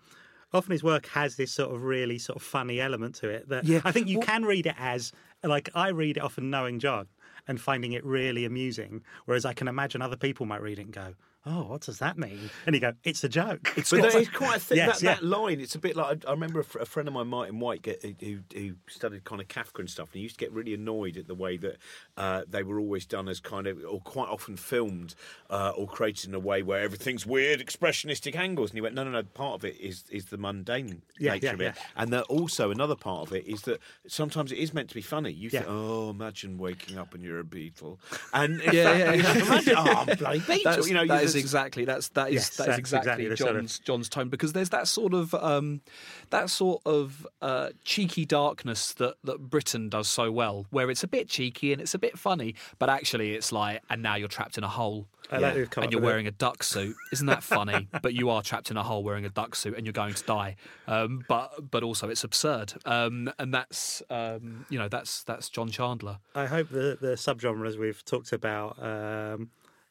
often 0.53 0.71
his 0.71 0.83
work 0.83 1.07
has 1.07 1.35
this 1.35 1.51
sort 1.51 1.73
of 1.73 1.83
really 1.83 2.17
sort 2.17 2.35
of 2.37 2.43
funny 2.43 2.79
element 2.79 3.15
to 3.15 3.29
it 3.29 3.49
that 3.49 3.65
Yeah. 3.65 3.81
I 3.83 3.91
think 3.91 4.07
you 4.07 4.19
can 4.19 4.45
read 4.45 4.65
it 4.65 4.75
as 4.77 5.11
like 5.43 5.69
I 5.73 5.89
read 5.89 6.17
it 6.17 6.23
often 6.23 6.49
knowing 6.49 6.79
John 6.79 7.07
and 7.47 7.59
finding 7.59 7.93
it 7.93 8.05
really 8.05 8.45
amusing, 8.45 9.01
whereas 9.25 9.45
I 9.45 9.53
can 9.53 9.67
imagine 9.67 10.01
other 10.01 10.17
people 10.17 10.45
might 10.45 10.61
read 10.61 10.77
it 10.79 10.83
and 10.83 10.93
go, 10.93 11.15
"Oh, 11.49 11.63
what 11.63 11.81
does 11.81 11.99
that 11.99 12.17
mean?" 12.17 12.49
And 12.65 12.75
you 12.75 12.79
go, 12.81 12.93
"It's 13.03 13.23
a 13.23 13.29
joke." 13.29 13.73
It's 13.75 13.89
but 13.91 14.03
that 14.03 14.15
is 14.15 14.29
quite 14.29 14.57
a 14.57 14.59
thing. 14.59 14.77
Yes, 14.77 14.99
that, 15.01 15.21
that 15.21 15.25
line, 15.25 15.59
it's 15.59 15.75
a 15.75 15.79
bit 15.79 15.95
like 15.95 16.23
I, 16.25 16.29
I 16.29 16.31
remember 16.33 16.59
a, 16.59 16.63
fr- 16.63 16.79
a 16.79 16.85
friend 16.85 17.07
of 17.07 17.13
mine, 17.13 17.27
Martin 17.27 17.59
White, 17.59 17.81
get, 17.81 18.03
who, 18.21 18.39
who 18.53 18.75
studied 18.87 19.23
kind 19.23 19.41
of 19.41 19.47
Kafka 19.47 19.79
and 19.79 19.89
stuff, 19.89 20.09
and 20.09 20.15
he 20.15 20.21
used 20.21 20.37
to 20.39 20.45
get 20.45 20.53
really 20.53 20.73
annoyed 20.73 21.17
at 21.17 21.27
the 21.27 21.35
way 21.35 21.57
that 21.57 21.77
uh, 22.17 22.43
they 22.47 22.63
were 22.63 22.79
always 22.79 23.05
done 23.05 23.27
as 23.27 23.39
kind 23.39 23.67
of, 23.67 23.77
or 23.83 23.99
quite 24.01 24.29
often 24.29 24.55
filmed 24.57 25.15
uh, 25.49 25.71
or 25.75 25.87
created 25.87 26.29
in 26.29 26.35
a 26.35 26.39
way 26.39 26.61
where 26.61 26.81
everything's 26.81 27.25
weird, 27.25 27.59
expressionistic 27.59 28.35
angles. 28.35 28.69
And 28.71 28.77
he 28.77 28.81
went, 28.81 28.95
no, 28.95 29.03
no, 29.03 29.11
no. 29.11 29.23
Part 29.23 29.55
of 29.55 29.65
it 29.65 29.77
is 29.79 30.03
is 30.09 30.25
the 30.25 30.37
mundane 30.37 31.01
Yeah, 31.17 31.33
nature 31.33 31.45
yeah, 31.47 31.53
of 31.53 31.61
it, 31.61 31.73
yeah. 31.75 31.81
and 31.95 32.13
that 32.13 32.23
also 32.25 32.71
another 32.71 32.95
part 32.95 33.27
of 33.27 33.33
it 33.35 33.45
is 33.47 33.61
that 33.63 33.79
sometimes 34.07 34.51
it 34.51 34.57
is 34.57 34.73
meant 34.73 34.89
to 34.89 34.95
be 34.95 35.01
funny. 35.01 35.31
You 35.31 35.49
think, 35.49 35.65
oh, 35.67 36.09
imagine 36.09 36.57
waking 36.57 36.97
up 36.97 37.13
and 37.13 37.23
you're 37.23 37.39
a 37.39 37.43
beetle, 37.43 37.99
and 38.33 38.61
Yeah, 38.63 38.71
yeah, 38.73 39.13
you 39.13 39.23
know, 39.23 39.33
yeah. 39.33 39.45
imagine, 39.45 39.73
oh, 39.77 40.05
I'm 40.09 40.17
bloody 40.17 40.39
beetle. 40.47 40.59
That's, 40.71 40.87
you 40.87 40.93
know, 40.93 41.05
that 41.07 41.19
you 41.21 41.25
is 41.25 41.33
just- 41.33 41.38
exactly 41.39 41.85
that's 41.85 42.09
that 42.09 42.29
is 42.29 42.35
Yes, 42.35 42.57
that 42.57 42.69
is 42.69 42.77
exactly, 42.77 43.25
exactly 43.25 43.27
the 43.29 43.37
sort 43.37 43.49
of- 43.51 43.55
John's 43.57 43.79
John's 43.79 44.09
tone 44.09 44.29
because 44.29 44.53
there's 44.53 44.69
that 44.69 44.87
sort 44.87 45.13
of 45.13 45.33
um, 45.35 45.81
that 46.29 46.49
sort 46.49 46.81
of 46.85 47.25
uh, 47.41 47.69
cheeky 47.83 48.25
darkness 48.25 48.93
that 48.93 49.15
that 49.23 49.39
Britain 49.49 49.89
does 49.89 50.07
so 50.07 50.31
well, 50.31 50.65
where 50.69 50.89
it's 50.89 51.03
a 51.03 51.07
bit 51.07 51.27
cheeky 51.29 51.71
and 51.73 51.81
it's 51.81 51.93
a 51.93 51.99
bit 51.99 52.17
funny, 52.17 52.55
but 52.77 52.89
actually 52.89 53.33
it's 53.33 53.51
like, 53.51 53.81
and 53.89 54.01
now 54.01 54.15
you're 54.15 54.27
trapped 54.27 54.57
in 54.57 54.63
a 54.63 54.69
hole. 54.69 55.07
Come 55.31 55.83
and 55.83 55.91
you're 55.91 56.01
wearing 56.01 56.25
a 56.25 56.31
duck 56.31 56.63
suit. 56.63 56.95
Isn't 57.11 57.27
that 57.27 57.43
funny? 57.43 57.87
but 58.01 58.15
you 58.15 58.31
are 58.31 58.41
trapped 58.41 58.71
in 58.71 58.77
a 58.77 58.83
hole 58.83 59.03
wearing 59.03 59.25
a 59.25 59.29
duck 59.29 59.55
suit 59.55 59.75
and 59.77 59.85
you're 59.85 59.93
going 59.93 60.15
to 60.15 60.23
die. 60.23 60.55
Um, 60.87 61.23
but 61.27 61.69
but 61.69 61.83
also 61.83 62.09
it's 62.09 62.23
absurd. 62.23 62.73
Um, 62.85 63.31
and 63.37 63.53
that's 63.53 64.01
um, 64.09 64.65
you 64.69 64.79
know 64.79 64.87
that's 64.87 65.23
that's 65.23 65.49
John 65.49 65.69
Chandler. 65.69 66.17
I 66.33 66.47
hope 66.47 66.69
the 66.69 66.97
the 66.99 67.13
subgenres 67.15 67.77
we've 67.77 68.03
talked 68.05 68.31
about, 68.31 68.81
um, 68.81 69.49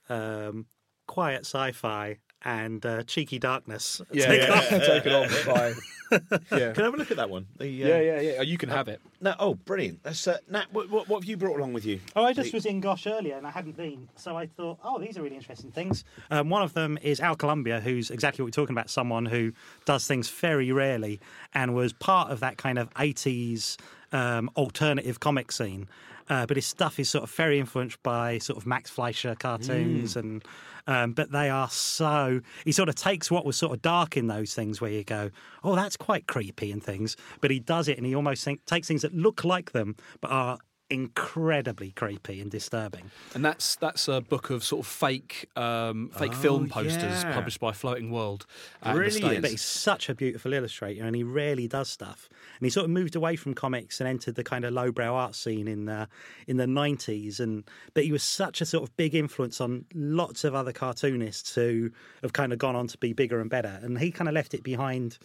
um, 0.09 0.67
quiet 1.09 1.41
sci-fi 1.41 2.19
and 2.43 2.87
uh, 2.87 3.03
cheeky 3.03 3.41
darkness. 3.41 4.01
take 4.13 4.49
off. 4.49 4.69
taken 4.69 5.13
on 5.13 5.29
by. 5.45 5.75
Yeah. 6.11 6.73
Can 6.73 6.83
I 6.83 6.87
have 6.87 6.95
a 6.95 6.97
look 6.97 7.11
at 7.11 7.19
that 7.19 7.29
one? 7.29 7.47
The, 7.59 7.85
uh, 7.85 7.89
Yeah, 7.89 8.01
yeah, 8.01 8.21
yeah. 8.21 8.43
You 8.43 8.57
can 8.57 8.71
have 8.71 8.89
it. 8.89 9.01
No, 9.21 9.35
oh, 9.39 9.55
brilliant. 9.55 10.03
That's, 10.03 10.27
uh, 10.27 10.39
Nat, 10.49 10.67
what, 10.73 10.89
what, 10.89 11.09
what 11.09 11.23
have 11.23 11.29
you 11.29 11.37
brought 11.37 11.59
along 11.59 11.75
with 11.75 11.85
you? 11.85 12.01
Oh, 12.17 12.25
I 12.25 12.33
just 12.33 12.55
was 12.55 12.65
in 12.65 12.81
Gosh 12.81 13.07
earlier 13.07 13.37
and 13.37 13.47
I 13.47 13.51
hadn't 13.51 13.77
been, 13.77 14.09
so 14.17 14.35
I 14.37 14.47
thought, 14.47 14.79
oh, 14.83 14.99
these 14.99 15.19
are 15.19 15.23
really 15.23 15.37
interesting 15.37 15.71
things. 15.71 16.05
Um, 16.31 16.49
one 16.49 16.63
of 16.63 16.73
them 16.73 16.99
is 17.03 17.21
Al 17.21 17.35
Columbia, 17.37 17.81
who's 17.81 18.11
exactly 18.11 18.43
what 18.43 18.47
we're 18.47 18.63
talking 18.63 18.75
about, 18.75 18.89
someone 18.89 19.27
who 19.27 19.53
does 19.85 20.07
things 20.07 20.31
very 20.31 20.73
rarely 20.73 21.21
and 21.53 21.75
was 21.75 21.93
part 21.93 22.31
of 22.31 22.41
that 22.41 22.57
kind 22.57 22.79
of 22.79 22.89
80s 22.95 23.77
um, 24.13 24.51
alternative 24.57 25.21
comic 25.21 25.53
scene. 25.53 25.89
Uh, 26.29 26.47
but 26.47 26.57
his 26.57 26.67
stuff 26.67 26.99
is 26.99 27.09
sort 27.09 27.25
of 27.25 27.31
very 27.31 27.59
influenced 27.59 28.03
by 28.03 28.39
sort 28.39 28.57
of 28.57 28.67
Max 28.67 28.91
Fleischer 28.91 29.35
cartoons, 29.35 30.17
and 30.17 30.45
um, 30.87 31.13
but 31.13 31.33
they 31.33 31.51
are 31.51 31.69
so. 31.69 32.41
He 32.65 32.73
sort 32.73 32.89
of 32.89 32.95
takes 32.95 33.31
what 33.31 33.45
was 33.45 33.57
sort 33.57 33.73
of 33.73 33.83
dark 33.83 34.17
in 34.17 34.27
those 34.27 34.55
things, 34.55 34.81
where 34.81 34.91
you 34.91 35.05
go, 35.05 35.31
"Oh, 35.65 35.75
that's 35.75 35.97
quite 35.97 36.27
creepy" 36.27 36.73
and 36.73 36.83
things, 36.83 37.17
but 37.41 37.51
he 37.51 37.61
does 37.61 37.89
it, 37.89 37.97
and 37.97 38.07
he 38.07 38.15
almost 38.15 38.45
think, 38.45 38.65
takes 38.67 38.89
things 38.89 39.03
that 39.03 39.15
look 39.15 39.45
like 39.45 39.73
them 39.73 39.97
but 40.21 40.31
are 40.31 40.59
incredibly 40.91 41.91
creepy 41.91 42.41
and 42.41 42.51
disturbing. 42.51 43.11
And 43.35 43.45
that's 43.45 43.77
that's 43.77 44.09
a 44.09 44.21
book 44.21 44.51
of 44.51 44.65
sort 44.65 44.81
of 44.81 44.87
fake 44.87 45.49
um, 45.57 46.11
fake 46.17 46.35
film 46.35 46.69
posters 46.69 47.23
yeah. 47.23 47.35
published 47.35 47.61
by 47.61 47.73
Floating 47.73 48.11
World. 48.11 48.47
out 48.83 48.97
in 48.97 49.03
the 49.03 49.21
Brilliant. 49.21 49.43
But 49.43 49.51
he's 49.51 49.63
such 49.63 50.09
a 50.09 50.15
beautiful 50.15 50.53
illustrator, 50.53 51.05
and 51.05 51.15
he 51.15 51.23
rarely 51.23 51.69
does 51.69 51.89
stuff. 51.89 52.29
And 52.59 52.67
he 52.67 52.71
sort 52.71 52.85
of 52.85 52.91
moved 52.91 53.17
away 53.17 53.37
from 53.37 53.55
comics 53.55 54.01
and 54.01 54.09
entered 54.09 54.35
the 54.35 54.45
kind 54.45 54.65
of 54.65 54.73
lowbrow 54.73 55.15
art 55.15 55.35
scene 55.35 55.69
in 55.69 55.85
the 55.85 56.09
in 56.47 56.57
the 56.57 56.67
nineties. 56.67 57.41
And 57.41 57.65
but 57.95 58.05
he 58.05 58.13
was 58.13 58.23
such 58.23 58.61
a 58.61 58.67
sort 58.67 58.89
of 58.89 58.97
big 58.97 59.15
influence 59.15 59.61
on 59.61 59.85
lots 59.95 60.45
of 60.45 60.55
other 60.55 60.73
cartoonists 60.73 61.55
who 61.55 61.91
have 62.23 62.33
kind 62.33 62.53
of 62.53 62.59
gone 62.59 62.77
on 62.77 62.87
to 62.89 62.99
be 62.99 63.13
bigger 63.13 63.41
and 63.41 63.51
better. 63.51 63.79
And 63.83 63.99
he 63.99 64.11
kind 64.11 64.29
of 64.29 64.35
left 64.35 64.55
it 64.55 64.63
behind. 64.63 65.19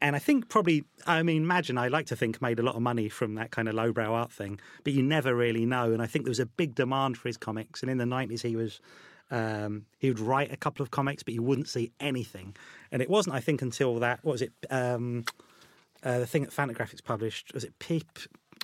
And 0.00 0.14
I 0.14 0.20
think 0.20 0.48
probably, 0.48 0.84
I 1.06 1.22
mean, 1.22 1.42
imagine 1.42 1.76
I 1.76 1.88
like 1.88 2.06
to 2.06 2.16
think 2.16 2.40
made 2.40 2.58
a 2.60 2.62
lot 2.62 2.76
of 2.76 2.82
money 2.82 3.08
from 3.08 3.34
that 3.34 3.50
kind 3.50 3.68
of 3.68 3.74
lowbrow 3.74 4.12
art 4.14 4.32
thing, 4.32 4.60
but 4.84 4.92
you 4.92 5.02
never 5.02 5.34
really 5.34 5.66
know. 5.66 5.92
And 5.92 6.00
I 6.00 6.06
think 6.06 6.24
there 6.24 6.30
was 6.30 6.38
a 6.38 6.46
big 6.46 6.74
demand 6.76 7.18
for 7.18 7.28
his 7.28 7.36
comics. 7.36 7.82
And 7.82 7.90
in 7.90 7.98
the 7.98 8.06
nineties, 8.06 8.42
he 8.42 8.54
was 8.54 8.80
um, 9.30 9.86
he 9.98 10.08
would 10.08 10.20
write 10.20 10.52
a 10.52 10.56
couple 10.56 10.82
of 10.82 10.90
comics, 10.90 11.22
but 11.22 11.34
you 11.34 11.42
wouldn't 11.42 11.68
see 11.68 11.92
anything. 12.00 12.56
And 12.92 13.02
it 13.02 13.10
wasn't, 13.10 13.34
I 13.36 13.40
think, 13.40 13.60
until 13.60 13.98
that 13.98 14.20
what 14.22 14.32
was 14.32 14.42
it? 14.42 14.52
Um, 14.70 15.24
uh, 16.04 16.20
the 16.20 16.26
thing 16.26 16.42
that 16.44 16.52
Fantagraphics 16.52 17.02
published 17.02 17.52
was 17.52 17.64
it 17.64 17.76
Pip, 17.80 18.06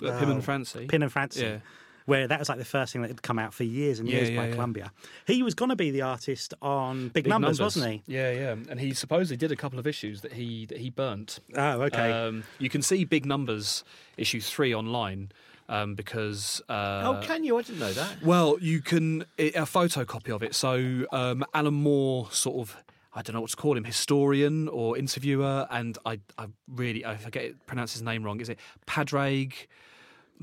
Uh, 0.02 0.18
Pim 0.18 0.28
Oh, 0.28 0.32
and 0.32 0.44
Francie. 0.44 0.86
Pin 0.86 1.02
and 1.02 1.12
Fancy, 1.12 1.42
Yeah. 1.42 1.58
Where 2.06 2.28
that 2.28 2.38
was 2.38 2.48
like 2.48 2.58
the 2.58 2.64
first 2.64 2.92
thing 2.92 3.02
that 3.02 3.08
had 3.08 3.22
come 3.22 3.38
out 3.38 3.54
for 3.54 3.64
years 3.64 3.98
and 3.98 4.08
Yeah, 4.08 4.16
years 4.16 4.30
yeah, 4.30 4.36
by 4.36 4.46
yeah. 4.48 4.54
Columbia. 4.54 4.92
He 5.26 5.42
was 5.42 5.54
going 5.54 5.70
to 5.70 5.76
be 5.76 5.90
the 5.90 6.02
artist 6.02 6.52
on 6.60 7.08
Big, 7.08 7.24
Big 7.24 7.26
numbers, 7.28 7.60
wasn't 7.60 7.90
he? 7.90 8.02
Yeah, 8.06 8.30
yeah. 8.30 8.56
And 8.68 8.78
he 8.78 8.92
supposedly 8.92 9.36
did 9.36 9.50
a 9.52 9.56
couple 9.56 9.78
of 9.78 9.86
issues 9.86 10.20
that 10.20 10.34
he 10.34 10.66
that 10.66 10.78
he 10.78 10.90
burnt. 10.90 11.40
Oh, 11.56 11.82
okay. 11.82 12.12
Um, 12.12 12.44
you 12.58 12.68
can 12.68 12.82
see 12.82 13.04
Big 13.04 13.24
Numbers 13.24 13.84
issue 14.16 14.40
three 14.40 14.74
online 14.74 15.32
um, 15.68 15.94
because. 15.94 16.60
Uh, 16.68 17.02
oh, 17.22 17.26
can 17.26 17.44
you? 17.44 17.56
I 17.56 17.62
didn't 17.62 17.80
know 17.80 17.92
that. 17.92 18.22
Well, 18.22 18.58
you 18.60 18.80
can 18.80 19.24
a 19.38 19.52
photocopy 19.62 20.34
of 20.34 20.42
it. 20.42 20.54
So 20.54 21.06
um, 21.10 21.44
Alan 21.54 21.74
Moore, 21.74 22.28
sort 22.30 22.56
of, 22.56 22.76
I 23.14 23.22
don't 23.22 23.34
know 23.34 23.40
what 23.40 23.50
to 23.50 23.56
call 23.56 23.76
him, 23.76 23.84
historian 23.84 24.68
or 24.68 24.98
interviewer, 24.98 25.66
and 25.70 25.96
I, 26.04 26.20
I 26.36 26.46
really, 26.68 27.04
I 27.06 27.16
forget 27.16 27.44
it, 27.44 27.66
pronounce 27.66 27.92
his 27.92 28.02
name 28.02 28.24
wrong. 28.24 28.40
Is 28.40 28.48
it 28.48 28.58
Padraig? 28.86 29.54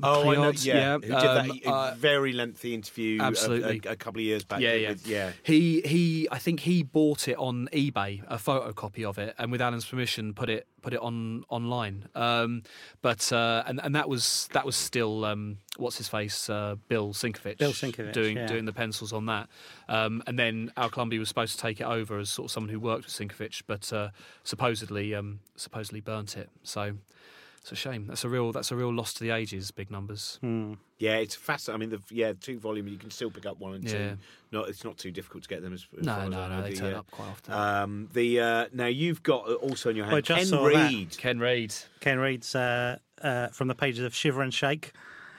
Oh, 0.02 0.30
I 0.30 0.34
know. 0.34 0.52
McLeod? 0.52 0.64
Yeah, 0.64 0.94
who 0.94 1.00
did 1.00 1.12
um, 1.12 1.48
that 1.48 1.66
uh, 1.66 1.94
very 1.96 2.32
lengthy 2.32 2.74
interview 2.74 3.20
a- 3.20 3.24
absolutely. 3.24 3.80
A, 3.84 3.92
a 3.92 3.96
couple 3.96 4.20
of 4.20 4.24
years 4.24 4.44
back. 4.44 4.60
yeah, 4.60 4.74
yeah, 4.74 4.94
yeah. 5.04 5.32
He 5.42 5.80
he, 5.82 6.28
I 6.30 6.38
think 6.38 6.60
he 6.60 6.82
bought 6.82 7.28
it 7.28 7.36
on 7.36 7.68
eBay, 7.72 8.22
a 8.28 8.36
photocopy 8.36 9.04
of 9.04 9.18
it, 9.18 9.34
and 9.38 9.52
with 9.52 9.60
Alan's 9.60 9.84
permission, 9.84 10.32
put 10.34 10.48
it 10.48 10.66
put 10.80 10.94
it 10.94 11.00
on 11.00 11.44
online. 11.48 12.08
Um, 12.14 12.62
but 13.02 13.32
uh, 13.32 13.64
and 13.66 13.80
and 13.82 13.94
that 13.94 14.08
was 14.08 14.48
that 14.52 14.64
was 14.64 14.76
still 14.76 15.24
um, 15.24 15.58
what's 15.76 15.98
his 15.98 16.08
face, 16.08 16.48
uh, 16.48 16.76
Bill 16.88 17.12
Sienkiewicz, 17.12 17.58
Bill 17.58 17.72
Sienkiewicz, 17.72 18.12
doing 18.12 18.36
yeah. 18.36 18.46
doing 18.46 18.64
the 18.64 18.72
pencils 18.72 19.12
on 19.12 19.26
that. 19.26 19.48
Um, 19.88 20.22
and 20.26 20.38
then 20.38 20.72
Al 20.76 20.88
Columbia 20.88 21.18
was 21.18 21.28
supposed 21.28 21.54
to 21.56 21.60
take 21.60 21.80
it 21.80 21.86
over 21.86 22.18
as 22.18 22.30
sort 22.30 22.46
of 22.46 22.52
someone 22.52 22.70
who 22.70 22.80
worked 22.80 23.04
with 23.04 23.12
Sienkiewicz, 23.12 23.62
but 23.66 23.92
uh, 23.92 24.08
supposedly 24.42 25.14
um, 25.14 25.40
supposedly 25.56 26.00
burnt 26.00 26.36
it. 26.36 26.48
So. 26.62 26.94
It's 27.62 27.70
a 27.70 27.76
shame. 27.76 28.06
That's 28.08 28.24
a 28.24 28.28
real. 28.28 28.50
That's 28.50 28.72
a 28.72 28.76
real 28.76 28.92
loss 28.92 29.14
to 29.14 29.24
the 29.24 29.30
ages. 29.30 29.70
Big 29.70 29.88
numbers. 29.88 30.38
Hmm. 30.40 30.74
Yeah, 30.98 31.16
it's 31.18 31.36
fascinating. 31.36 31.76
I 31.76 31.86
mean, 31.86 31.90
the 31.90 32.14
yeah, 32.14 32.32
two 32.32 32.58
volume. 32.58 32.88
You 32.88 32.98
can 32.98 33.10
still 33.12 33.30
pick 33.30 33.46
up 33.46 33.60
one 33.60 33.74
and 33.74 33.86
two. 33.86 33.96
Yeah. 33.96 34.14
No, 34.50 34.64
it's 34.64 34.82
not 34.84 34.98
too 34.98 35.12
difficult 35.12 35.44
to 35.44 35.48
get 35.48 35.62
them. 35.62 35.72
As, 35.72 35.86
as 35.96 36.04
No, 36.04 36.12
far 36.12 36.24
as 36.24 36.30
no, 36.30 36.48
know. 36.48 36.56
no. 36.56 36.62
They 36.62 36.70
The, 36.72 36.76
turn 36.76 36.94
uh, 36.94 36.98
up 36.98 37.10
quite 37.12 37.28
often. 37.28 37.54
Um, 37.54 38.08
the 38.12 38.40
uh, 38.40 38.66
now 38.72 38.86
you've 38.86 39.22
got 39.22 39.48
uh, 39.48 39.54
also 39.54 39.90
in 39.90 39.96
your 39.96 40.06
hand 40.06 40.12
Well, 40.12 40.18
I 40.18 40.20
just 40.22 40.38
Ken 40.38 40.46
saw 40.46 40.68
that. 40.70 41.16
Ken 41.18 41.38
Reid. 41.38 41.74
Ken 42.00 42.18
Reid's 42.18 42.52
uh, 42.56 42.98
uh, 43.22 43.48
from 43.48 43.68
the 43.68 43.76
pages 43.76 44.04
of 44.04 44.12
Shiver 44.12 44.42
and 44.42 44.52
Shake. 44.52 44.92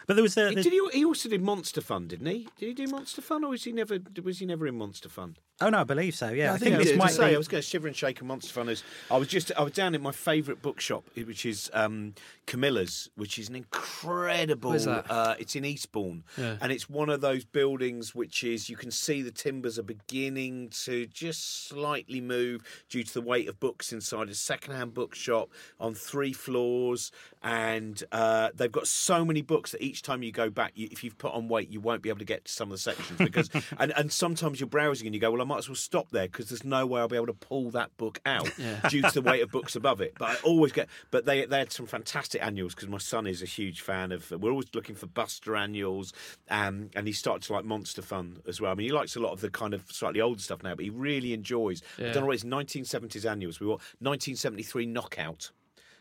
But 0.08 0.16
there 0.16 0.24
was 0.24 0.36
the, 0.36 0.54
Did 0.54 0.66
he? 0.66 0.82
He 0.94 1.06
also 1.06 1.28
did 1.30 1.42
Monster 1.42 1.80
Fun, 1.82 2.08
didn't 2.08 2.28
he? 2.28 2.48
Did 2.58 2.68
he 2.68 2.74
do 2.74 2.88
Monster 2.88 3.22
Fun, 3.22 3.44
or 3.44 3.50
was 3.50 3.64
he 3.66 3.72
never? 3.74 4.00
Was 4.24 4.40
he 4.40 4.46
never 4.46 4.66
in 4.68 4.78
Monster 4.78 5.08
Fun? 5.10 5.36
Oh 5.62 5.70
no, 5.70 5.80
I 5.80 5.84
believe 5.84 6.16
so. 6.16 6.30
Yeah, 6.30 6.52
I 6.52 6.56
I 6.56 6.58
think, 6.58 6.76
think 6.76 6.88
this 6.88 6.98
might 6.98 7.12
say 7.12 7.30
be. 7.30 7.36
I 7.36 7.38
was 7.38 7.48
going 7.48 7.62
to 7.62 7.68
shiver 7.68 7.88
and 7.88 7.96
shake 7.96 8.20
and 8.20 8.28
Monster 8.28 8.54
Fun. 8.54 8.74
I 9.12 9.18
was 9.18 9.28
just 9.28 9.52
I 9.58 9.64
was 9.64 9.74
down 9.74 9.96
in 9.96 10.02
my 10.02 10.12
favourite 10.12 10.62
bookshop, 10.62 11.06
which 11.16 11.46
is 11.46 11.70
um, 11.74 12.14
Camilla's, 12.46 13.10
which 13.16 13.38
is 13.40 13.50
an 13.50 13.56
incredible. 13.56 14.72
That? 14.72 15.06
Uh, 15.10 15.36
it's 15.40 15.56
in 15.56 15.64
Eastbourne, 15.66 16.24
Yeah. 16.38 16.58
and 16.62 16.72
it's 16.72 16.90
one 16.90 17.10
of 17.10 17.22
those 17.22 17.46
buildings 17.46 18.14
which 18.16 18.44
is 18.44 18.70
you 18.70 18.76
can 18.76 18.92
see 18.92 19.22
the 19.22 19.32
timbers 19.32 19.78
are 19.80 19.84
beginning 19.84 20.70
to 20.84 21.06
just 21.08 21.68
slightly 21.68 22.22
move 22.22 22.64
due 22.90 23.04
to 23.04 23.14
the 23.14 23.22
weight 23.22 23.48
of 23.48 23.60
books 23.60 23.94
inside. 23.94 24.30
A 24.30 24.36
second-hand 24.36 24.94
bookshop 24.94 25.50
on 25.80 25.94
three 25.94 26.34
floors, 26.34 27.12
and 27.42 28.04
uh, 28.12 28.50
they've 28.56 28.72
got 28.72 28.88
so 28.88 29.24
many 29.24 29.42
books 29.42 29.72
that 29.72 29.82
each 29.82 30.02
time 30.02 30.24
you 30.24 30.32
go 30.32 30.50
back, 30.50 30.72
you, 30.76 30.88
if 30.92 31.04
you've 31.04 31.18
put 31.18 31.34
on 31.34 31.48
weight, 31.48 31.70
you 31.70 31.80
won't 31.80 32.02
be 32.02 32.10
able 32.10 32.20
to 32.20 32.26
get 32.26 32.46
to 32.46 32.52
some 32.52 32.70
of 32.70 32.72
the 32.72 32.78
sections 32.82 33.18
because. 33.20 33.50
and, 33.80 33.94
and 33.98 34.12
sometimes 34.12 34.60
you're 34.60 34.68
browsing 34.68 35.08
and 35.08 35.14
you 35.14 35.22
go, 35.22 35.32
well, 35.32 35.42
I 35.44 35.46
might 35.46 35.60
as 35.60 35.70
well 35.70 35.76
stop 35.76 36.10
there 36.12 36.28
because 36.28 36.50
there's 36.50 36.64
no 36.64 36.86
way 36.86 37.02
I'll 37.02 37.08
be 37.08 37.16
able 37.16 37.28
to 37.28 37.34
pull 37.34 37.70
that 37.72 37.96
book 37.98 38.20
out 38.26 38.50
due 38.90 39.02
to 39.04 39.12
the 39.12 39.22
weight 39.22 39.42
of 39.42 39.52
books 39.52 39.76
above 39.76 40.02
it. 40.02 40.14
But 40.18 40.30
I 40.30 40.36
always 40.44 40.72
get. 40.72 40.88
But 41.12 41.26
they 41.26 41.46
they 41.46 41.60
had 41.60 41.72
some 41.72 41.86
fantastic 41.86 42.42
annuals 42.44 42.74
because 42.74 42.90
my 42.90 42.98
son 42.98 43.28
is 43.28 43.42
a 43.42 43.46
huge 43.46 43.82
fan 43.82 44.12
of. 44.12 44.32
We're 44.32 44.50
always 44.52 44.74
looking 44.74 44.96
for 44.96 45.08
Buster 45.08 45.56
annuals, 45.56 46.14
um, 46.50 46.90
and 46.96 47.06
he 47.06 47.14
started 47.14 47.44
to 47.48 47.54
like 47.54 47.66
Monster 47.66 48.02
Fun 48.02 48.38
as 48.48 48.60
well. 48.60 48.72
I 48.72 48.76
mean, 48.76 48.86
he 48.88 48.92
likes 48.94 49.16
a 49.16 49.20
lot 49.20 49.34
of 49.34 49.42
the 49.42 49.50
kind 49.50 49.74
of 49.74 49.84
slightly 49.92 50.22
older 50.22 50.42
stuff 50.42 50.64
now, 50.64 50.74
but 50.76 50.84
he 50.86 50.90
really 50.90 51.34
enjoys. 51.34 51.82
I 52.00 52.04
Yeah. 52.04 52.12
don't 52.14 52.24
know 52.24 52.28
what 52.28 52.36
it's 52.36 52.44
1970s 52.46 53.30
annuals. 53.30 53.60
We 53.60 53.68
want 53.68 53.82
1973 54.00 54.86
Knockout. 54.86 55.52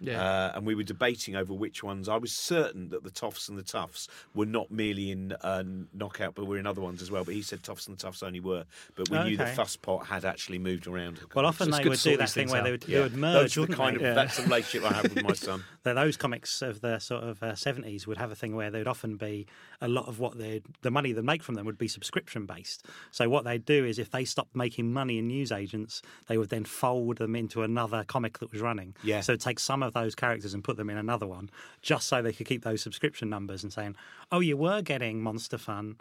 Yeah. 0.03 0.21
Uh, 0.23 0.53
and 0.57 0.67
we 0.67 0.75
were 0.75 0.83
debating 0.83 1.37
over 1.37 1.55
which 1.55 1.83
ones. 1.83 2.09
I 2.09 2.17
was 2.17 2.33
certain 2.33 2.89
that 2.91 3.05
the 3.05 3.11
Toffs 3.11 3.49
and 3.49 3.57
the 3.57 3.63
Tuffs 3.63 4.09
were 4.35 4.47
not 4.47 4.71
merely 4.71 5.11
in 5.13 5.33
uh, 5.43 5.63
Knockout, 5.95 6.35
but 6.35 6.47
were 6.47 6.59
in 6.59 6.67
other 6.67 6.81
ones 6.81 7.01
as 7.03 7.11
well. 7.11 7.25
But 7.25 7.35
he 7.35 7.43
said 7.43 7.63
Toffs 7.63 7.87
and 7.89 7.97
the 7.97 8.03
Tuffs 8.03 8.23
only 8.23 8.41
were. 8.41 8.65
But 8.97 9.09
we 9.11 9.19
knew 9.25 9.37
the 9.37 9.45
Okay. 9.45 9.55
Fusspot 9.55 10.07
had 10.07 10.25
actually 10.25 10.59
moved 10.59 10.87
around. 10.87 11.19
Well, 11.35 11.47
often 11.47 11.69
It's 11.69 11.79
they 11.79 11.89
would 11.89 11.99
do 12.01 12.17
that 12.17 12.31
thing 12.31 12.43
things 12.49 12.53
where 12.53 12.63
they 12.63 12.71
would, 12.73 12.87
yeah, 12.89 12.99
they 12.99 13.03
would 13.05 13.17
merge. 13.17 13.55
those 13.55 13.69
the 13.69 13.75
kind 13.75 13.97
they? 13.97 14.01
of 14.01 14.03
Yeah. 14.03 14.15
that's 14.15 14.37
the 14.37 14.43
relationship 14.45 14.91
I 14.91 14.95
have 14.95 15.15
with 15.15 15.23
my 15.25 15.33
son. 15.35 15.65
those 15.85 16.17
comics 16.17 16.63
of 16.63 16.81
the 16.81 16.99
sort 16.99 17.23
of 17.25 17.43
uh, 17.43 17.53
70s 17.53 18.07
would 18.07 18.19
have 18.19 18.31
a 18.31 18.35
thing 18.35 18.55
where 18.57 18.71
they'd 18.71 18.87
often 18.87 19.17
be 19.17 19.47
a 19.81 19.89
lot 19.89 20.09
of 20.09 20.19
what 20.19 20.39
they 20.39 20.63
the 20.83 20.91
money 20.91 21.13
they 21.13 21.23
make 21.23 21.43
from 21.43 21.55
them 21.55 21.67
would 21.67 21.79
be 21.79 21.89
subscription 21.89 22.47
based. 22.47 22.87
So 23.11 23.29
what 23.29 23.45
they'd 23.45 23.65
do 23.65 23.85
is 23.85 23.99
if 23.99 24.11
they 24.11 24.25
stopped 24.25 24.55
making 24.57 24.93
money 24.93 25.19
in 25.19 25.29
newsagents, 25.29 26.03
they 26.29 26.39
would 26.39 26.49
then 26.51 26.65
fold 26.65 27.19
them 27.19 27.35
into 27.37 27.63
another 27.63 28.05
comic 28.05 28.39
that 28.39 28.53
was 28.53 28.61
running. 28.61 28.95
Yeah. 29.03 29.21
So 29.21 29.37
take 29.37 29.59
some 29.59 29.83
of 29.83 29.92
those 29.95 30.15
characters 30.15 30.55
and 30.55 30.63
put 30.65 30.77
them 30.77 30.91
in 30.91 30.97
another 30.97 31.27
one, 31.27 31.51
just 31.81 32.09
so 32.09 32.23
they 32.23 32.33
could 32.33 32.47
keep 32.47 32.63
those 32.63 32.83
subscription 32.83 33.29
numbers 33.29 33.63
and 33.63 33.73
saying, 33.73 33.97
"Oh, 34.31 34.41
you 34.41 34.57
were 34.57 34.83
getting 34.83 35.23
Monster 35.23 35.59
Fun, 35.59 35.97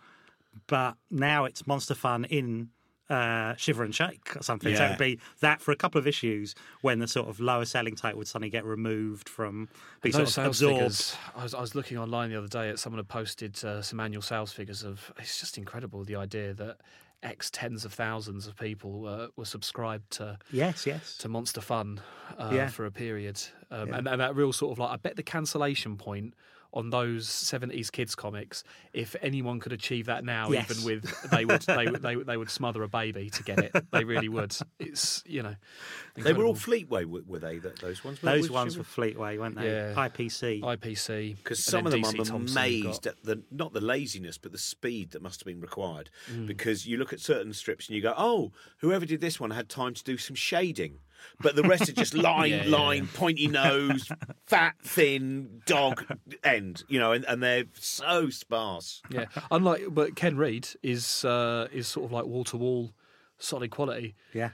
but 0.67 0.95
now 1.09 1.45
it's 1.45 1.67
Monster 1.67 1.95
Fun 1.95 2.25
in." 2.25 2.69
Uh, 3.09 3.53
shiver 3.57 3.83
and 3.83 3.93
shake 3.93 4.37
or 4.37 4.41
something. 4.41 4.73
So 4.73 4.85
it'd 4.85 4.97
be 4.97 5.19
that 5.41 5.59
for 5.59 5.73
a 5.73 5.75
couple 5.75 5.99
of 5.99 6.07
issues 6.07 6.55
when 6.79 6.99
the 6.99 7.09
sort 7.09 7.27
of 7.27 7.41
lower 7.41 7.65
selling 7.65 7.93
title 7.93 8.19
would 8.19 8.27
suddenly 8.29 8.49
get 8.49 8.63
removed 8.63 9.27
from 9.27 9.67
be 10.01 10.13
sort 10.13 10.23
of 10.23 10.29
sales 10.29 10.61
absorbed. 10.61 10.77
figures. 10.77 11.15
I 11.35 11.43
was, 11.43 11.53
I 11.53 11.59
was 11.59 11.75
looking 11.75 11.97
online 11.97 12.29
the 12.29 12.37
other 12.37 12.47
day 12.47 12.69
at 12.69 12.79
someone 12.79 12.99
had 12.99 13.09
posted 13.09 13.61
uh, 13.65 13.81
some 13.81 13.99
annual 13.99 14.21
sales 14.21 14.53
figures 14.53 14.81
of. 14.83 15.11
It's 15.17 15.41
just 15.41 15.57
incredible 15.57 16.05
the 16.05 16.15
idea 16.15 16.53
that 16.53 16.77
X 17.23 17.49
tens 17.51 17.85
of 17.85 17.93
thousands 17.93 18.47
of 18.47 18.55
people 18.57 19.05
uh, 19.07 19.27
were 19.35 19.45
subscribed 19.45 20.11
to 20.11 20.37
Yes, 20.51 20.85
yes. 20.87 21.17
to 21.17 21.29
Monster 21.29 21.61
Fun 21.61 22.01
uh, 22.37 22.51
Yeah. 22.53 22.67
for 22.67 22.85
a 22.85 22.91
period, 22.91 23.39
um, 23.69 23.89
Yeah. 23.89 23.97
and, 23.97 24.07
and 24.07 24.21
that 24.21 24.35
real 24.35 24.51
sort 24.53 24.71
of 24.71 24.79
like 24.79 24.89
I 24.91 24.95
bet 24.97 25.15
the 25.15 25.23
cancellation 25.23 25.97
point 25.97 26.33
on 26.73 26.89
those 26.89 27.27
70s 27.27 27.91
kids 27.91 28.15
comics 28.15 28.63
if 28.93 29.15
anyone 29.21 29.59
could 29.59 29.73
achieve 29.73 30.05
that 30.05 30.23
now 30.23 30.49
Yes. 30.49 30.71
even 30.71 30.83
with 30.85 31.29
they 31.31 31.43
would 31.45 31.61
they, 31.63 31.85
would- 31.87 32.01
they, 32.01 32.15
would- 32.15 32.27
they 32.27 32.37
would 32.37 32.49
smother 32.49 32.81
a 32.83 32.87
baby 32.87 33.29
to 33.29 33.43
get 33.43 33.59
it 33.59 33.73
they 33.91 34.03
really 34.05 34.29
would 34.29 34.55
it's 34.79 35.21
you 35.25 35.43
know 35.43 35.55
They 36.15 36.33
were 36.33 36.45
all. 36.45 36.55
Fleetway, 36.55 37.05
were, 37.05 37.21
were 37.25 37.39
they? 37.39 37.57
Those 37.59 38.03
ones. 38.03 38.19
Those 38.21 38.49
ones 38.51 38.77
were 38.77 38.83
Fleetway, 38.83 39.39
weren't 39.39 39.55
they? 39.55 39.65
Yeah. 39.65 39.93
IPC. 39.95 40.61
IPC 40.61 41.37
Because 41.37 41.63
some 41.63 41.85
of 41.85 41.91
them 41.93 42.01
DC 42.03 42.19
I'm 42.19 42.25
Thomson 42.25 42.57
amazed 42.57 43.03
got. 43.03 43.07
at 43.13 43.23
the 43.23 43.41
not 43.49 43.71
the 43.73 43.79
laziness, 43.81 44.37
but 44.37 44.51
the 44.51 44.57
speed 44.57 45.11
that 45.11 45.21
must 45.21 45.39
have 45.39 45.45
been 45.45 45.61
required. 45.61 46.09
Mm. 46.31 46.47
Because 46.47 46.85
you 46.85 46.97
look 46.97 47.13
at 47.13 47.19
certain 47.21 47.53
strips 47.53 47.87
and 47.87 47.95
you 47.95 48.01
go, 48.01 48.13
"Oh, 48.17 48.51
whoever 48.79 49.05
did 49.05 49.21
this 49.21 49.39
one 49.39 49.51
had 49.51 49.69
time 49.69 49.93
to 49.93 50.03
do 50.03 50.17
some 50.17 50.35
shading," 50.35 50.99
but 51.41 51.55
the 51.55 51.63
rest 51.63 51.89
are 51.89 51.93
just 51.93 52.13
line, 52.29 52.51
Yeah, 52.51 52.63
yeah, 52.65 52.77
line, 52.77 53.07
pointy 53.07 53.47
nose, 53.47 54.09
fat, 54.45 54.75
thin, 54.83 55.61
dog 55.65 56.05
end. 56.43 56.83
You 56.87 56.99
know, 56.99 57.11
and, 57.11 57.25
and 57.25 57.41
they're 57.41 57.65
so 57.73 58.29
sparse. 58.29 59.01
yeah 59.09 59.25
unlike 59.51 59.83
but 59.89 60.15
Ken 60.15 60.37
Reid 60.37 60.67
is 60.83 61.23
uh, 61.25 61.67
is 61.71 61.87
sort 61.87 62.05
of 62.05 62.11
like 62.11 62.25
wall 62.25 62.43
to 62.45 62.57
wall 62.57 62.91
solid 63.39 63.71
quality 63.71 64.15
Yeah. 64.33 64.49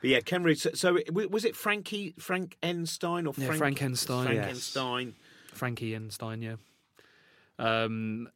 But 0.00 0.10
yeah, 0.10 0.20
Ken 0.20 0.42
Reid. 0.44 0.58
So, 0.60 0.70
so 0.74 0.96
was 1.12 1.44
it 1.44 1.56
Frankie 1.56 2.14
Frank 2.18 2.56
Enstein 2.62 3.26
or 3.26 3.34
Yeah, 3.36 3.46
Frank, 3.46 3.58
Frankenstein. 3.58 4.24
Frank 4.26 4.38
Yes. 4.38 4.48
Enstein. 4.50 5.14
Frankie 5.52 5.94
Enstein 5.94 6.40
yeah 6.40 6.56
um, 7.58 8.28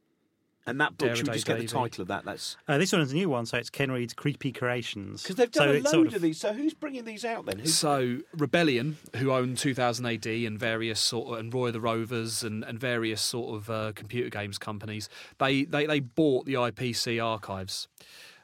And 0.64 0.80
that 0.80 0.96
book, 0.96 1.16
should 1.16 1.26
we 1.26 1.34
just 1.34 1.44
get 1.46 1.54
the 1.54 1.62
Davy. 1.62 1.72
title 1.72 2.02
of 2.02 2.08
that? 2.08 2.24
That's 2.24 2.56
Uh, 2.68 2.78
this 2.78 2.92
one's 2.92 3.10
a 3.10 3.14
new 3.14 3.28
one, 3.28 3.46
so 3.46 3.58
it's 3.58 3.68
Ken 3.68 3.90
Reid's 3.90 4.14
Creepy 4.14 4.52
Creations. 4.52 5.22
because 5.22 5.34
they've 5.34 5.50
so 5.52 5.66
done 5.66 5.68
a 5.70 5.78
it's 5.78 5.84
load 5.86 5.92
sort 5.92 6.14
of, 6.14 6.22
these. 6.22 6.38
So 6.38 6.52
who's 6.52 6.72
bringing 6.72 7.04
these 7.04 7.24
out 7.24 7.46
then? 7.46 7.58
Who's, 7.58 7.74
So 7.74 8.18
Rebellion, 8.36 8.98
who 9.16 9.32
own 9.32 9.56
2000 9.56 10.06
AD 10.06 10.26
and 10.26 10.58
various 10.60 11.00
sort 11.00 11.32
of, 11.32 11.38
and 11.40 11.52
Roy 11.52 11.72
the 11.72 11.80
Rovers 11.80 12.44
and, 12.44 12.62
and 12.62 12.78
various 12.78 13.20
sort 13.20 13.56
of 13.56 13.70
uh, 13.70 13.92
computer 13.96 14.30
games 14.30 14.56
companies, 14.58 15.08
they, 15.38 15.64
they 15.64 15.86
they 15.86 15.98
bought 16.00 16.46
the 16.46 16.54
IPC 16.54 17.22
archives, 17.24 17.88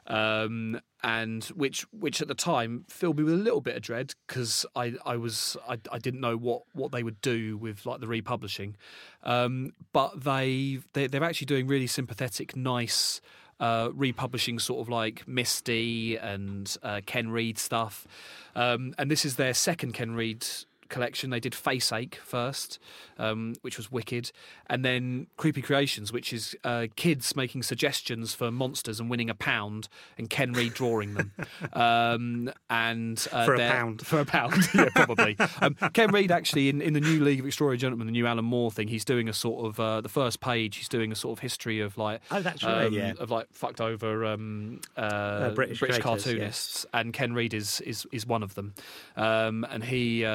um, 0.09 0.79
and 1.03 1.45
which 1.45 1.85
which 1.91 2.21
at 2.21 2.27
the 2.27 2.35
time 2.35 2.85
filled 2.89 3.17
me 3.17 3.23
with 3.23 3.33
a 3.33 3.37
little 3.37 3.61
bit 3.61 3.75
of 3.75 3.81
dread 3.81 4.13
because 4.27 4.65
I 4.75 4.93
I 5.05 5.15
was 5.17 5.55
I, 5.67 5.77
I 5.91 5.99
didn't 5.99 6.19
know 6.19 6.35
what 6.35 6.63
what 6.73 6.91
they 6.91 7.03
would 7.03 7.21
do 7.21 7.57
with 7.57 7.85
like 7.85 8.01
the 8.01 8.07
republishing, 8.07 8.75
um, 9.23 9.73
but 9.93 10.23
they 10.23 10.79
they 10.93 11.07
they're 11.07 11.23
actually 11.23 11.45
doing 11.45 11.67
really 11.67 11.87
sympathetic, 11.87 12.55
nice 12.55 13.21
uh, 13.59 13.89
republishing 13.93 14.57
sort 14.57 14.81
of 14.81 14.89
like 14.89 15.27
Misty 15.27 16.17
and 16.17 16.75
uh, 16.81 17.01
Ken 17.05 17.29
Reid 17.29 17.57
stuff. 17.57 18.07
Um, 18.55 18.93
and 18.97 19.11
this 19.11 19.25
is 19.25 19.35
their 19.35 19.53
second 19.53 19.93
Ken 19.93 20.15
Reid 20.15 20.45
collection. 20.89 21.29
They 21.29 21.39
did 21.39 21.55
Face 21.55 21.91
Ache 21.91 22.15
first, 22.23 22.79
um, 23.17 23.53
which 23.61 23.77
was 23.77 23.91
wicked, 23.91 24.31
and 24.67 24.83
then 24.83 25.27
Creepy 25.37 25.61
Creations, 25.61 26.11
which 26.11 26.33
is 26.33 26.55
uh, 26.63 26.87
kids 26.95 27.35
making 27.35 27.63
suggestions 27.63 28.33
for 28.33 28.51
monsters 28.51 28.99
and 28.99 29.09
winning 29.09 29.29
a 29.29 29.35
pound, 29.35 29.87
and 30.17 30.29
Ken 30.29 30.53
Reid 30.53 30.73
drawing 30.73 31.13
them. 31.13 31.31
um, 31.73 32.51
and 32.69 33.27
uh, 33.31 33.45
For 33.45 33.55
a 33.55 33.57
pound. 33.59 34.05
For 34.05 34.19
a 34.19 34.25
pound, 34.25 34.67
yeah, 34.73 34.89
probably. 34.95 35.37
um, 35.61 35.75
Ken 35.93 36.11
Reid 36.11 36.31
actually 36.31 36.69
in, 36.69 36.81
in 36.81 36.93
the 36.93 37.01
new 37.01 37.23
League 37.23 37.39
of 37.39 37.45
Extraordinary 37.45 37.77
Gentlemen, 37.77 38.07
the 38.07 38.11
new 38.11 38.27
Alan 38.27 38.45
Moore 38.45 38.71
thing, 38.71 38.87
he's 38.87 39.05
doing 39.05 39.29
a 39.29 39.33
sort 39.33 39.65
of 39.65 39.79
uh, 39.79 40.01
the 40.01 40.09
first 40.09 40.39
page. 40.41 40.77
He's 40.77 40.89
doing 40.89 41.11
a 41.11 41.15
sort 41.15 41.37
of 41.37 41.41
history 41.41 41.79
of 41.79 41.97
like 41.97 42.21
Oh, 42.31 42.41
that's 42.41 42.63
right, 42.63 42.87
um, 42.87 42.93
yeah. 42.93 43.13
of 43.19 43.29
like 43.31 43.47
fucked 43.53 43.81
over 43.81 44.25
um, 44.25 44.81
uh, 44.97 45.51
British 45.51 45.79
creators, 45.79 45.99
cartoonists, 45.99 46.85
and 46.93 47.13
Ken 47.13 47.33
Reid 47.33 47.53
is 47.53 47.81
is 47.81 48.05
is 48.11 48.25
one 48.25 48.43
of 48.43 48.55
them, 48.55 48.73
um, 49.15 49.65
and 49.69 49.83
he 49.83 50.25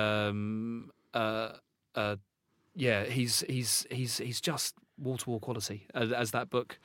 um, 0.45 0.91
uh, 1.15 1.53
uh, 1.95 2.17
yeah 2.75 3.05
he's 3.05 3.45
he's 3.49 3.87
he's 3.91 4.19
he's 4.19 4.41
just 4.41 4.75
wall 4.99 5.17
to 5.17 5.31
wall 5.31 5.41
quality 5.41 5.87
as, 5.95 6.13
as 6.13 6.31
that 6.33 6.51
book 6.51 6.79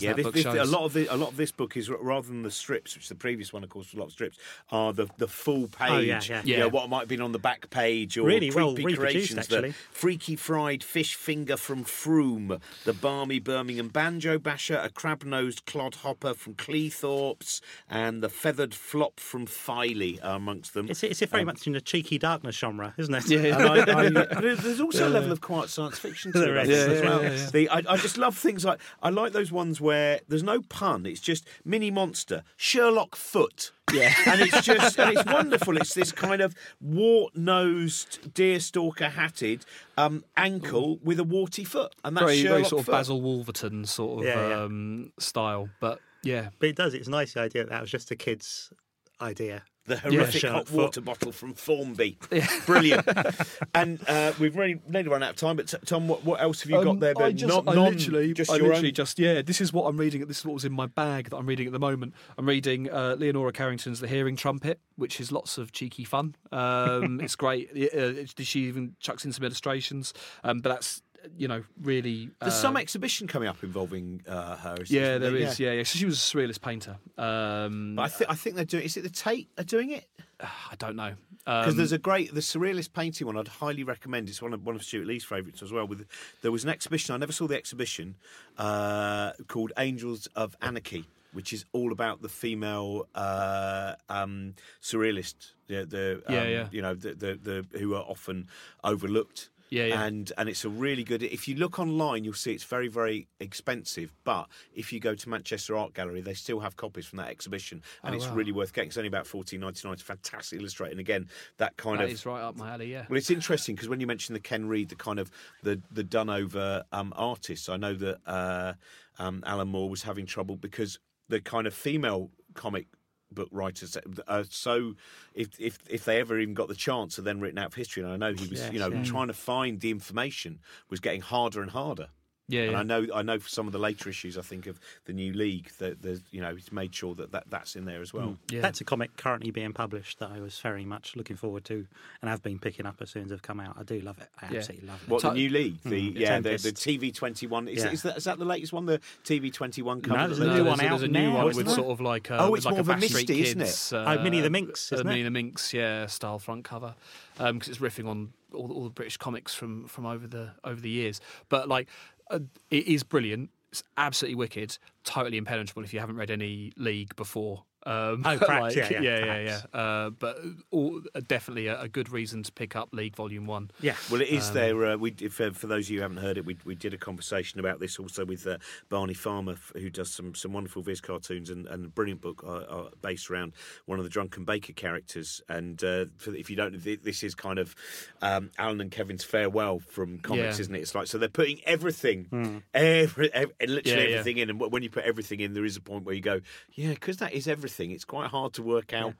yeah, 0.00 0.10
that 0.10 0.16
this, 0.16 0.24
book 0.24 0.34
this, 0.34 0.42
shows. 0.44 0.68
a 0.68 0.70
lot 0.70 0.84
of 0.84 0.92
the, 0.92 1.06
a 1.06 1.16
lot 1.16 1.30
of 1.30 1.36
this 1.36 1.52
book 1.52 1.76
is 1.76 1.90
rather 1.90 2.26
than 2.26 2.42
the 2.42 2.50
strips, 2.50 2.94
which 2.96 3.08
the 3.08 3.14
previous 3.14 3.52
one, 3.52 3.62
of 3.64 3.70
course, 3.70 3.88
was 3.88 3.94
a 3.94 3.98
lot 3.98 4.06
of 4.06 4.12
strips, 4.12 4.38
are 4.70 4.92
the 4.92 5.08
the 5.18 5.28
full 5.28 5.68
page. 5.68 5.90
Oh, 5.90 5.98
yeah, 5.98 6.20
yeah. 6.26 6.42
You 6.44 6.56
know, 6.58 6.68
what 6.68 6.88
might 6.88 7.00
have 7.00 7.08
been 7.08 7.20
on 7.20 7.32
the 7.32 7.38
back 7.38 7.70
page 7.70 8.16
or 8.16 8.26
Really 8.26 8.50
well 8.50 8.74
creepy 8.74 8.92
reproduced, 8.92 9.12
creations. 9.32 9.46
The 9.48 9.56
actually. 9.56 9.72
freaky 9.90 10.36
fried 10.36 10.82
fish 10.84 11.14
finger 11.14 11.56
from 11.56 11.84
Frome, 11.84 12.58
the 12.84 12.92
balmy 12.92 13.38
Birmingham 13.38 13.88
banjo 13.88 14.38
basher, 14.38 14.76
a 14.78 14.88
crab 14.88 15.24
nosed 15.24 15.66
clodhopper 15.66 16.34
from 16.34 16.54
Cleethorpes, 16.54 17.60
and 17.88 18.22
the 18.22 18.28
feathered 18.28 18.74
flop 18.74 19.18
from 19.20 19.46
Filey 19.46 20.20
are 20.22 20.36
amongst 20.36 20.74
them. 20.74 20.88
It's, 20.90 21.02
it's 21.02 21.20
very 21.20 21.42
um, 21.42 21.46
much 21.46 21.66
in 21.66 21.72
the 21.72 21.80
cheeky 21.80 22.18
darkness 22.18 22.56
genre, 22.56 22.94
isn't 22.96 23.14
it? 23.14 23.28
Yeah. 23.28 23.42
And 23.82 24.18
I, 24.18 24.22
I, 24.36 24.40
there's 24.40 24.80
also 24.80 25.08
a 25.08 25.10
level 25.10 25.32
of 25.32 25.40
quiet 25.40 25.68
science 25.70 25.98
fiction 25.98 26.32
to 26.32 26.42
it 26.60 26.68
it 26.68 26.70
is. 26.70 26.78
as 26.88 27.00
Yeah, 27.02 27.08
well. 27.08 27.22
yeah, 27.22 27.30
yeah. 27.30 27.50
The, 27.50 27.68
I, 27.68 27.76
I 27.88 27.96
just 27.96 28.16
love 28.18 28.36
things 28.36 28.64
like 28.64 28.80
I 29.02 29.10
like 29.10 29.32
those 29.32 29.50
ones 29.52 29.80
where 29.82 30.20
there's 30.28 30.42
no 30.42 30.62
pun. 30.62 31.04
It's 31.04 31.20
just 31.20 31.46
mini 31.64 31.90
monster 31.90 32.44
Sherlock 32.56 33.16
Foot. 33.16 33.72
Yeah. 33.92 34.14
and 34.26 34.40
it's 34.40 34.62
just 34.62 34.98
and 34.98 35.18
it's 35.18 35.26
wonderful. 35.26 35.76
It's 35.76 35.94
this 35.94 36.12
kind 36.12 36.40
of 36.40 36.54
wart-nosed 36.80 38.34
deerstalker 38.34 39.10
hatted 39.10 39.64
um, 39.98 40.24
ankle 40.36 40.98
with 41.02 41.20
a 41.20 41.24
warty 41.24 41.64
foot, 41.64 41.94
and 42.04 42.16
that's 42.16 42.24
very 42.24 42.38
Sherlock 42.38 42.54
very 42.58 42.64
sort 42.64 42.80
of 42.80 42.86
Foot. 42.86 42.92
Basil 42.92 43.20
Wolverton 43.20 43.84
sort 43.84 44.20
of 44.20 44.26
Yeah, 44.26 44.48
yeah. 44.48 44.62
Um, 44.62 45.12
style, 45.18 45.68
but 45.80 46.00
yeah. 46.22 46.48
But 46.58 46.70
it 46.70 46.76
does. 46.76 46.94
It's 46.94 47.08
a 47.08 47.10
nice 47.10 47.36
idea 47.36 47.64
that, 47.64 47.70
that 47.70 47.80
was 47.80 47.90
just 47.90 48.10
a 48.10 48.16
kid's 48.16 48.72
idea. 49.20 49.64
The 49.84 49.98
horrific 49.98 50.40
Sherlock 50.42 50.56
hot 50.58 50.68
Foot. 50.68 50.76
water 50.76 51.00
bottle 51.00 51.32
from 51.32 51.54
Formby. 51.54 52.16
Brilliant. 52.66 53.04
and 53.74 53.98
uh, 54.08 54.32
we've 54.38 54.54
really 54.56 54.80
nearly 54.88 55.08
run 55.08 55.22
out 55.24 55.30
of 55.30 55.36
time, 55.36 55.56
but 55.56 55.66
t- 55.68 55.76
Tom, 55.84 56.06
what, 56.06 56.24
what 56.24 56.40
else 56.40 56.60
have 56.62 56.70
you 56.70 56.76
got 56.76 56.86
Um, 56.86 56.98
there? 57.00 57.14
I 57.16 57.28
Ben? 57.30 57.36
just, 57.36 57.48
Not- 57.52 57.68
I 57.68 57.74
non- 57.74 57.92
literally, 57.94 58.32
just 58.32 58.50
I 58.50 58.56
your 58.56 58.68
literally 58.68 58.88
own 58.88 58.94
just 58.94 59.18
yeah. 59.18 59.42
This 59.42 59.60
is 59.60 59.72
what 59.72 59.84
I'm 59.88 59.96
reading. 59.96 60.24
This 60.26 60.38
is 60.38 60.44
what 60.46 60.54
was 60.54 60.64
in 60.64 60.72
my 60.72 60.86
bag 60.86 61.30
that 61.30 61.36
I'm 61.36 61.46
reading 61.46 61.66
at 61.66 61.72
the 61.72 61.80
moment. 61.80 62.14
I'm 62.38 62.46
reading 62.46 62.88
uh, 62.90 63.16
Leonora 63.18 63.52
Carrington's 63.52 63.98
The 63.98 64.06
Hearing 64.08 64.36
Trumpet, 64.36 64.78
which 64.96 65.20
is 65.20 65.32
lots 65.32 65.58
of 65.58 65.72
cheeky 65.72 66.04
fun. 66.04 66.36
Um, 66.52 67.20
it's 67.24 67.34
great. 67.34 67.70
Uh, 67.70 67.76
it's- 68.20 68.34
she 68.46 68.60
even 68.66 68.94
chucks 69.00 69.24
in 69.24 69.32
some 69.32 69.44
illustrations, 69.44 70.14
um, 70.44 70.60
but 70.60 70.68
that's 70.68 71.02
you 71.36 71.48
know 71.48 71.62
really. 71.80 72.30
There's 72.40 72.54
uh, 72.54 72.56
some 72.56 72.76
exhibition 72.76 73.26
coming 73.26 73.48
up 73.48 73.62
involving 73.62 74.22
uh, 74.28 74.56
her. 74.56 74.76
yeah, 74.86 75.18
there 75.18 75.36
is. 75.36 75.58
Yeah, 75.60 75.72
yeah. 75.72 75.82
So 75.84 75.98
she 75.98 76.04
was 76.04 76.16
a 76.18 76.20
surrealist 76.36 76.60
painter. 76.60 76.96
Um, 77.18 77.98
I, 77.98 78.08
th- 78.08 78.28
I 78.30 78.34
think 78.34 78.56
they're 78.56 78.64
doing. 78.64 78.84
Is 78.84 78.96
it 78.96 79.02
the 79.02 79.10
Tate 79.10 79.48
are 79.58 79.64
doing 79.64 79.90
it? 79.90 80.06
I 80.40 80.74
don't 80.78 80.96
know. 80.96 81.14
Because 81.44 81.72
Um, 81.72 81.76
there's 81.76 81.92
a 81.92 81.98
great 81.98 82.32
the 82.34 82.40
surrealist 82.40 82.92
painting 82.92 83.26
one. 83.26 83.36
I'd 83.36 83.48
highly 83.48 83.82
recommend. 83.82 84.28
It's 84.28 84.40
one 84.40 84.52
of 84.52 84.64
one 84.64 84.76
of 84.76 84.84
Stewart 84.84 85.06
Lee's 85.06 85.24
favourites 85.24 85.62
as 85.62 85.72
well. 85.72 85.86
With 85.86 86.06
there 86.42 86.52
was 86.52 86.62
an 86.64 86.70
exhibition. 86.70 87.14
I 87.14 87.18
never 87.18 87.32
saw 87.32 87.46
the 87.48 87.56
exhibition 87.56 88.14
uh, 88.58 89.32
called 89.48 89.72
Angels 89.76 90.28
of 90.36 90.56
Anarchy, 90.62 91.04
which 91.32 91.52
is 91.52 91.64
all 91.72 91.90
about 91.90 92.22
the 92.22 92.28
female 92.28 93.08
uh, 93.16 93.94
um, 94.08 94.54
surrealist. 94.80 95.34
The, 95.66 95.84
the 95.84 96.22
um, 96.28 96.34
Yeah, 96.34 96.44
yeah. 96.44 96.68
You 96.70 96.82
know 96.82 96.94
the, 96.94 97.14
the 97.14 97.66
the 97.70 97.78
who 97.78 97.94
are 97.94 98.04
often 98.04 98.46
overlooked. 98.84 99.50
Yeah, 99.72 99.86
yeah. 99.86 100.02
And 100.04 100.30
and 100.36 100.50
it's 100.50 100.66
a 100.66 100.68
really 100.68 101.02
good. 101.02 101.22
If 101.22 101.48
you 101.48 101.54
look 101.54 101.78
online, 101.78 102.24
you'll 102.24 102.34
see 102.34 102.52
it's 102.52 102.62
very 102.64 102.88
very 102.88 103.26
expensive. 103.40 104.12
But 104.22 104.48
if 104.74 104.92
you 104.92 105.00
go 105.00 105.14
to 105.14 105.28
Manchester 105.30 105.74
Art 105.78 105.94
Gallery, 105.94 106.20
they 106.20 106.34
still 106.34 106.60
have 106.60 106.76
copies 106.76 107.06
from 107.06 107.16
that 107.18 107.28
exhibition, 107.28 107.82
and 108.02 108.12
Oh, 108.12 108.16
it's 108.16 108.26
wow. 108.26 108.34
really 108.34 108.52
worth 108.52 108.74
getting. 108.74 108.88
It's 108.88 108.98
only 108.98 109.08
about 109.08 109.26
fourteen 109.26 109.60
ninety 109.60 109.80
nine. 109.88 109.94
It's 109.94 110.02
fantastic 110.02 110.60
illustrated, 110.60 110.92
and 110.92 111.00
again 111.00 111.26
that 111.56 111.78
kind 111.78 112.00
that 112.00 112.04
of 112.04 112.10
is 112.10 112.26
right 112.26 112.42
up 112.42 112.54
my 112.56 112.74
alley. 112.74 112.92
Yeah. 112.92 113.06
well, 113.08 113.16
it's 113.16 113.30
interesting 113.30 113.74
because 113.74 113.88
when 113.88 113.98
you 114.00 114.06
mention 114.06 114.34
the 114.34 114.40
Ken 114.40 114.68
Reid, 114.68 114.90
the 114.90 114.94
kind 114.94 115.18
of 115.18 115.30
the 115.62 115.80
the 115.90 116.04
done 116.04 116.28
over 116.28 116.84
um, 116.92 117.14
artists, 117.16 117.70
I 117.70 117.78
know 117.78 117.94
that 117.94 118.18
uh, 118.26 118.74
um, 119.18 119.42
Alan 119.46 119.68
Moore 119.68 119.88
was 119.88 120.02
having 120.02 120.26
trouble 120.26 120.56
because 120.56 120.98
the 121.28 121.40
kind 121.40 121.66
of 121.66 121.72
female 121.72 122.30
comic 122.52 122.88
book 123.34 123.48
writers 123.50 123.96
are 124.28 124.44
so 124.48 124.94
if 125.34 125.48
if 125.58 125.78
if 125.88 126.04
they 126.04 126.20
ever 126.20 126.38
even 126.38 126.54
got 126.54 126.68
the 126.68 126.74
chance 126.74 127.18
are 127.18 127.22
then 127.22 127.40
written 127.40 127.58
out 127.58 127.66
of 127.66 127.74
history 127.74 128.02
and 128.02 128.12
I 128.12 128.16
know 128.16 128.34
he 128.34 128.48
was 128.48 128.60
Yes, 128.60 128.72
you 128.72 128.78
know 128.78 128.90
yeah. 128.90 129.02
trying 129.04 129.28
to 129.28 129.34
find 129.34 129.80
the 129.80 129.90
information 129.90 130.60
was 130.90 131.00
getting 131.00 131.20
harder 131.20 131.62
and 131.62 131.70
harder 131.70 132.08
Yeah, 132.52 132.62
and 132.62 132.72
yeah. 132.72 132.78
I 132.78 132.82
know 132.82 133.06
I 133.14 133.22
know 133.22 133.38
for 133.38 133.48
some 133.48 133.66
of 133.66 133.72
the 133.72 133.78
later 133.78 134.08
issues 134.08 134.36
I 134.36 134.42
think 134.42 134.66
of 134.66 134.78
the 135.06 135.12
new 135.12 135.32
league 135.32 135.70
that 135.78 136.02
there's 136.02 136.20
you 136.30 136.40
know 136.40 136.54
he's 136.54 136.70
made 136.70 136.94
sure 136.94 137.14
that, 137.14 137.32
that 137.32 137.44
that's 137.48 137.74
in 137.76 137.84
there 137.86 138.00
as 138.02 138.12
well 138.12 138.28
mm, 138.28 138.36
yeah. 138.50 138.60
That's 138.60 138.80
a 138.80 138.84
comic 138.84 139.16
currently 139.16 139.50
being 139.50 139.72
published 139.72 140.18
that 140.18 140.30
I 140.30 140.40
was 140.40 140.58
very 140.60 140.84
much 140.84 141.16
looking 141.16 141.36
forward 141.36 141.64
to 141.66 141.86
and 142.20 142.28
have 142.30 142.42
been 142.42 142.58
picking 142.58 142.86
up 142.86 142.96
as 143.00 143.10
soon 143.10 143.24
as 143.24 143.30
they've 143.30 143.40
come 143.42 143.58
out. 143.60 143.76
I 143.78 143.82
do 143.84 144.00
love 144.00 144.18
it. 144.18 144.28
I 144.40 144.50
Yeah. 144.52 144.58
absolutely 144.58 144.88
love 144.88 145.02
it. 145.02 145.08
What 145.08 145.22
the 145.22 145.32
new 145.32 145.48
league? 145.48 145.82
The 145.82 146.12
mm, 146.12 146.18
yeah, 146.18 146.40
the, 146.40 146.50
the 146.50 146.72
TV 146.72 147.14
twenty 147.14 147.46
one. 147.46 147.68
Is, 147.68 147.82
Yeah. 147.84 147.90
is 147.92 148.02
that 148.02 148.16
is 148.18 148.24
that 148.24 148.38
the 148.38 148.44
latest 148.44 148.72
one? 148.72 148.86
The 148.86 149.00
TV 149.24 149.52
twenty 149.52 149.82
one 149.82 150.00
cover. 150.02 150.18
No, 150.18 150.26
there's 150.26 150.38
they 150.38 150.44
a 150.44 150.48
No, 150.48 150.52
did? 150.54 150.58
new 150.58 150.64
there's 150.64 150.78
one 150.78 150.86
a, 150.86 150.88
there's 150.90 151.02
a 151.02 151.04
out 151.06 151.10
new 151.10 151.30
now, 151.30 151.36
one 151.44 151.46
with 151.56 151.66
it? 151.68 151.70
sort 151.70 151.88
of 151.88 152.00
like 152.00 152.30
a, 152.30 152.38
Oh, 152.38 152.50
with 152.50 152.58
it's 152.58 152.66
like 152.66 152.72
more 152.72 152.78
a 152.78 152.82
of 152.82 152.88
a 152.88 152.92
Bash 152.94 153.04
Street 153.08 153.28
Misty, 153.28 153.42
isn't 153.42 153.60
it? 153.60 153.64
Kids, 153.64 153.92
Oh, 153.94 154.22
Minnie 154.22 154.40
the 154.40 154.46
uh, 154.46 154.50
Minx, 154.50 154.92
uh, 154.92 154.96
isn't 154.96 155.06
it? 155.06 155.10
Minnie 155.10 155.22
the 155.22 155.30
Minx, 155.30 155.72
yeah, 155.72 156.06
style 156.06 156.38
front 156.38 156.64
cover, 156.64 156.94
um, 157.38 157.58
because 157.58 157.68
it's 157.70 157.78
riffing 157.78 158.06
on 158.08 158.32
all, 158.52 158.70
all 158.72 158.84
the 158.84 158.90
British 158.90 159.16
comics 159.16 159.54
from 159.54 159.86
from 159.88 160.06
over 160.06 160.26
the 160.26 160.50
over 160.64 160.80
the 160.80 160.90
years. 160.90 161.20
But 161.48 161.68
like, 161.68 161.88
uh, 162.30 162.40
it 162.70 162.86
is 162.86 163.02
brilliant. 163.02 163.50
It's 163.70 163.82
absolutely 163.96 164.36
wicked. 164.36 164.78
Totally 165.04 165.38
impenetrable 165.38 165.82
if 165.82 165.94
you 165.94 166.00
haven't 166.00 166.16
read 166.16 166.30
any 166.30 166.72
League 166.76 167.16
before. 167.16 167.64
Um, 167.84 168.22
Oh, 168.24 168.38
perhaps, 168.38 168.76
like, 168.76 168.76
yeah, 168.76 168.88
yeah, 168.90 169.00
yeah, 169.00 169.24
yeah, 169.24 169.60
yeah. 169.74 169.78
Uh, 169.80 170.10
but 170.10 170.38
all, 170.70 171.00
uh, 171.14 171.20
definitely 171.26 171.66
a, 171.66 171.80
a 171.80 171.88
good 171.88 172.10
reason 172.10 172.42
to 172.44 172.52
pick 172.52 172.76
up 172.76 172.90
League 172.92 173.16
Volume 173.16 173.46
One. 173.46 173.70
Yeah. 173.80 173.96
Well, 174.10 174.20
it 174.20 174.28
is 174.28 174.52
there. 174.52 174.84
Uh, 174.86 174.96
we, 174.96 175.14
if, 175.20 175.40
uh, 175.40 175.50
for 175.50 175.66
those 175.66 175.86
of 175.86 175.90
you 175.90 175.98
who 175.98 176.02
haven't 176.02 176.18
heard 176.18 176.38
it, 176.38 176.44
we, 176.44 176.56
we 176.64 176.74
did 176.74 176.94
a 176.94 176.98
conversation 176.98 177.58
about 177.60 177.80
this 177.80 177.98
also 177.98 178.24
with 178.24 178.46
uh, 178.46 178.58
Barney 178.88 179.14
Farmer, 179.14 179.56
who 179.74 179.90
does 179.90 180.10
some, 180.12 180.34
some 180.34 180.52
wonderful 180.52 180.82
Viz 180.82 181.00
cartoons 181.00 181.50
and, 181.50 181.66
and 181.66 181.86
a 181.86 181.88
brilliant 181.88 182.20
book 182.20 182.42
uh, 182.46 182.50
uh, 182.50 182.90
based 183.00 183.30
around 183.30 183.52
one 183.86 183.98
of 183.98 184.04
the 184.04 184.10
Drunken 184.10 184.44
Baker 184.44 184.72
characters. 184.72 185.40
And 185.48 185.82
uh, 185.82 186.04
for, 186.18 186.34
if 186.34 186.50
you 186.50 186.56
don't 186.56 186.72
know, 186.72 186.96
this 187.02 187.22
is 187.24 187.34
kind 187.34 187.58
of 187.58 187.74
um, 188.20 188.50
Alan 188.58 188.80
and 188.80 188.90
Kevin's 188.90 189.24
farewell 189.24 189.80
from 189.80 190.18
comics, 190.20 190.56
Yeah. 190.58 190.60
isn't 190.62 190.74
it? 190.76 190.80
It's 190.80 190.94
like 190.94 191.08
so 191.08 191.18
they're 191.18 191.28
putting 191.28 191.60
everything, 191.66 192.62
every, 192.74 193.32
ev- 193.34 193.52
literally 193.60 193.82
Yeah, 193.84 194.08
yeah. 194.08 194.16
everything 194.18 194.38
in. 194.38 194.50
And 194.50 194.60
when 194.60 194.82
you 194.82 194.90
put 194.90 195.04
everything 195.04 195.40
in, 195.40 195.52
there 195.54 195.64
is 195.64 195.76
a 195.76 195.80
point 195.80 196.04
where 196.04 196.14
you 196.14 196.20
go, 196.20 196.40
yeah, 196.74 196.90
because 196.90 197.16
that 197.16 197.32
is 197.32 197.48
everything. 197.48 197.71
It's 197.80 198.04
quite 198.04 198.28
hard 198.30 198.52
to 198.54 198.62
work 198.62 198.92
out. 198.92 199.14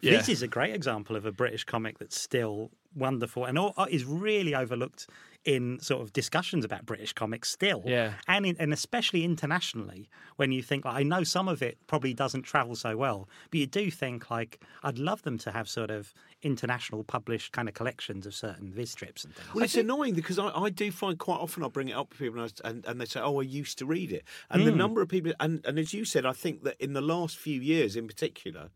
Yeah. 0.00 0.12
This 0.12 0.28
is 0.28 0.42
a 0.42 0.48
great 0.48 0.74
example 0.74 1.16
of 1.16 1.26
a 1.26 1.32
British 1.32 1.64
comic 1.64 1.98
that's 1.98 2.20
still 2.20 2.70
wonderful 2.94 3.44
and 3.44 3.58
all, 3.58 3.74
uh, 3.76 3.86
is 3.90 4.04
really 4.04 4.54
overlooked 4.54 5.08
in 5.44 5.78
sort 5.80 6.02
of 6.02 6.12
discussions 6.12 6.64
about 6.64 6.84
British 6.84 7.12
comics 7.12 7.50
still. 7.50 7.82
Yeah. 7.86 8.14
And, 8.26 8.44
in, 8.44 8.56
and 8.58 8.72
especially 8.72 9.24
internationally, 9.24 10.08
when 10.36 10.52
you 10.52 10.62
think, 10.62 10.84
like, 10.84 10.96
I 10.96 11.02
know 11.02 11.22
some 11.22 11.48
of 11.48 11.62
it 11.62 11.78
probably 11.86 12.12
doesn't 12.12 12.42
travel 12.42 12.74
so 12.74 12.96
well, 12.96 13.28
but 13.50 13.60
you 13.60 13.66
do 13.66 13.90
think, 13.90 14.30
like, 14.30 14.62
I'd 14.82 14.98
love 14.98 15.22
them 15.22 15.38
to 15.38 15.50
have 15.50 15.68
sort 15.68 15.90
of 15.90 16.12
international 16.42 17.02
published 17.04 17.52
kind 17.52 17.68
of 17.68 17.74
collections 17.74 18.26
of 18.26 18.34
certain 18.34 18.72
Viz 18.72 18.90
strips 18.90 19.24
and 19.24 19.34
things. 19.34 19.54
Well, 19.54 19.64
it's 19.64 19.76
annoying 19.76 20.14
because 20.14 20.38
I, 20.38 20.48
I 20.48 20.70
do 20.70 20.92
find 20.92 21.18
quite 21.18 21.40
often 21.40 21.62
I'll 21.62 21.70
bring 21.70 21.88
it 21.88 21.96
up 21.96 22.10
to 22.10 22.16
people 22.18 22.40
and, 22.40 22.52
I, 22.64 22.68
and, 22.68 22.86
and 22.86 23.00
they 23.00 23.06
say, 23.06 23.20
"Oh, 23.20 23.40
I 23.40 23.42
used 23.42 23.78
to 23.78 23.86
read 23.86 24.12
it," 24.12 24.24
and 24.50 24.66
the 24.66 24.70
hmm. 24.70 24.78
number 24.78 25.02
of 25.02 25.08
people, 25.08 25.32
and, 25.40 25.64
and 25.64 25.78
as 25.78 25.92
you 25.92 26.04
said, 26.04 26.24
I 26.24 26.32
think 26.32 26.62
that 26.64 26.76
in 26.78 26.92
the 26.92 27.00
last 27.00 27.36
few 27.36 27.60
years, 27.60 27.96
in 27.96 28.06
particular, 28.06 28.70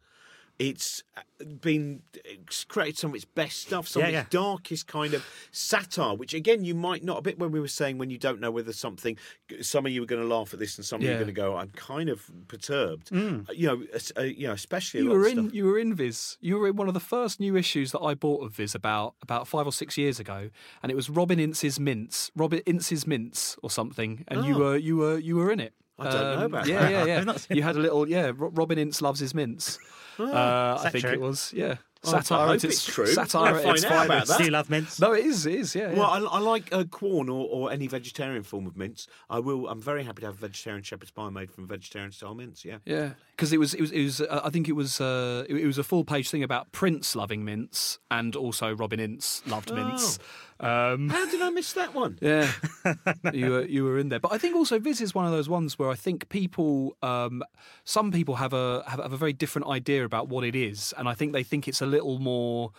it's 0.59 1.03
uh, 1.17 1.21
been 1.61 2.03
it's 2.25 2.63
created 2.65 2.97
some 2.99 3.11
of 3.11 3.17
its 3.17 3.25
best 3.25 3.63
stuff, 3.63 3.89
some 3.89 4.03
Yeah, 4.03 4.07
of 4.09 4.13
yeah. 4.13 4.21
its 4.21 4.31
darkest 4.31 4.87
kind 4.87 5.15
of 5.15 5.25
satire, 5.51 6.15
which 6.15 6.35
again 6.35 6.65
you 6.65 6.75
might 6.75 7.03
not. 7.03 7.19
A 7.19 7.23
bit 7.23 7.39
when 7.39 7.51
we 7.51 7.59
were 7.61 7.69
saying 7.69 7.99
when 7.99 8.11
you 8.11 8.19
don't 8.19 8.41
know 8.41 8.51
whether 8.51 8.73
something, 8.73 9.17
some 9.61 9.87
of 9.87 9.93
you 9.93 10.03
are 10.03 10.07
going 10.07 10.23
to 10.23 10.29
laugh 10.29 10.53
at 10.53 10.59
this, 10.61 10.77
and 10.77 10.85
some 10.85 11.01
of 11.01 11.05
you 11.07 11.11
are 11.13 11.15
going 11.15 11.27
to 11.27 11.33
go, 11.33 11.57
"I'm 11.57 11.71
kind 11.71 12.09
of 12.09 12.31
perturbed," 12.49 13.11
Mm. 13.11 13.49
You 13.55 13.67
know, 13.67 13.85
uh, 14.17 14.23
you 14.23 14.47
know, 14.47 14.53
especially 14.53 15.01
You 15.01 15.11
were 15.11 15.27
in 15.27 15.51
you 15.53 15.65
were 15.65 15.79
in 15.79 15.95
Viz. 15.95 16.37
You 16.41 16.59
were 16.59 16.69
in 16.69 16.77
one 16.77 16.89
of 16.89 16.95
the 16.95 17.01
first 17.01 17.41
new 17.41 17.57
issues 17.57 17.93
that 17.93 18.01
I 18.01 18.15
bought 18.15 18.45
of 18.45 18.55
Viz 18.55 18.75
about 18.75 19.15
about 19.23 19.49
five 19.49 19.67
or 19.67 19.73
six 19.73 19.99
years 19.99 20.21
ago, 20.21 20.51
and 20.83 20.93
it 20.93 20.95
was 20.95 21.11
Robin 21.11 21.41
Ince's 21.41 21.81
Mince, 21.81 22.31
Robin 22.37 22.61
Ince's 22.67 23.07
Mince 23.07 23.57
or 23.63 23.71
something, 23.71 24.25
and 24.29 24.45
you 24.45 24.55
Oh. 24.55 24.59
were 24.59 24.77
you 24.77 24.97
were 24.99 25.19
you 25.19 25.37
were 25.37 25.51
in 25.51 25.61
it. 25.61 25.73
Um, 25.99 26.07
I 26.09 26.11
don't 26.11 26.39
know 26.41 26.47
about 26.47 26.67
yeah, 26.67 26.81
that. 26.91 27.07
yeah, 27.07 27.19
I've 27.29 27.47
yeah. 27.51 27.57
You 27.57 27.63
had 27.63 27.77
a 27.77 27.81
little 27.81 28.09
yeah. 28.09 28.33
Robin 28.37 28.79
Ince 28.79 29.03
loves 29.03 29.21
his 29.21 29.35
mince. 29.35 29.79
Uh, 30.19 30.81
I 30.83 30.91
think 30.91 31.05
true? 31.05 31.13
it 31.13 31.21
was 31.21 31.53
yeah. 31.55 31.77
Satire. 32.05 32.39
I 32.39 32.47
hope 32.49 32.65
it's 32.65 32.85
true. 32.85 33.07
Satire 33.07 33.55
find 33.61 33.77
its 33.77 33.85
out 33.85 34.07
about 34.07 34.27
that. 34.27 34.39
Do 34.39 34.45
you 34.45 34.51
love 34.51 34.69
mince? 34.69 34.99
No, 34.99 35.13
it 35.13 35.25
is. 35.25 35.47
It 35.47 35.55
is. 35.55 35.75
Yeah. 35.75 35.93
yeah. 35.93 35.99
Well, 35.99 36.11
I, 36.11 36.19
I 36.19 36.41
like 36.41 36.73
uh, 36.73 36.83
corn 36.85 37.29
or, 37.29 37.47
or 37.49 37.71
any 37.71 37.87
vegetarian 37.87 38.43
form 38.43 38.67
of 38.67 38.77
mince. 38.77 39.07
I 39.31 39.39
will. 39.39 39.69
I'm 39.69 39.81
very 39.81 40.03
happy 40.03 40.21
to 40.23 40.27
have 40.27 40.37
vegetarian 40.37 40.83
shepherd's 40.83 41.13
pie 41.13 41.31
made 41.31 41.53
from 41.53 41.69
vegetarian 41.69 42.11
style 42.11 42.35
mince. 42.35 42.65
Yeah. 42.65 42.79
Yeah, 42.85 43.11
because 43.43 43.53
it 43.53 43.59
was, 43.59 43.75
it 43.75 43.81
was, 43.81 43.91
it 43.91 44.05
was. 44.05 44.21
Uh, 44.21 44.41
I 44.45 44.51
think 44.51 44.69
it 44.69 44.77
was, 44.77 45.01
uh, 45.01 45.45
it, 45.49 45.57
it 45.57 45.67
was 45.67 45.77
a 45.77 45.83
full 45.83 46.05
page 46.05 46.31
thing 46.31 46.45
about 46.45 46.71
Prince 46.71 47.17
loving 47.17 47.45
mince, 47.45 47.99
and 48.09 48.37
also 48.37 48.73
Robin 48.73 49.01
Ince 49.01 49.43
loved 49.49 49.75
mince. 49.75 50.21
Um, 50.61 51.09
How 51.09 51.29
did 51.29 51.43
I 51.43 51.51
miss 51.51 51.73
that 51.73 51.93
one? 51.93 52.19
yeah, 52.23 52.53
you 53.33 53.51
were 53.51 53.65
you 53.65 53.83
were 53.83 53.99
in 53.99 54.11
there, 54.11 54.21
but 54.21 54.33
I 54.33 54.39
think 54.39 54.55
also 54.55 54.79
Viz 54.79 55.01
is 55.01 55.13
one 55.13 55.27
of 55.27 55.33
those 55.33 55.49
ones 55.49 55.77
where 55.77 55.91
I 55.91 55.97
think 55.97 56.29
people, 56.29 56.97
um, 57.03 57.43
some 57.83 58.13
people 58.13 58.37
have 58.37 58.53
a 58.53 58.85
have, 58.87 59.01
have 59.01 59.13
a 59.13 59.17
very 59.17 59.33
different 59.33 59.67
idea 59.67 60.05
about 60.05 60.29
what 60.29 60.45
it 60.45 60.55
is, 60.55 60.95
and 60.97 61.09
I 61.09 61.15
think 61.15 61.33
they 61.33 61.43
think 61.43 61.67
it's 61.67 61.83
a 61.83 61.87
little 61.87 62.21
more, 62.21 62.71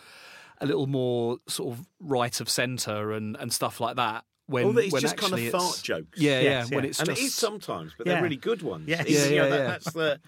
a 0.62 0.66
little 0.66 0.88
more 0.88 1.40
sort 1.50 1.78
of 1.78 1.86
right 2.00 2.40
of 2.40 2.48
centre 2.48 3.12
and 3.12 3.36
and 3.36 3.52
stuff 3.52 3.82
like 3.82 3.98
that. 3.98 4.24
When, 4.48 4.66
All 4.66 4.74
that 4.74 4.86
is 4.88 4.92
when 4.92 5.02
just 5.02 5.16
kind 5.16 5.32
of 5.34 5.40
actually 5.40 5.52
fart 5.58 5.80
jokes. 5.82 6.20
Yeah, 6.20 6.42
Yes, 6.42 6.70
yeah. 6.70 6.76
When 6.76 6.84
it's 6.86 7.00
and 7.00 7.08
just 7.10 7.22
it 7.22 7.26
is 7.26 7.34
sometimes, 7.34 7.94
but 7.98 8.06
Yeah. 8.06 8.14
they're 8.16 8.24
really 8.24 8.36
good 8.36 8.62
ones. 8.62 8.90
Yes. 8.90 9.02
It's, 9.08 9.12
Yeah, 9.12 9.26
you 9.26 9.36
know, 9.38 9.44
yeah, 9.44 9.50
that- 9.50 9.58
yeah. 9.60 9.68
That's 9.68 9.92
the. 9.94 10.20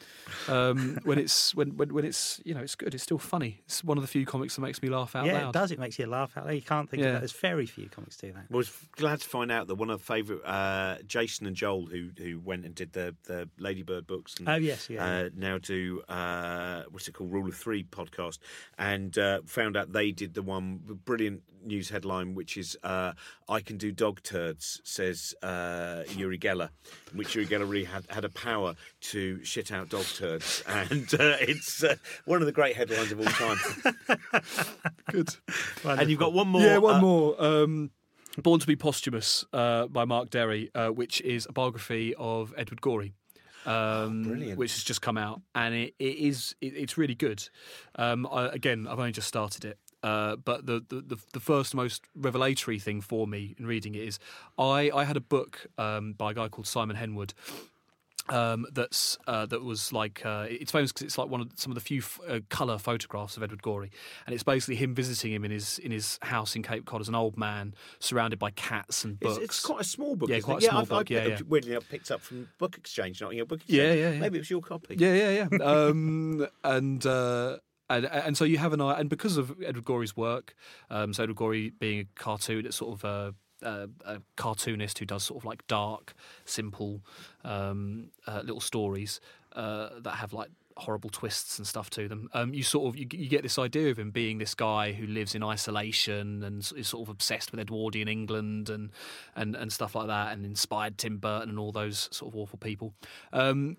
um, 0.48 1.00
when 1.04 1.18
it's 1.20 1.54
when, 1.54 1.76
when 1.76 1.94
when 1.94 2.06
it's 2.06 2.40
you 2.46 2.54
know 2.54 2.62
it's 2.62 2.76
good. 2.76 2.94
It's 2.94 3.04
still 3.04 3.18
funny. 3.18 3.62
It's 3.66 3.84
one 3.84 3.98
of 3.98 4.04
the 4.04 4.08
few 4.08 4.26
comics 4.26 4.56
that 4.56 4.62
makes 4.62 4.82
me 4.82 4.88
laugh 4.90 5.16
out 5.18 5.26
yeah, 5.26 5.34
loud. 5.44 5.50
it 5.50 5.54
does. 5.54 5.72
It 5.72 5.80
makes 5.80 6.00
you 6.00 6.06
laugh 6.06 6.32
out 6.38 6.46
loud. 6.46 6.54
You 6.56 6.62
can't 6.62 6.90
think 6.90 7.02
Yeah. 7.02 7.08
of 7.08 7.14
that. 7.16 7.20
There's 7.20 7.34
very 7.34 7.66
few 7.66 7.90
comics 7.90 8.16
do 8.18 8.32
that. 8.32 8.46
I 8.52 8.56
was 8.56 8.72
glad 8.94 9.20
to 9.22 9.28
find 9.28 9.52
out 9.52 9.68
that 9.68 9.76
one 9.76 9.90
of 9.90 10.00
the 10.00 10.06
favourite 10.06 10.42
uh, 10.46 10.98
Jason 11.06 11.46
and 11.46 11.56
Joel, 11.56 11.88
who 11.88 12.10
who 12.18 12.40
went 12.40 12.66
and 12.66 12.74
did 12.74 12.94
the 12.94 13.16
the 13.26 13.50
Ladybird 13.60 14.08
books, 14.08 14.36
and, 14.40 14.48
Oh, 14.48 14.56
yes, 14.56 14.90
yeah, 14.90 15.04
uh, 15.06 15.30
now 15.36 15.58
do 15.58 16.02
uh, 16.08 16.84
what's 16.90 17.08
it 17.10 17.14
called, 17.14 17.32
Rule 17.34 17.48
of 17.50 17.56
Three 17.56 17.84
podcast, 17.84 18.40
and 18.78 19.18
uh, 19.18 19.42
found 19.46 19.76
out 19.76 19.92
they 19.92 20.12
did 20.12 20.34
the 20.36 20.42
one 20.42 20.80
brilliant 21.06 21.42
news 21.66 21.90
headline, 21.90 22.36
which 22.36 22.58
is 22.58 22.78
uh, 22.84 23.14
"I 23.50 23.60
can 23.60 23.78
do 23.78 23.92
dog 24.06 24.22
turds," 24.22 24.82
says 24.84 25.34
uh, 25.42 26.04
Uri 26.16 26.38
Geller, 26.38 26.70
in 27.12 27.18
which 27.18 27.34
Uri 27.34 27.48
Geller 27.48 27.68
really 27.68 27.86
had 27.86 28.06
had 28.10 28.24
a 28.24 28.30
power 28.30 28.76
to 29.02 29.44
shit 29.44 29.72
out 29.72 29.90
dog 29.90 30.06
turds, 30.06 30.64
and 30.68 31.12
uh, 31.16 31.38
it's 31.42 31.84
uh, 31.84 31.96
one 32.26 32.40
of 32.40 32.46
the 32.46 32.52
great 32.52 32.76
headlines 32.76 33.12
of 33.12 33.20
all 33.20 33.26
time. 33.26 33.58
good. 35.12 35.36
and 35.84 36.08
you've 36.08 36.20
got 36.20 36.34
one 36.34 36.50
more. 36.50 36.62
yeah, 36.62 36.78
one 36.78 36.98
uh, 36.98 37.02
more. 37.02 37.44
Um, 37.44 37.90
Born 38.38 38.60
to 38.60 38.68
be 38.68 38.76
Posthumous 38.76 39.46
uh, 39.54 39.88
by 39.88 40.04
Mark 40.06 40.30
Dery, 40.30 40.70
uh, 40.76 40.90
which 40.90 41.22
is 41.22 41.48
a 41.50 41.54
biography 41.54 42.14
of 42.16 42.54
Edward 42.58 42.82
Gorey. 42.82 43.14
Um, 43.66 44.24
brilliant. 44.24 44.60
Which 44.60 44.74
has 44.74 44.84
just 44.84 45.02
come 45.02 45.18
out, 45.18 45.42
and 45.56 45.74
it, 45.74 45.96
it 45.98 46.18
is 46.18 46.54
it, 46.62 46.74
it's 46.76 46.98
really 46.98 47.16
good. 47.16 47.48
Um, 47.96 48.28
I, 48.32 48.50
again, 48.50 48.88
I've 48.88 49.00
only 49.00 49.14
just 49.14 49.28
started 49.28 49.66
it, 49.66 49.80
uh, 50.06 50.36
but 50.36 50.68
the, 50.68 50.84
the 50.88 51.18
the 51.34 51.40
first 51.40 51.74
most 51.74 52.04
revelatory 52.16 52.78
thing 52.78 53.02
for 53.02 53.26
me 53.26 53.56
in 53.58 53.66
reading 53.66 53.96
it 53.96 54.04
is 54.04 54.20
I 54.58 54.92
I 54.94 55.04
had 55.04 55.18
a 55.18 55.22
book 55.22 55.66
um, 55.78 56.14
by 56.14 56.32
a 56.32 56.34
guy 56.34 56.48
called 56.48 56.68
Simon 56.68 56.96
Henwood 56.96 57.34
um, 58.30 58.66
that's 58.72 59.18
uh, 59.28 59.46
that 59.48 59.64
was 59.64 59.94
like 59.94 60.26
uh, 60.26 60.48
it's 60.50 60.72
famous 60.72 60.92
because 60.92 61.06
it's 61.06 61.18
like 61.18 61.30
one 61.30 61.42
of 61.42 61.52
some 61.56 61.72
of 61.72 61.76
the 61.76 61.82
few 61.82 62.00
f- 62.00 62.20
uh, 62.28 62.40
color 62.50 62.78
photographs 62.78 63.38
of 63.38 63.44
Edward 63.44 63.62
Gorey, 63.62 63.92
and 64.26 64.34
it's 64.34 64.44
basically 64.44 64.76
him 64.76 64.96
visiting 64.96 65.32
him 65.32 65.46
in 65.46 65.52
his 65.52 65.78
in 65.80 65.92
his 65.92 66.18
house 66.22 66.56
in 66.56 66.64
Cape 66.64 66.86
Cod 66.86 67.02
as 67.02 67.08
an 67.08 67.16
old 67.16 67.38
man 67.38 67.76
surrounded 68.00 68.40
by 68.40 68.50
cats 68.52 69.04
and 69.04 69.20
books. 69.20 69.38
It's, 69.38 69.46
it's 69.46 69.66
quite 69.66 69.82
a 69.82 69.86
small 69.86 70.16
book. 70.16 70.30
Yeah, 70.30 70.40
quite 70.40 70.64
it? 70.64 70.68
a 70.68 70.70
small 70.70 70.82
I've, 70.82 70.90
book, 70.90 71.00
I've, 71.02 71.10
yeah, 71.12 71.28
yeah. 71.28 71.40
Weirdly, 71.48 71.76
I 71.76 71.80
picked 71.80 72.10
up 72.10 72.22
from 72.22 72.48
Book 72.58 72.78
Exchange, 72.78 73.22
not 73.22 73.36
your 73.36 73.46
Book 73.46 73.62
Yeah, 73.68 73.84
Exchange. 73.84 74.00
yeah, 74.00 74.12
yeah. 74.12 74.20
Maybe 74.20 74.38
it 74.38 74.42
was 74.42 74.50
your 74.50 74.62
copy. 74.62 74.96
Yeah, 74.98 75.14
yeah, 75.14 75.48
yeah. 75.52 75.58
um, 75.66 76.48
and. 76.64 77.06
And, 77.90 78.06
and 78.06 78.36
so 78.36 78.46
you 78.46 78.58
have 78.58 78.74
an 78.74 78.82
eye, 78.82 79.00
and 79.00 79.10
because 79.10 79.38
of 79.38 79.52
Edward 79.64 79.86
Gorey's 79.86 80.18
work, 80.18 80.56
um, 80.90 81.14
so 81.14 81.24
Edward 81.24 81.38
Gorey 81.38 81.70
being 81.70 82.00
a 82.00 82.06
cartoon, 82.16 82.66
it's 82.66 82.78
sort 82.78 82.94
of 82.94 83.04
a, 83.04 83.36
a, 83.62 83.90
a 84.06 84.22
cartoonist 84.36 84.98
who 85.00 85.06
does 85.06 85.24
sort 85.24 85.42
of 85.42 85.46
like 85.46 85.66
dark, 85.68 86.14
simple 86.46 87.02
um, 87.44 88.10
uh, 88.26 88.42
little 88.44 88.60
stories 88.62 89.20
uh, 89.54 89.90
that 90.02 90.16
have 90.16 90.34
like 90.34 90.50
horrible 90.78 91.10
twists 91.10 91.58
and 91.58 91.66
stuff 91.66 91.90
to 91.90 92.08
them. 92.08 92.28
Um, 92.34 92.54
you 92.54 92.64
sort 92.64 92.88
of 92.88 92.98
you, 92.98 93.08
you 93.12 93.30
get 93.30 93.44
this 93.44 93.58
idea 93.58 93.92
of 93.92 94.00
him 94.00 94.12
being 94.12 94.40
this 94.40 94.54
guy 94.56 94.92
who 94.92 95.08
lives 95.08 95.36
in 95.36 95.44
isolation 95.44 96.44
and 96.44 96.60
is 96.76 96.88
sort 96.88 97.08
of 97.08 97.10
obsessed 97.10 97.52
with 97.52 97.60
Edwardian 97.60 98.08
England 98.08 98.70
and 98.70 98.92
and 99.36 99.56
and 99.56 99.72
stuff 99.72 99.96
like 99.96 100.08
that, 100.08 100.34
and 100.34 100.46
inspired 100.46 100.98
Tim 100.98 101.18
Burton 101.18 101.50
and 101.50 101.60
all 101.60 101.72
those 101.72 102.10
sort 102.12 102.34
of 102.34 102.40
awful 102.40 102.60
people. 102.60 102.94
Um, 103.32 103.78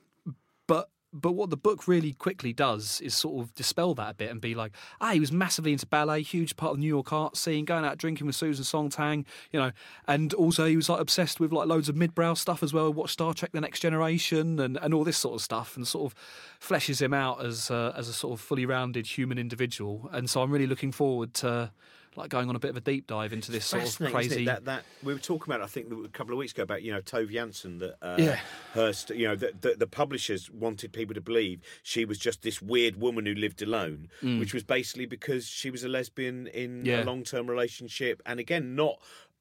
but 0.67 0.89
but 1.13 1.33
what 1.33 1.51
the 1.51 1.57
book 1.57 1.89
really 1.89 2.13
quickly 2.13 2.53
does 2.53 3.01
is 3.01 3.15
sort 3.15 3.43
of 3.43 3.55
dispel 3.55 3.95
that 3.95 4.11
a 4.11 4.15
bit 4.15 4.31
and 4.31 4.41
be 4.41 4.55
like, 4.55 4.73
ah, 5.01 5.13
he 5.13 5.21
was 5.21 5.33
massively 5.33 5.73
into 5.73 5.87
ballet, 5.87 6.23
huge 6.23 6.57
part 6.57 6.73
of 6.73 6.77
the 6.77 6.81
New 6.81 6.89
York 6.89 7.13
art 7.13 7.37
scene, 7.37 7.65
going 7.65 7.85
out 7.85 7.99
drinking 7.99 8.27
with 8.27 8.37
Susan 8.37 8.65
Sontag, 8.65 9.27
you 9.53 9.61
know, 9.61 9.73
and 10.07 10.35
also 10.35 10.67
he 10.67 10.77
was 10.77 10.89
like 10.89 11.01
obsessed 11.01 11.41
with 11.41 11.53
like 11.53 11.69
loads 11.69 11.89
of 11.89 11.95
midbrow 11.97 12.37
stuff 12.37 12.63
as 12.63 12.73
well. 12.73 12.93
Watched 12.93 13.15
Star 13.15 13.35
Trek: 13.35 13.53
The 13.53 13.61
Next 13.61 13.81
Generation 13.81 14.59
and, 14.61 14.77
and 14.77 14.93
all 14.93 15.05
this 15.05 15.19
sort 15.19 15.35
of 15.35 15.43
stuff, 15.43 15.77
and 15.77 15.87
sort 15.87 16.13
of 16.13 16.19
fleshes 16.61 17.01
him 17.01 17.15
out 17.15 17.45
as 17.45 17.71
uh, 17.71 17.93
as 17.97 18.09
a 18.09 18.13
sort 18.13 18.35
of 18.35 18.41
fully 18.41 18.67
rounded 18.67 19.07
human 19.07 19.39
individual. 19.39 20.09
And 20.13 20.29
so 20.29 20.43
I'm 20.43 20.51
really 20.51 20.67
looking 20.67 20.93
forward 20.93 21.35
to 21.35 21.71
like 22.17 22.31
going 22.31 22.49
on 22.49 22.57
a 22.57 22.59
bit 22.59 22.71
of 22.71 22.77
a 22.77 22.81
deep 22.81 23.07
dive 23.07 23.33
into 23.33 23.53
this 23.53 23.64
sort 23.67 23.83
of 23.83 23.89
Fascinating, 23.89 24.19
isn't 24.21 24.33
it? 24.33 24.35
crazy. 24.35 24.45
That, 24.47 24.64
that 24.64 24.85
we 25.03 25.12
were 25.12 25.19
talking 25.21 25.53
about, 25.53 25.62
I 25.62 25.67
think, 25.69 25.93
a 25.93 26.09
couple 26.09 26.33
of 26.33 26.39
weeks 26.39 26.53
ago 26.53 26.62
about 26.62 26.83
you 26.83 26.93
know 26.93 27.01
Tove 27.01 27.31
Jansson 27.33 27.79
that 27.81 27.97
uh, 28.03 28.17
Yeah. 28.19 28.39
her 28.75 28.93
st- 28.93 29.19
you 29.19 29.29
know 29.29 29.37
the, 29.37 29.53
the, 29.61 29.75
the 29.79 29.87
publishers 29.87 30.51
wanted 30.51 30.93
people 30.93 31.14
to 31.14 31.21
believe 31.21 31.61
she 31.83 32.05
was 32.05 32.19
just 32.19 32.43
this 32.43 32.61
weird 32.62 33.01
woman 33.01 33.27
who 33.27 33.35
lived 33.35 33.62
alone, 33.62 34.09
which 34.23 34.55
was 34.55 34.62
basically 34.64 35.07
because 35.07 35.47
she 35.47 35.71
was 35.71 35.85
a 35.85 35.89
lesbian 35.89 36.47
in 36.49 36.83
Mm. 36.83 36.87
Yeah. 36.87 37.03
a 37.03 37.05
long 37.05 37.23
term 37.25 37.49
relationship, 37.49 38.23
and 38.27 38.39
again 38.41 38.75
not. 38.75 38.99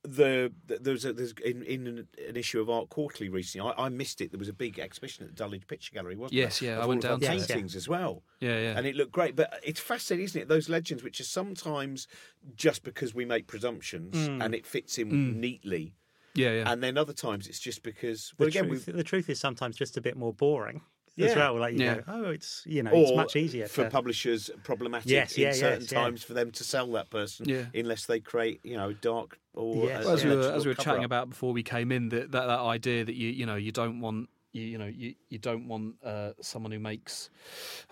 The, 0.08 0.52
the 0.68 0.78
there's 0.78 1.06
a, 1.06 1.14
there's 1.14 1.34
in, 1.44 1.64
in 1.64 1.88
an, 1.88 2.08
an 2.28 2.36
issue 2.36 2.62
of 2.62 2.70
Art 2.70 2.90
Quarterly 2.90 3.30
recently. 3.30 3.74
I, 3.78 3.86
I 3.86 3.90
missed 3.90 4.22
it. 4.22 4.32
There 4.32 4.40
was 4.40 4.50
a 4.50 4.54
big 4.54 4.80
exhibition 4.80 5.24
at 5.26 5.32
the 5.32 5.36
Dulwich 5.36 5.68
Picture 5.68 5.94
Gallery, 5.94 6.16
wasn't 6.16 6.38
it? 6.38 6.42
Yes, 6.42 6.60
there? 6.60 6.72
yeah, 6.72 6.78
of 6.78 6.84
I 6.84 6.86
went 6.86 7.06
all 7.06 7.14
of 7.14 7.22
her 7.22 7.28
down 7.28 7.38
to 7.38 7.44
it. 7.44 7.48
paintings 7.48 7.76
as 7.76 7.88
well. 7.88 8.24
Yeah, 8.40 8.60
yeah. 8.60 8.78
and 8.78 8.86
it 8.86 8.96
looked 8.96 9.12
great. 9.12 9.36
But 9.36 9.60
it's 9.64 9.80
fascinating, 9.80 10.26
isn't 10.26 10.42
it? 10.44 10.48
Those 10.48 10.70
legends, 10.70 11.04
which 11.04 11.20
are 11.20 11.26
sometimes 11.26 12.08
just 12.56 12.84
because 12.84 13.14
we 13.16 13.26
make 13.26 13.48
presumptions 13.48 14.16
mm. 14.16 14.44
and 14.44 14.54
it 14.54 14.66
fits 14.66 14.98
in 14.98 15.12
mm. 15.12 15.36
neatly, 15.36 15.96
yeah, 16.36 16.52
yeah. 16.52 16.72
and 16.72 16.84
then 16.84 16.98
other 16.98 17.14
times 17.14 17.48
it's 17.48 17.60
just 17.60 17.84
because. 17.84 18.34
The, 18.38 18.46
again, 18.46 18.68
truth, 18.68 18.86
the 18.86 19.04
truth 19.04 19.30
is 19.30 19.40
sometimes 19.40 19.76
just 19.76 19.98
a 19.98 20.02
bit 20.02 20.16
more 20.16 20.34
boring 20.34 20.82
as 21.18 21.36
well. 21.36 21.60
Like 21.60 21.74
you 21.76 21.84
Yeah. 21.84 21.96
go, 21.96 22.04
oh, 22.08 22.30
it's 22.32 22.64
you 22.66 22.84
know, 22.84 22.92
or 22.92 23.04
it's 23.04 23.16
much 23.16 23.36
easier 23.36 23.68
for 23.68 23.84
to, 23.84 23.90
publishers 23.90 24.50
problematic 24.64 25.12
Yes, 25.12 25.38
in 25.38 25.44
yeah, 25.44 25.52
certain 25.54 25.88
yeah. 25.90 26.00
times 26.00 26.24
for 26.24 26.34
them 26.34 26.52
to 26.52 26.64
sell 26.64 26.92
that 26.94 27.10
person 27.10 27.48
Yeah. 27.48 27.66
unless 27.74 28.06
they 28.06 28.20
create, 28.20 28.60
you 28.64 28.78
know, 28.78 28.94
dark 28.94 29.40
or 29.54 29.86
Yes, 29.86 30.02
uh, 30.02 30.04
Well, 30.06 30.14
as 30.14 30.24
we 30.26 30.36
were, 30.36 30.52
as 30.52 30.66
we 30.66 30.70
were 30.72 30.76
chatting 30.76 30.86
cover-up. 30.86 31.06
about 31.06 31.30
before 31.30 31.54
we 31.54 31.64
came 31.64 31.92
in, 31.92 32.10
that, 32.10 32.32
that 32.32 32.46
that 32.48 32.60
idea 32.60 33.06
that 33.06 33.16
you 33.16 33.30
you 33.30 33.46
know 33.46 33.56
you 33.56 33.72
don't 33.72 34.00
want 34.02 34.30
you, 34.52 34.62
you 34.64 34.78
know 34.78 34.86
you, 34.86 35.16
you 35.30 35.38
don't 35.38 35.68
want 35.68 35.96
uh, 36.04 36.32
someone 36.42 36.72
who 36.72 36.80
makes 36.80 37.30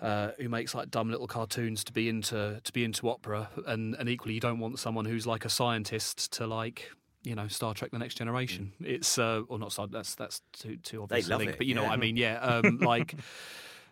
uh, 0.00 0.30
who 0.38 0.48
makes 0.48 0.74
like 0.74 0.90
dumb 0.90 1.10
little 1.10 1.26
cartoons 1.26 1.84
to 1.84 1.92
be 1.92 2.08
into 2.08 2.60
to 2.62 2.72
be 2.72 2.84
into 2.84 3.08
opera, 3.08 3.48
and 3.66 3.94
and 3.96 4.08
equally 4.08 4.34
you 4.34 4.40
don't 4.40 4.58
want 4.60 4.78
someone 4.78 5.04
who's 5.04 5.26
like 5.26 5.44
a 5.44 5.50
scientist 5.50 6.32
to 6.34 6.46
like. 6.46 6.90
You 7.24 7.34
know, 7.34 7.48
Star 7.48 7.74
Trek: 7.74 7.90
The 7.90 7.98
Next 7.98 8.16
Generation. 8.16 8.72
It's 8.80 9.18
uh, 9.18 9.42
or 9.48 9.58
not. 9.58 9.72
Star, 9.72 9.86
that's 9.86 10.14
that's 10.14 10.42
too 10.52 10.76
too 10.76 11.02
obvious. 11.02 11.26
a 11.26 11.30
love 11.30 11.40
link, 11.40 11.52
it, 11.52 11.58
but 11.58 11.66
you 11.66 11.74
know 11.74 11.82
yeah. 11.82 11.88
what 11.88 11.94
I 11.94 12.00
mean. 12.00 12.16
Yeah, 12.16 12.38
um, 12.40 12.78
like 12.78 13.14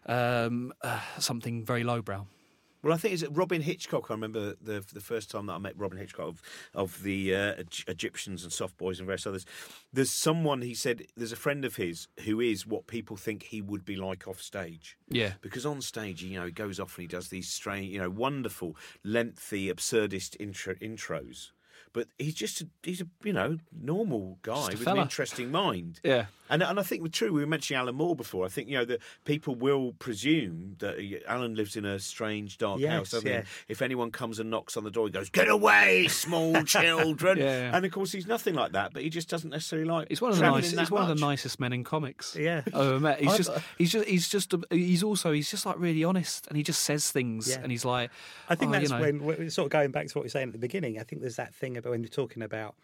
um, 0.07 0.73
uh, 0.83 1.01
something 1.19 1.65
very 1.65 1.85
lowbrow. 1.85 2.27
Well, 2.83 2.93
I 2.93 2.97
think 2.97 3.15
it's 3.15 3.25
Robyn 3.29 3.63
Hitchcock. 3.63 4.11
I 4.11 4.15
remember 4.15 4.55
the 4.61 4.85
the 4.93 5.01
first 5.01 5.31
time 5.31 5.47
that 5.47 5.53
I 5.53 5.59
met 5.59 5.79
Robyn 5.79 5.99
Hitchcock 5.99 6.27
of, 6.27 6.43
of 6.75 7.03
the 7.03 7.35
uh, 7.35 7.55
Egyptians 7.87 8.43
and 8.43 8.53
Soft 8.53 8.77
Boys 8.77 8.99
and 8.99 9.07
various 9.07 9.27
others. 9.27 9.47
There's 9.93 10.11
someone 10.11 10.63
he 10.63 10.75
said 10.75 11.07
there's 11.17 11.33
a 11.33 11.37
friend 11.37 11.65
of 11.65 11.77
his 11.77 12.09
who 12.25 12.41
is 12.41 12.67
what 12.67 12.89
people 12.89 13.17
think 13.17 13.45
he 13.45 13.63
would 13.63 13.85
be 13.85 13.95
like 13.95 14.27
off 14.27 14.43
stage. 14.43 14.97
Yeah, 15.09 15.35
Because 15.43 15.65
on 15.65 15.81
stage, 15.81 16.25
you 16.25 16.41
know, 16.41 16.47
he 16.47 16.53
goes 16.53 16.81
off 16.81 16.97
and 16.97 17.03
he 17.03 17.09
does 17.09 17.29
these 17.29 17.49
strange, 17.49 17.93
you 17.93 18.01
know, 18.01 18.11
wonderful, 18.11 18.77
lengthy, 19.05 19.73
absurdist 19.73 20.37
intro, 20.41 20.75
intros. 20.75 21.53
But 21.95 22.09
he's 22.19 22.35
just 22.35 22.61
a, 22.63 22.69
he's 22.83 23.01
a 23.03 23.07
you 23.23 23.33
know 23.35 23.59
normal 23.79 24.39
guy 24.43 24.55
Just 24.55 24.75
a 24.75 24.79
with 24.79 24.89
an 24.89 24.97
interesting 24.99 25.51
mind. 25.51 26.01
yeah. 26.03 26.27
And 26.51 26.63
and 26.63 26.79
I 26.79 26.83
think 26.83 27.01
we're 27.03 27.09
true. 27.09 27.33
We 27.33 27.41
were 27.41 27.47
mentioning 27.47 27.79
Alan 27.81 27.95
Moore 27.95 28.15
before. 28.15 28.45
I 28.45 28.49
think 28.49 28.69
you 28.69 28.77
know 28.77 28.85
that 28.85 29.01
people 29.25 29.55
will 29.55 29.93
presume 29.99 30.77
that 30.81 30.99
uh, 30.99 31.31
Alan 31.31 31.55
lives 31.55 31.77
in 31.77 31.87
a 31.87 31.99
strange, 31.99 32.59
dark 32.59 32.79
Yes, 32.81 32.93
house. 32.93 33.11
doesn't 33.13 33.29
yeah. 33.31 33.43
If 33.69 33.81
anyone 33.81 34.11
comes 34.11 34.39
and 34.39 34.51
knocks 34.51 34.77
on 34.77 34.85
the 34.85 34.91
door, 34.91 35.07
he 35.07 35.13
goes, 35.13 35.31
"Get 35.31 35.49
away, 35.49 36.09
small 36.09 36.63
children!" 36.65 37.39
Yeah, 37.39 37.45
yeah. 37.71 37.77
And 37.77 37.87
of 37.87 37.93
course, 37.93 38.13
he's 38.13 38.27
nothing 38.27 38.55
like 38.55 38.73
that. 38.73 38.93
But 38.93 39.03
he 39.03 39.09
just 39.09 39.31
doesn't 39.31 39.49
necessarily 39.49 39.89
like. 39.89 40.09
He's 40.11 40.21
one 40.21 40.31
of 40.33 40.37
the 40.37 40.41
travelling 40.43 40.63
nicest. 40.63 40.81
He's 40.81 40.91
one 40.91 41.03
of 41.03 41.09
the 41.19 41.25
nicest 41.27 41.59
men 41.59 41.73
in 41.73 41.85
comics. 41.85 42.37
Yeah. 42.37 42.63
I've 42.67 42.75
ever 42.75 43.01
met. 43.01 43.21
He's 43.21 43.29
I've- 43.33 43.39
just, 43.39 43.51
he's 43.79 43.93
just, 43.93 44.09
he's 44.09 44.29
just, 44.29 44.53
a, 44.53 44.61
he's 44.71 45.03
also, 45.03 45.33
he's 45.33 45.51
just 45.51 45.65
like 45.65 45.79
really 45.79 46.05
honest, 46.05 46.47
and 46.49 46.57
he 46.59 46.63
just 46.63 46.83
says 46.83 47.11
things, 47.11 47.49
Yeah. 47.49 47.61
and 47.63 47.71
he's 47.73 47.85
like, 47.87 48.11
I 48.51 48.57
think 48.57 48.71
oh, 48.71 48.73
that's 48.73 48.91
you 48.91 48.97
know, 48.97 49.01
when, 49.03 49.25
when 49.25 49.51
sort 49.51 49.67
of 49.67 49.71
going 49.73 49.91
back 49.91 50.09
to 50.09 50.19
what 50.19 50.23
we 50.23 50.27
were 50.27 50.31
saying 50.31 50.49
at 50.49 50.53
the 50.53 50.59
beginning. 50.59 50.99
I 50.99 51.03
think 51.05 51.23
there's 51.23 51.37
that 51.37 51.55
thing 51.55 51.79
about 51.83 51.91
when 51.91 52.01
you're 52.03 52.09
talking 52.09 52.43
about 52.43 52.75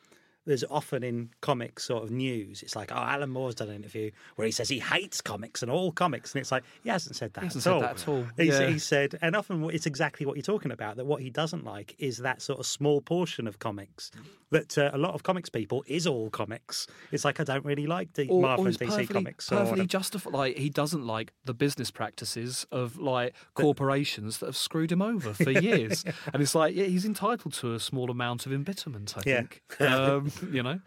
there's 0.49 0.65
often 0.71 1.05
in 1.05 1.31
comics 1.43 1.85
sort 1.85 2.03
of 2.03 2.11
news, 2.11 2.63
it's 2.63 2.75
like, 2.75 2.91
oh, 2.91 2.97
Alan 2.97 3.31
Moore's 3.31 3.55
done 3.55 3.69
an 3.69 3.77
interview 3.77 4.11
where 4.35 4.47
he 4.47 4.51
says 4.53 4.69
he 4.69 4.81
hates 4.81 5.21
comics 5.21 5.63
and 5.63 5.71
all 5.71 5.93
comics, 5.93 6.35
and 6.35 6.41
it's 6.41 6.51
like 6.51 6.65
he 6.83 6.89
hasn't 6.91 7.15
said 7.15 7.33
that. 7.35 7.43
He 7.43 7.47
hasn't 7.47 7.61
at 7.61 7.65
said 7.65 7.73
all. 7.73 7.81
that 7.81 7.91
at 8.03 8.09
all. 8.09 8.27
Yeah. 8.37 8.69
he 8.71 8.79
said, 8.81 9.17
and 9.23 9.37
often 9.37 9.63
it's 9.71 9.87
exactly 9.87 10.27
what 10.27 10.35
you're 10.37 10.43
talking 10.43 10.73
about. 10.73 10.97
That 10.97 11.07
what 11.07 11.23
he 11.23 11.31
doesn't 11.31 11.65
like 11.65 11.95
is 12.01 12.19
that 12.19 12.43
sort 12.43 12.59
of 12.59 12.67
small 12.67 13.01
portion 13.01 13.47
of 13.47 13.59
comics 13.61 14.11
that 14.51 14.79
uh, 14.79 14.91
a 14.95 14.99
lot 14.99 15.13
of 15.15 15.23
comics 15.23 15.51
people 15.51 15.85
is 15.87 16.07
all 16.07 16.31
comics. 16.31 16.87
It's 17.13 17.23
like 17.25 17.39
I 17.39 17.45
don't 17.45 17.67
really 17.67 17.87
like 17.87 18.15
the 18.15 18.27
or, 18.31 18.41
Marvel 18.41 18.65
or 18.65 18.69
and 18.69 18.79
DC 18.79 19.11
comics. 19.11 19.53
or 19.53 19.59
perfectly 19.59 19.87
justified. 19.87 20.33
Like 20.33 20.57
he 20.57 20.71
doesn't 20.71 21.07
like 21.07 21.33
the 21.45 21.53
business 21.53 21.91
practices 21.91 22.67
of 22.73 22.97
like 22.99 23.35
corporations 23.55 24.39
that 24.39 24.47
have 24.47 24.57
screwed 24.57 24.91
him 24.91 25.03
over 25.03 25.35
for 25.35 25.51
years, 25.69 26.05
and 26.33 26.43
it's 26.43 26.55
like 26.55 26.75
yeah, 26.75 26.85
he's 26.85 27.05
entitled 27.05 27.53
to 27.55 27.75
a 27.75 27.81
small 27.81 28.11
amount 28.11 28.47
of 28.47 28.53
embitterment. 28.53 29.15
I 29.19 29.23
Yeah. 29.27 29.43
think, 29.43 29.63
um, 29.81 30.33
you 30.51 30.62
know. 30.62 30.80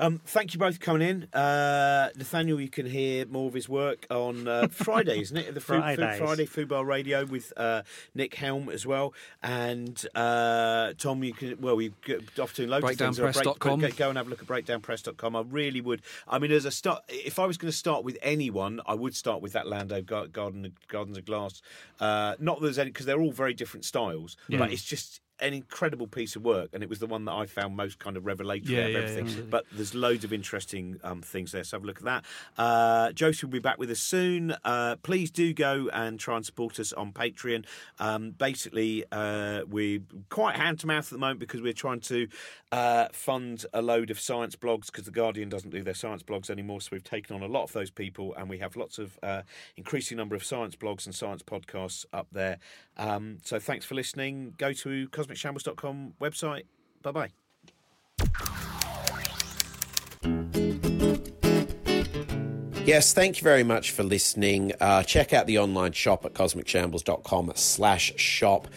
Um, 0.00 0.20
thank 0.26 0.52
you 0.52 0.58
both 0.58 0.74
for 0.74 0.80
coming 0.80 1.08
in. 1.08 1.24
Uh, 1.32 2.10
Nathaniel, 2.16 2.60
you 2.60 2.68
can 2.68 2.86
hear 2.86 3.26
more 3.26 3.46
of 3.46 3.54
his 3.54 3.68
work 3.68 4.06
on 4.10 4.48
uh, 4.48 4.68
Friday, 4.70 5.20
isn't 5.20 5.36
it? 5.36 5.54
The 5.54 5.60
Food, 5.60 5.84
Food 5.84 6.16
Friday 6.18 6.46
Fubar 6.46 6.84
Radio 6.84 7.24
with 7.24 7.52
uh, 7.56 7.82
Nick 8.14 8.34
Helm 8.34 8.68
as 8.68 8.84
well. 8.86 9.14
And 9.42 10.04
uh, 10.14 10.94
Tom, 10.98 11.22
you 11.22 11.32
can, 11.32 11.60
well, 11.60 11.76
we've 11.76 11.98
got 12.02 12.40
off 12.40 12.54
doing 12.54 12.70
loads 12.70 12.84
of 12.84 12.96
things. 12.96 13.18
Breakdownpress.com. 13.18 13.80
Go, 13.80 13.88
go 13.90 14.08
and 14.08 14.18
have 14.18 14.26
a 14.26 14.30
look 14.30 14.42
at 14.42 14.48
breakdownpress.com. 14.48 15.36
I 15.36 15.42
really 15.42 15.80
would. 15.80 16.02
I 16.26 16.38
mean, 16.38 16.50
as 16.50 16.64
a 16.64 16.70
start, 16.70 17.02
if 17.08 17.38
I 17.38 17.46
was 17.46 17.56
going 17.56 17.70
to 17.70 17.76
start 17.76 18.04
with 18.04 18.18
anyone, 18.22 18.80
I 18.86 18.94
would 18.94 19.14
start 19.14 19.42
with 19.42 19.52
that 19.52 19.66
Lando 19.68 20.02
Gar- 20.02 20.26
Garden, 20.26 20.72
Gardens 20.88 21.18
of 21.18 21.24
Glass. 21.24 21.62
Uh, 22.00 22.34
not 22.40 22.58
that 22.58 22.66
there's 22.66 22.78
any, 22.78 22.90
because 22.90 23.06
they're 23.06 23.20
all 23.20 23.32
very 23.32 23.54
different 23.54 23.84
styles, 23.84 24.36
but 24.48 24.72
it's 24.72 24.84
just 24.84 25.20
an 25.40 25.52
incredible 25.52 26.06
piece 26.06 26.36
of 26.36 26.44
work, 26.44 26.70
and 26.72 26.82
it 26.82 26.88
was 26.88 27.00
the 27.00 27.06
one 27.06 27.24
that 27.24 27.32
I 27.32 27.46
found 27.46 27.76
most 27.76 27.98
kind 27.98 28.16
of 28.16 28.24
revelatory 28.24 28.76
Yeah, 28.76 28.84
of 28.84 28.90
yeah, 28.92 28.98
everything. 28.98 29.24
absolutely. 29.24 29.50
but 29.50 29.64
there's 29.72 29.94
loads 29.94 30.24
of 30.24 30.32
interesting 30.32 31.00
um, 31.02 31.22
things 31.22 31.52
there, 31.52 31.64
so 31.64 31.76
have 31.76 31.82
a 31.84 31.86
look 31.86 31.98
at 31.98 32.04
that. 32.04 32.24
Uh, 32.56 33.12
Josie 33.12 33.46
will 33.46 33.52
be 33.52 33.58
back 33.58 33.78
with 33.78 33.90
us 33.90 33.98
soon. 34.00 34.54
Uh, 34.64 34.96
please 35.02 35.30
do 35.30 35.52
go 35.52 35.88
and 35.92 36.20
try 36.20 36.36
and 36.36 36.46
support 36.46 36.78
us 36.78 36.92
on 36.92 37.12
Patreon. 37.12 37.64
Um, 37.98 38.30
basically, 38.30 39.04
uh, 39.10 39.62
we're 39.68 40.00
quite 40.30 40.56
hand 40.56 40.78
to 40.80 40.86
mouth 40.86 41.04
at 41.06 41.10
the 41.10 41.18
moment 41.18 41.40
because 41.40 41.60
we're 41.62 41.72
trying 41.72 42.00
to 42.00 42.28
uh, 42.72 43.08
fund 43.12 43.66
a 43.72 43.82
load 43.82 44.10
of 44.10 44.20
science 44.20 44.56
blogs 44.56 44.86
because 44.86 45.04
the 45.04 45.10
Guardian 45.10 45.48
doesn't 45.48 45.70
do 45.70 45.82
their 45.82 45.94
science 45.94 46.22
blogs 46.22 46.48
anymore. 46.50 46.80
So 46.80 46.90
we've 46.92 47.02
taken 47.04 47.34
on 47.36 47.42
a 47.42 47.46
lot 47.48 47.64
of 47.64 47.72
those 47.72 47.90
people, 47.90 48.34
and 48.36 48.48
we 48.48 48.58
have 48.58 48.76
lots 48.76 48.98
of 48.98 49.18
uh, 49.22 49.42
increasing 49.76 50.16
number 50.16 50.34
of 50.36 50.44
science 50.44 50.76
blogs 50.76 51.06
and 51.06 51.14
science 51.14 51.42
podcasts 51.42 52.04
up 52.12 52.28
there. 52.32 52.58
Um, 52.96 53.38
so 53.42 53.58
thanks 53.58 53.84
for 53.84 53.94
listening. 53.96 54.54
Go 54.58 54.72
to 54.72 55.08
cosmicshambles.com 55.26 56.14
website. 56.20 56.64
Bye 57.02 57.12
bye. 57.12 57.30
Yes, 62.86 63.14
thank 63.14 63.38
you 63.38 63.42
very 63.42 63.64
much 63.64 63.92
for 63.92 64.02
listening. 64.02 64.72
Uh, 64.78 65.02
check 65.02 65.32
out 65.32 65.46
the 65.46 65.58
online 65.58 65.92
shop 65.92 66.26
at 66.26 66.34
cosmicshambles.com 66.34 67.52
slash 67.54 68.12
shop. 68.16 68.68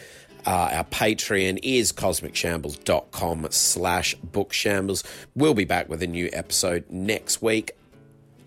Uh, 0.46 0.70
our 0.72 0.84
Patreon 0.86 1.60
is 1.62 1.92
cosmicshambles.com 1.92 3.48
slash 3.50 4.16
bookshambles. 4.26 5.04
We'll 5.36 5.54
be 5.54 5.66
back 5.66 5.90
with 5.90 6.02
a 6.02 6.08
new 6.08 6.30
episode 6.32 6.86
next 6.90 7.42
week. 7.42 7.72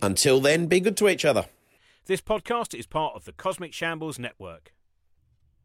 Until 0.01 0.41
then, 0.41 0.67
be 0.67 0.81
good 0.81 0.97
to 0.97 1.11
each 1.11 1.27
other. 1.27 1.45
This 2.07 2.23
podcast 2.23 2.77
is 2.77 2.87
part 2.87 3.15
of 3.15 3.27
the 3.27 3.33
Cosmic 3.33 3.75
Shambles 3.75 4.19
Network. 4.19 4.73